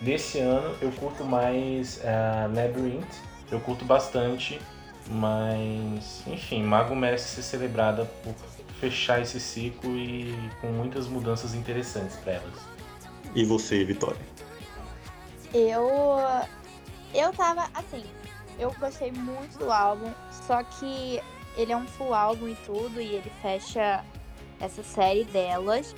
Nesse 0.00 0.38
ano 0.38 0.74
eu 0.80 0.90
curto 0.92 1.24
mais 1.24 1.98
uh, 1.98 2.54
Labyrinth, 2.54 3.12
eu 3.50 3.60
curto 3.60 3.84
bastante, 3.84 4.60
mas 5.10 6.22
enfim, 6.26 6.62
Mago 6.62 6.94
merece 6.94 7.34
ser 7.34 7.42
celebrada 7.42 8.04
por 8.22 8.32
fechar 8.80 9.20
esse 9.20 9.40
ciclo 9.40 9.96
e 9.96 10.34
com 10.60 10.68
muitas 10.68 11.06
mudanças 11.06 11.54
interessantes 11.54 12.16
para 12.16 12.34
elas. 12.34 12.54
E 13.34 13.44
você, 13.44 13.84
Vitória? 13.84 14.20
Eu. 15.52 15.78
Eu 17.14 17.32
tava 17.32 17.68
assim. 17.74 18.04
Eu 18.58 18.74
gostei 18.80 19.12
muito 19.12 19.58
do 19.58 19.70
álbum, 19.70 20.12
só 20.46 20.62
que 20.64 21.20
ele 21.56 21.72
é 21.72 21.76
um 21.76 21.86
full 21.86 22.12
álbum 22.12 22.48
e 22.48 22.56
tudo, 22.66 23.00
e 23.00 23.14
ele 23.14 23.30
fecha 23.40 24.04
essa 24.60 24.82
série 24.82 25.24
delas. 25.24 25.94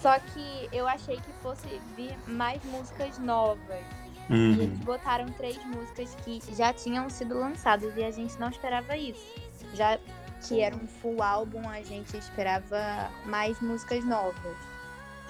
Só 0.00 0.16
que 0.18 0.68
eu 0.72 0.86
achei 0.86 1.16
que 1.16 1.32
fosse 1.42 1.66
vir 1.96 2.16
mais 2.28 2.62
músicas 2.66 3.18
novas. 3.18 3.82
Uhum. 4.30 4.52
E 4.52 4.60
eles 4.60 4.78
botaram 4.80 5.26
três 5.32 5.58
músicas 5.64 6.14
que 6.24 6.40
já 6.54 6.72
tinham 6.72 7.10
sido 7.10 7.38
lançadas 7.38 7.96
e 7.96 8.04
a 8.04 8.10
gente 8.10 8.38
não 8.38 8.48
esperava 8.48 8.96
isso. 8.96 9.26
Já 9.74 9.98
que 10.42 10.60
era 10.60 10.74
um 10.74 10.86
full 10.86 11.22
álbum, 11.22 11.68
a 11.68 11.82
gente 11.82 12.16
esperava 12.16 13.10
mais 13.24 13.60
músicas 13.60 14.04
novas. 14.04 14.56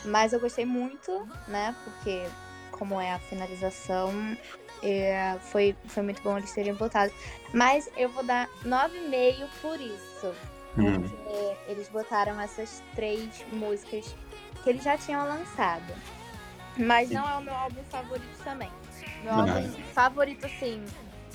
Mas 0.05 0.33
eu 0.33 0.41
gostei 0.41 0.65
muito, 0.65 1.29
né? 1.49 1.75
Porque 1.85 2.27
como 2.71 3.01
é 3.01 3.13
a 3.13 3.19
finalização, 3.19 4.13
é, 4.83 5.37
foi, 5.41 5.77
foi 5.87 6.03
muito 6.03 6.23
bom 6.23 6.39
eles 6.39 6.53
terem 6.53 6.75
botado. 6.75 7.13
Mas 7.53 7.91
eu 7.97 8.09
vou 8.09 8.23
dar 8.23 8.49
9,5 8.65 9.49
por 9.61 9.81
isso. 9.81 10.35
Hum. 10.79 11.03
Porque 11.03 11.57
eles 11.71 11.89
botaram 11.89 12.41
essas 12.41 12.83
três 12.95 13.45
músicas 13.53 14.15
que 14.63 14.71
eles 14.71 14.85
já 14.85 14.97
tinham 14.97 15.27
lançado. 15.27 15.93
Mas 16.77 17.11
não 17.11 17.29
é 17.29 17.35
o 17.37 17.43
meu 17.43 17.55
álbum 17.55 17.83
favorito 17.91 18.45
também. 18.45 18.71
Meu 19.25 19.33
álbum 19.35 19.73
favorito, 19.93 20.47
assim, 20.47 20.85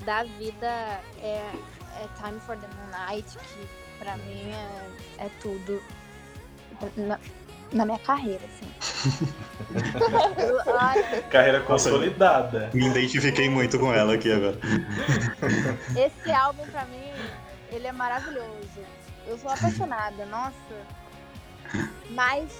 da 0.05 0.23
vida 0.23 1.01
é 1.21 1.51
é 1.99 2.07
Time 2.21 2.39
for 2.39 2.57
the 2.57 2.67
Moonlight, 2.75 3.37
que 3.37 3.67
pra 3.99 4.17
mim 4.17 4.51
é, 4.51 5.25
é 5.25 5.29
tudo 5.41 5.81
na, 6.97 7.19
na, 7.71 7.85
minha 7.85 7.99
carreira, 7.99 8.41
assim. 8.45 8.71
carreira 11.29 11.61
consolidada. 11.61 12.69
Me 12.73 12.87
identifiquei 12.87 13.49
muito 13.49 13.79
com 13.79 13.93
ela 13.93 14.15
aqui 14.15 14.31
agora. 14.31 14.57
Esse 15.95 16.31
álbum 16.31 16.65
pra 16.67 16.85
mim, 16.85 17.11
ele 17.71 17.87
é 17.87 17.91
maravilhoso. 17.91 18.81
Eu 19.25 19.37
sou 19.37 19.51
apaixonada, 19.51 20.25
nossa. 20.25 20.53
Mas 22.09 22.51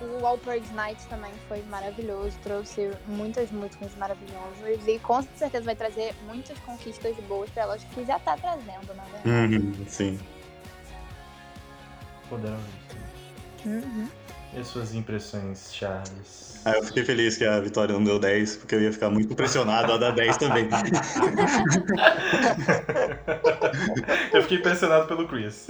o 0.00 0.26
All 0.26 0.38
Praise 0.38 0.72
Night 0.72 1.06
também 1.08 1.32
foi 1.48 1.62
maravilhoso, 1.64 2.36
trouxe 2.42 2.90
muitas 3.06 3.50
músicas 3.50 3.94
maravilhosas 3.96 4.86
e 4.86 4.98
com 4.98 5.22
certeza 5.36 5.64
vai 5.64 5.76
trazer 5.76 6.14
muitas 6.26 6.58
conquistas 6.60 7.16
boas 7.28 7.50
para 7.50 7.64
elas, 7.64 7.84
que 7.84 8.04
já 8.04 8.18
tá 8.18 8.36
trazendo, 8.36 8.94
na 8.94 9.04
verdade. 9.04 9.56
Uhum, 9.56 9.74
sim. 9.86 10.18
Poderosamente. 12.28 12.70
Uhum. 13.66 14.08
E 14.54 14.64
suas 14.64 14.94
impressões, 14.94 15.72
Charles? 15.72 16.50
Ah, 16.64 16.72
eu 16.72 16.82
fiquei 16.84 17.04
feliz 17.04 17.36
que 17.38 17.44
a 17.44 17.60
Vitória 17.60 17.92
não 17.94 18.02
deu 18.04 18.18
10, 18.18 18.56
porque 18.56 18.74
eu 18.74 18.82
ia 18.82 18.92
ficar 18.92 19.08
muito 19.08 19.32
impressionado 19.32 19.92
a 19.92 19.96
dar 19.96 20.10
10 20.10 20.36
também. 20.36 20.68
eu 24.32 24.42
fiquei 24.42 24.58
impressionado 24.58 25.06
pelo 25.06 25.26
Chris. 25.26 25.68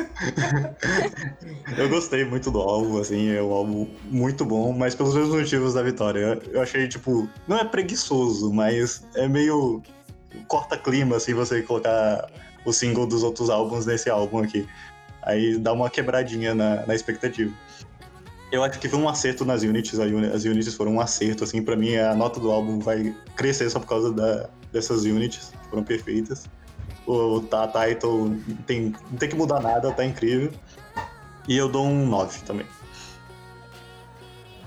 eu 1.76 1.88
gostei 1.88 2.24
muito 2.24 2.50
do 2.50 2.60
álbum, 2.60 2.98
assim, 2.98 3.30
é 3.30 3.42
um 3.42 3.52
álbum 3.52 3.88
muito 4.04 4.44
bom, 4.44 4.72
mas 4.72 4.94
pelos 4.94 5.14
mesmos 5.14 5.34
motivos 5.34 5.74
da 5.74 5.82
Vitória. 5.82 6.40
Eu 6.50 6.60
achei, 6.60 6.88
tipo, 6.88 7.28
não 7.46 7.58
é 7.58 7.64
preguiçoso, 7.64 8.52
mas 8.52 9.04
é 9.14 9.28
meio 9.28 9.82
corta 10.48 10.76
clima, 10.76 11.16
assim, 11.16 11.34
você 11.34 11.62
colocar 11.62 12.30
o 12.64 12.72
single 12.72 13.06
dos 13.06 13.22
outros 13.22 13.50
álbuns 13.50 13.86
nesse 13.86 14.10
álbum 14.10 14.42
aqui. 14.42 14.66
Aí 15.22 15.58
dá 15.58 15.72
uma 15.72 15.90
quebradinha 15.90 16.54
na, 16.54 16.86
na 16.86 16.94
expectativa. 16.94 17.52
Eu 18.50 18.64
acho 18.64 18.80
que 18.80 18.88
foi 18.88 18.98
um 18.98 19.08
acerto 19.08 19.44
nas 19.44 19.62
units, 19.62 19.98
as 19.98 20.44
units 20.44 20.74
foram 20.74 20.94
um 20.94 21.00
acerto, 21.00 21.44
assim, 21.44 21.62
para 21.62 21.76
mim 21.76 21.94
a 21.96 22.14
nota 22.14 22.40
do 22.40 22.50
álbum 22.50 22.80
vai 22.80 23.14
crescer 23.36 23.70
só 23.70 23.78
por 23.78 23.86
causa 23.86 24.12
da, 24.12 24.48
dessas 24.72 25.04
units, 25.04 25.52
foram 25.68 25.84
perfeitas. 25.84 26.48
O 27.10 27.40
tá, 27.40 27.66
title 27.66 28.36
tem, 28.68 28.94
não 29.10 29.18
tem 29.18 29.28
que 29.28 29.34
mudar 29.34 29.60
nada, 29.60 29.90
tá 29.92 30.04
incrível. 30.04 30.52
E 31.48 31.56
eu 31.56 31.68
dou 31.68 31.84
um 31.84 32.06
9 32.06 32.40
também. 32.42 32.66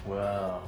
Uau. 0.06 0.64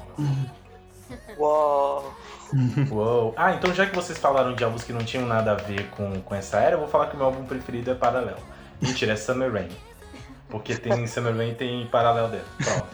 Uau. 1.37 2.15
Uou. 2.89 3.33
Ah, 3.35 3.53
então 3.53 3.73
já 3.73 3.85
que 3.85 3.93
vocês 3.93 4.17
falaram 4.17 4.55
de 4.55 4.63
álbuns 4.63 4.85
que 4.85 4.93
não 4.93 5.03
tinham 5.03 5.25
nada 5.25 5.51
a 5.51 5.55
ver 5.55 5.89
com, 5.89 6.21
com 6.21 6.35
essa 6.35 6.59
era, 6.59 6.75
eu 6.75 6.79
vou 6.79 6.87
falar 6.87 7.07
que 7.07 7.15
o 7.15 7.17
meu 7.17 7.25
álbum 7.25 7.43
preferido 7.45 7.91
é 7.91 7.95
Paralelo. 7.95 8.39
Mentira, 8.81 9.11
é 9.11 9.15
Summer 9.17 9.51
Rain. 9.51 9.69
Porque 10.47 10.77
tem 10.77 11.05
Summer 11.07 11.35
Rain 11.35 11.55
tem 11.55 11.85
paralelo 11.87 12.29
dentro. 12.29 12.47
Pronto. 12.63 12.87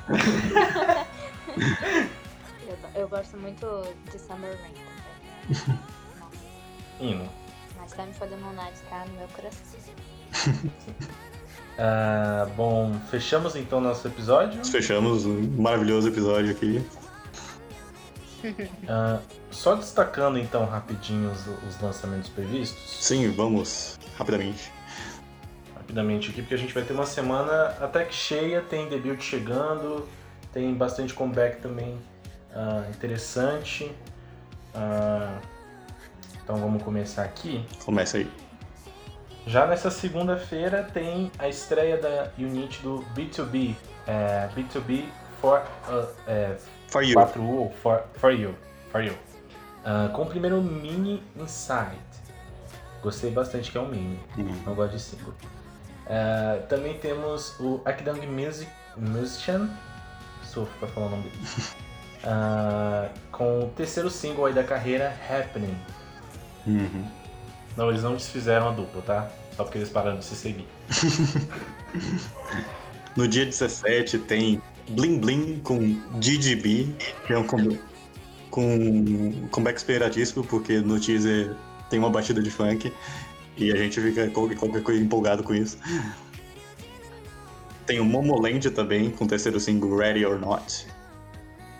eu, 2.67 3.01
eu, 3.01 3.07
gosto 3.07 3.37
muito 3.37 3.83
de 4.11 4.17
Summer 4.17 4.57
Rain 4.59 4.73
também. 4.73 5.79
Hino. 6.99 7.40
Mas 8.01 8.01
tá 8.01 8.05
me 8.05 8.13
fazendo 8.13 8.47
um 8.47 8.53
night 8.53 8.79
tá 8.89 9.05
no 9.05 9.13
meu 9.13 9.27
coração. 9.27 9.61
uh, 11.77 12.49
bom, 12.57 12.99
fechamos 13.11 13.55
então 13.55 13.79
nosso 13.79 14.07
episódio? 14.07 14.65
Fechamos 14.65 15.25
um 15.25 15.41
maravilhoso 15.61 16.07
episódio 16.07 16.51
aqui. 16.51 16.83
Uh, 18.43 19.21
só 19.51 19.75
destacando 19.75 20.39
então 20.39 20.65
rapidinho 20.65 21.29
os, 21.29 21.45
os 21.67 21.79
lançamentos 21.79 22.29
previstos. 22.29 23.05
Sim, 23.05 23.31
vamos 23.31 23.99
rapidamente 24.17 24.71
rapidamente 25.75 26.31
aqui, 26.31 26.41
porque 26.41 26.53
a 26.53 26.57
gente 26.57 26.73
vai 26.73 26.83
ter 26.83 26.93
uma 26.93 27.05
semana 27.05 27.75
até 27.81 28.05
que 28.05 28.15
cheia, 28.15 28.61
tem 28.61 28.87
debut 28.87 29.21
chegando, 29.21 30.07
tem 30.53 30.73
bastante 30.73 31.13
comeback 31.13 31.59
também 31.61 31.99
uh, 32.55 32.89
interessante. 32.89 33.91
Uh, 34.73 35.50
então 36.51 36.59
vamos 36.59 36.83
começar 36.83 37.23
aqui. 37.23 37.65
Começa 37.85 38.17
aí. 38.17 38.29
Já 39.47 39.65
nessa 39.65 39.89
segunda-feira 39.89 40.83
tem 40.83 41.31
a 41.39 41.47
estreia 41.47 41.97
da 41.97 42.29
unit 42.37 42.81
do 42.81 43.05
B2B, 43.15 43.73
é, 44.05 44.49
B2B 44.53 45.05
for, 45.39 45.61
uh, 45.87 46.07
é, 46.27 46.57
for 46.89 47.03
you. 47.03 47.15
4U, 47.17 47.71
for, 47.81 48.03
for 48.15 48.31
you, 48.31 48.53
for 48.91 49.01
you. 49.01 49.13
Uh, 49.13 50.11
com 50.11 50.23
o 50.23 50.25
primeiro 50.25 50.61
mini 50.61 51.23
Insight. 51.37 51.97
Gostei 53.01 53.31
bastante 53.31 53.71
que 53.71 53.77
é 53.77 53.81
um 53.81 53.87
mini, 53.87 54.19
uhum. 54.37 54.53
não 54.65 54.75
gosto 54.75 54.91
de 54.91 54.99
single. 54.99 55.33
Uh, 56.05 56.67
também 56.67 56.97
temos 56.97 57.57
o 57.61 57.81
Akdang 57.85 58.27
Music, 58.27 58.69
Musician, 58.97 59.69
sofro 60.43 60.77
pra 60.79 60.87
falar 60.89 61.07
o 61.07 61.09
nome 61.11 61.23
dele, 61.23 61.37
uh, 62.25 63.09
com 63.31 63.59
o 63.61 63.67
terceiro 63.69 64.09
single 64.09 64.47
aí 64.47 64.53
da 64.53 64.65
carreira, 64.65 65.15
Happening. 65.29 65.77
Uhum. 66.65 67.05
Não, 67.77 67.89
eles 67.89 68.03
não 68.03 68.13
desfizeram 68.13 68.69
a 68.69 68.71
dupla, 68.71 69.01
tá? 69.01 69.31
Só 69.55 69.63
porque 69.63 69.77
eles 69.77 69.89
pararam 69.89 70.19
de 70.19 70.25
se 70.25 70.35
seguir. 70.35 70.67
no 73.15 73.27
dia 73.27 73.45
17 73.45 74.19
tem 74.19 74.61
Bling 74.89 75.19
Bling 75.19 75.59
com 75.63 75.79
GGB, 76.19 76.93
que 77.25 77.33
é 77.33 77.37
um 77.37 77.45
com, 77.45 77.77
com 78.49 79.47
comeback 79.51 79.77
esperadíssimo, 79.77 80.43
porque 80.45 80.79
no 80.79 80.99
teaser 80.99 81.55
tem 81.89 81.99
uma 81.99 82.09
batida 82.09 82.41
de 82.41 82.51
funk. 82.51 82.91
E 83.57 83.71
a 83.71 83.75
gente 83.75 84.01
fica 84.01 84.29
qualquer 84.29 84.81
coisa 84.81 85.01
empolgado 85.01 85.43
com 85.43 85.53
isso. 85.53 85.77
Tem 87.85 87.99
o 87.99 88.05
Momoland 88.05 88.69
também, 88.71 89.11
com 89.11 89.25
o 89.25 89.27
terceiro 89.27 89.59
single 89.59 89.97
Ready 89.97 90.25
or 90.25 90.39
Not. 90.39 90.87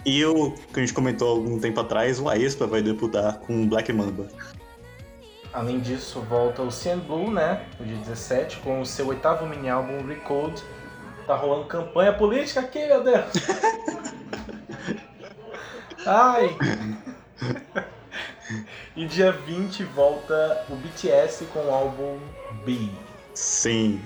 E 0.06 0.24
o 0.26 0.52
que 0.52 0.80
a 0.80 0.82
gente 0.82 0.94
comentou 0.94 1.30
algum 1.30 1.60
tempo 1.60 1.80
atrás, 1.80 2.20
o 2.20 2.28
Aespa 2.28 2.66
vai 2.66 2.82
debutar 2.82 3.38
com 3.40 3.68
Black 3.68 3.92
Mamba. 3.94 4.28
Além 5.54 5.80
disso, 5.80 6.22
volta 6.22 6.62
o 6.62 6.72
CN 6.72 7.02
Blue, 7.02 7.30
né? 7.30 7.66
No 7.80 7.86
dia 7.86 7.98
17, 7.98 8.58
com 8.58 8.80
o 8.80 8.86
seu 8.86 9.08
oitavo 9.08 9.46
mini 9.46 9.70
álbum 9.70 10.06
Recode. 10.08 10.64
Tá 11.28 11.36
rolando 11.36 11.66
campanha 11.66 12.14
política 12.14 12.62
aqui, 12.62 12.88
meu 12.88 13.04
Deus! 13.04 13.32
Ai! 16.06 16.58
e 18.96 19.06
dia 19.06 19.32
20 19.32 19.84
volta 19.84 20.66
o 20.70 20.76
BTS 20.76 21.46
com 21.46 21.68
o 21.68 21.72
álbum 21.72 22.18
B. 22.66 22.90
Sim. 23.34 24.02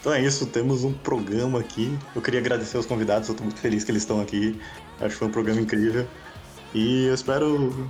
Então 0.00 0.14
é 0.14 0.22
isso, 0.22 0.46
temos 0.46 0.82
um 0.82 0.92
programa 0.92 1.60
aqui. 1.60 1.96
Eu 2.14 2.22
queria 2.22 2.40
agradecer 2.40 2.76
aos 2.76 2.86
convidados, 2.86 3.28
eu 3.28 3.34
tô 3.34 3.42
muito 3.42 3.60
feliz 3.60 3.84
que 3.84 3.90
eles 3.90 4.02
estão 4.02 4.20
aqui. 4.20 4.60
Acho 5.00 5.10
que 5.10 5.16
foi 5.16 5.28
um 5.28 5.32
programa 5.32 5.60
incrível. 5.60 6.06
E 6.74 7.06
eu 7.06 7.14
espero 7.14 7.88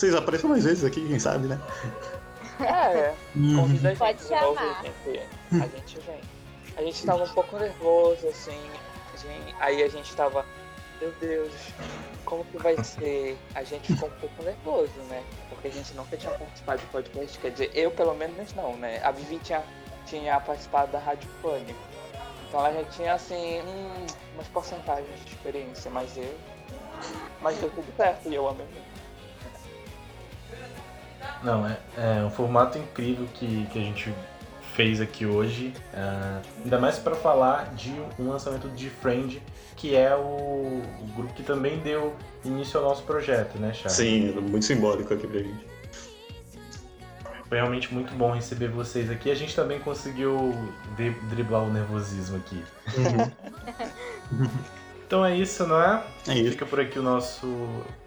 vocês 0.00 0.14
apareçam 0.14 0.48
mais 0.50 0.64
vezes 0.64 0.82
aqui, 0.84 1.06
quem 1.06 1.18
sabe, 1.18 1.46
né? 1.46 1.60
É, 2.60 3.14
convida 3.56 3.88
a 3.88 3.94
gente 3.94 3.98
Pode 3.98 4.18
de 4.24 4.30
novo, 4.30 4.58
chamar. 4.58 4.82
gente. 4.82 5.20
A 5.52 5.66
gente 5.78 5.98
vem. 6.00 6.20
A 6.76 6.82
gente 6.82 7.06
tava 7.06 7.24
um 7.24 7.28
pouco 7.28 7.58
nervoso, 7.58 8.26
assim. 8.28 8.58
a 9.12 9.16
gente- 9.16 9.54
aí 9.60 9.82
a 9.82 9.88
gente 9.88 10.14
tava, 10.16 10.44
meu 11.00 11.12
Deus, 11.20 11.52
como 12.24 12.44
que 12.44 12.56
vai 12.58 12.82
ser? 12.82 13.38
A 13.54 13.62
gente 13.62 13.92
ficou 13.92 14.08
um 14.08 14.12
pouco 14.12 14.42
nervoso, 14.42 14.92
né? 15.08 15.22
Porque 15.50 15.68
a 15.68 15.70
gente 15.70 15.92
nunca 15.94 16.16
tinha 16.16 16.32
participado 16.32 16.80
de 16.80 16.86
podcast. 16.86 17.38
Quer 17.38 17.50
dizer, 17.50 17.70
eu 17.74 17.90
pelo 17.90 18.14
menos 18.14 18.54
não, 18.54 18.76
né? 18.76 19.00
A 19.04 19.10
Vivi 19.10 19.38
tinha, 19.38 19.62
tinha 20.06 20.40
participado 20.40 20.92
da 20.92 20.98
Rádio 20.98 21.28
Pânico. 21.42 21.78
Então 22.48 22.60
ela 22.66 22.72
já 22.82 22.84
tinha, 22.90 23.14
assim, 23.14 23.60
hum, 23.62 24.06
umas 24.34 24.46
porcentagens 24.48 25.24
de 25.24 25.30
experiência, 25.32 25.90
mas 25.90 26.16
eu. 26.16 26.34
Mas 27.40 27.56
deu 27.58 27.70
tudo 27.70 27.86
certo 27.96 28.28
e 28.28 28.34
eu 28.34 28.48
amei 28.48 28.66
muito. 28.66 28.89
Não, 31.42 31.66
é, 31.66 31.78
é 31.96 32.24
um 32.24 32.30
formato 32.30 32.78
incrível 32.78 33.26
que, 33.34 33.66
que 33.66 33.78
a 33.78 33.82
gente 33.82 34.12
fez 34.74 35.00
aqui 35.00 35.26
hoje. 35.26 35.72
ah, 35.94 36.40
ainda 36.62 36.78
mais 36.78 36.98
para 36.98 37.14
falar 37.14 37.74
de 37.74 37.90
um 38.18 38.28
lançamento 38.28 38.68
de 38.68 38.88
Friend, 38.88 39.42
que 39.76 39.94
é 39.94 40.14
o, 40.14 40.20
o 40.20 41.06
grupo 41.16 41.34
que 41.34 41.42
também 41.42 41.78
deu 41.80 42.14
início 42.44 42.78
ao 42.78 42.86
nosso 42.86 43.02
projeto, 43.02 43.58
né, 43.58 43.72
Charles? 43.72 43.92
Sim, 43.92 44.32
muito 44.40 44.64
simbólico 44.64 45.12
aqui 45.12 45.26
pra 45.26 45.40
gente. 45.40 45.70
Foi 47.48 47.58
realmente 47.58 47.92
muito 47.92 48.14
bom 48.14 48.30
receber 48.30 48.68
vocês 48.68 49.10
aqui. 49.10 49.28
A 49.28 49.34
gente 49.34 49.56
também 49.56 49.80
conseguiu 49.80 50.54
driblar 51.28 51.64
o 51.64 51.72
nervosismo 51.72 52.36
aqui. 52.36 52.62
Então 55.10 55.24
é 55.24 55.36
isso, 55.36 55.66
não 55.66 55.82
é? 55.82 56.04
É 56.28 56.34
isso. 56.34 56.52
Fica 56.52 56.64
por 56.64 56.78
aqui 56.78 56.96
o 56.96 57.02
nosso 57.02 57.48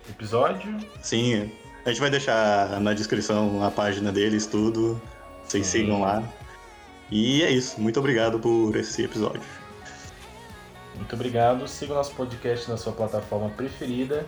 episódio. 0.09 0.73
Sim, 1.01 1.51
a 1.85 1.89
gente 1.89 1.99
vai 1.99 2.09
deixar 2.09 2.79
na 2.79 2.93
descrição 2.93 3.63
a 3.63 3.69
página 3.69 4.11
deles, 4.11 4.45
tudo. 4.45 5.01
Vocês 5.45 5.65
Sim. 5.67 5.81
sigam 5.81 6.01
lá. 6.01 6.23
E 7.11 7.43
é 7.43 7.51
isso. 7.51 7.79
Muito 7.79 7.99
obrigado 7.99 8.39
por 8.39 8.75
esse 8.75 9.03
episódio. 9.03 9.41
Muito 10.95 11.13
obrigado. 11.15 11.67
Siga 11.67 11.93
o 11.93 11.95
nosso 11.95 12.13
podcast 12.15 12.69
na 12.69 12.77
sua 12.77 12.93
plataforma 12.93 13.49
preferida. 13.49 14.25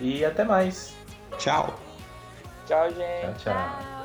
E 0.00 0.24
até 0.24 0.44
mais. 0.44 0.94
Tchau! 1.38 1.78
Tchau, 2.66 2.88
gente. 2.90 2.98
Tchau, 2.98 3.34
tchau. 3.38 3.54
Tchau. 3.54 3.95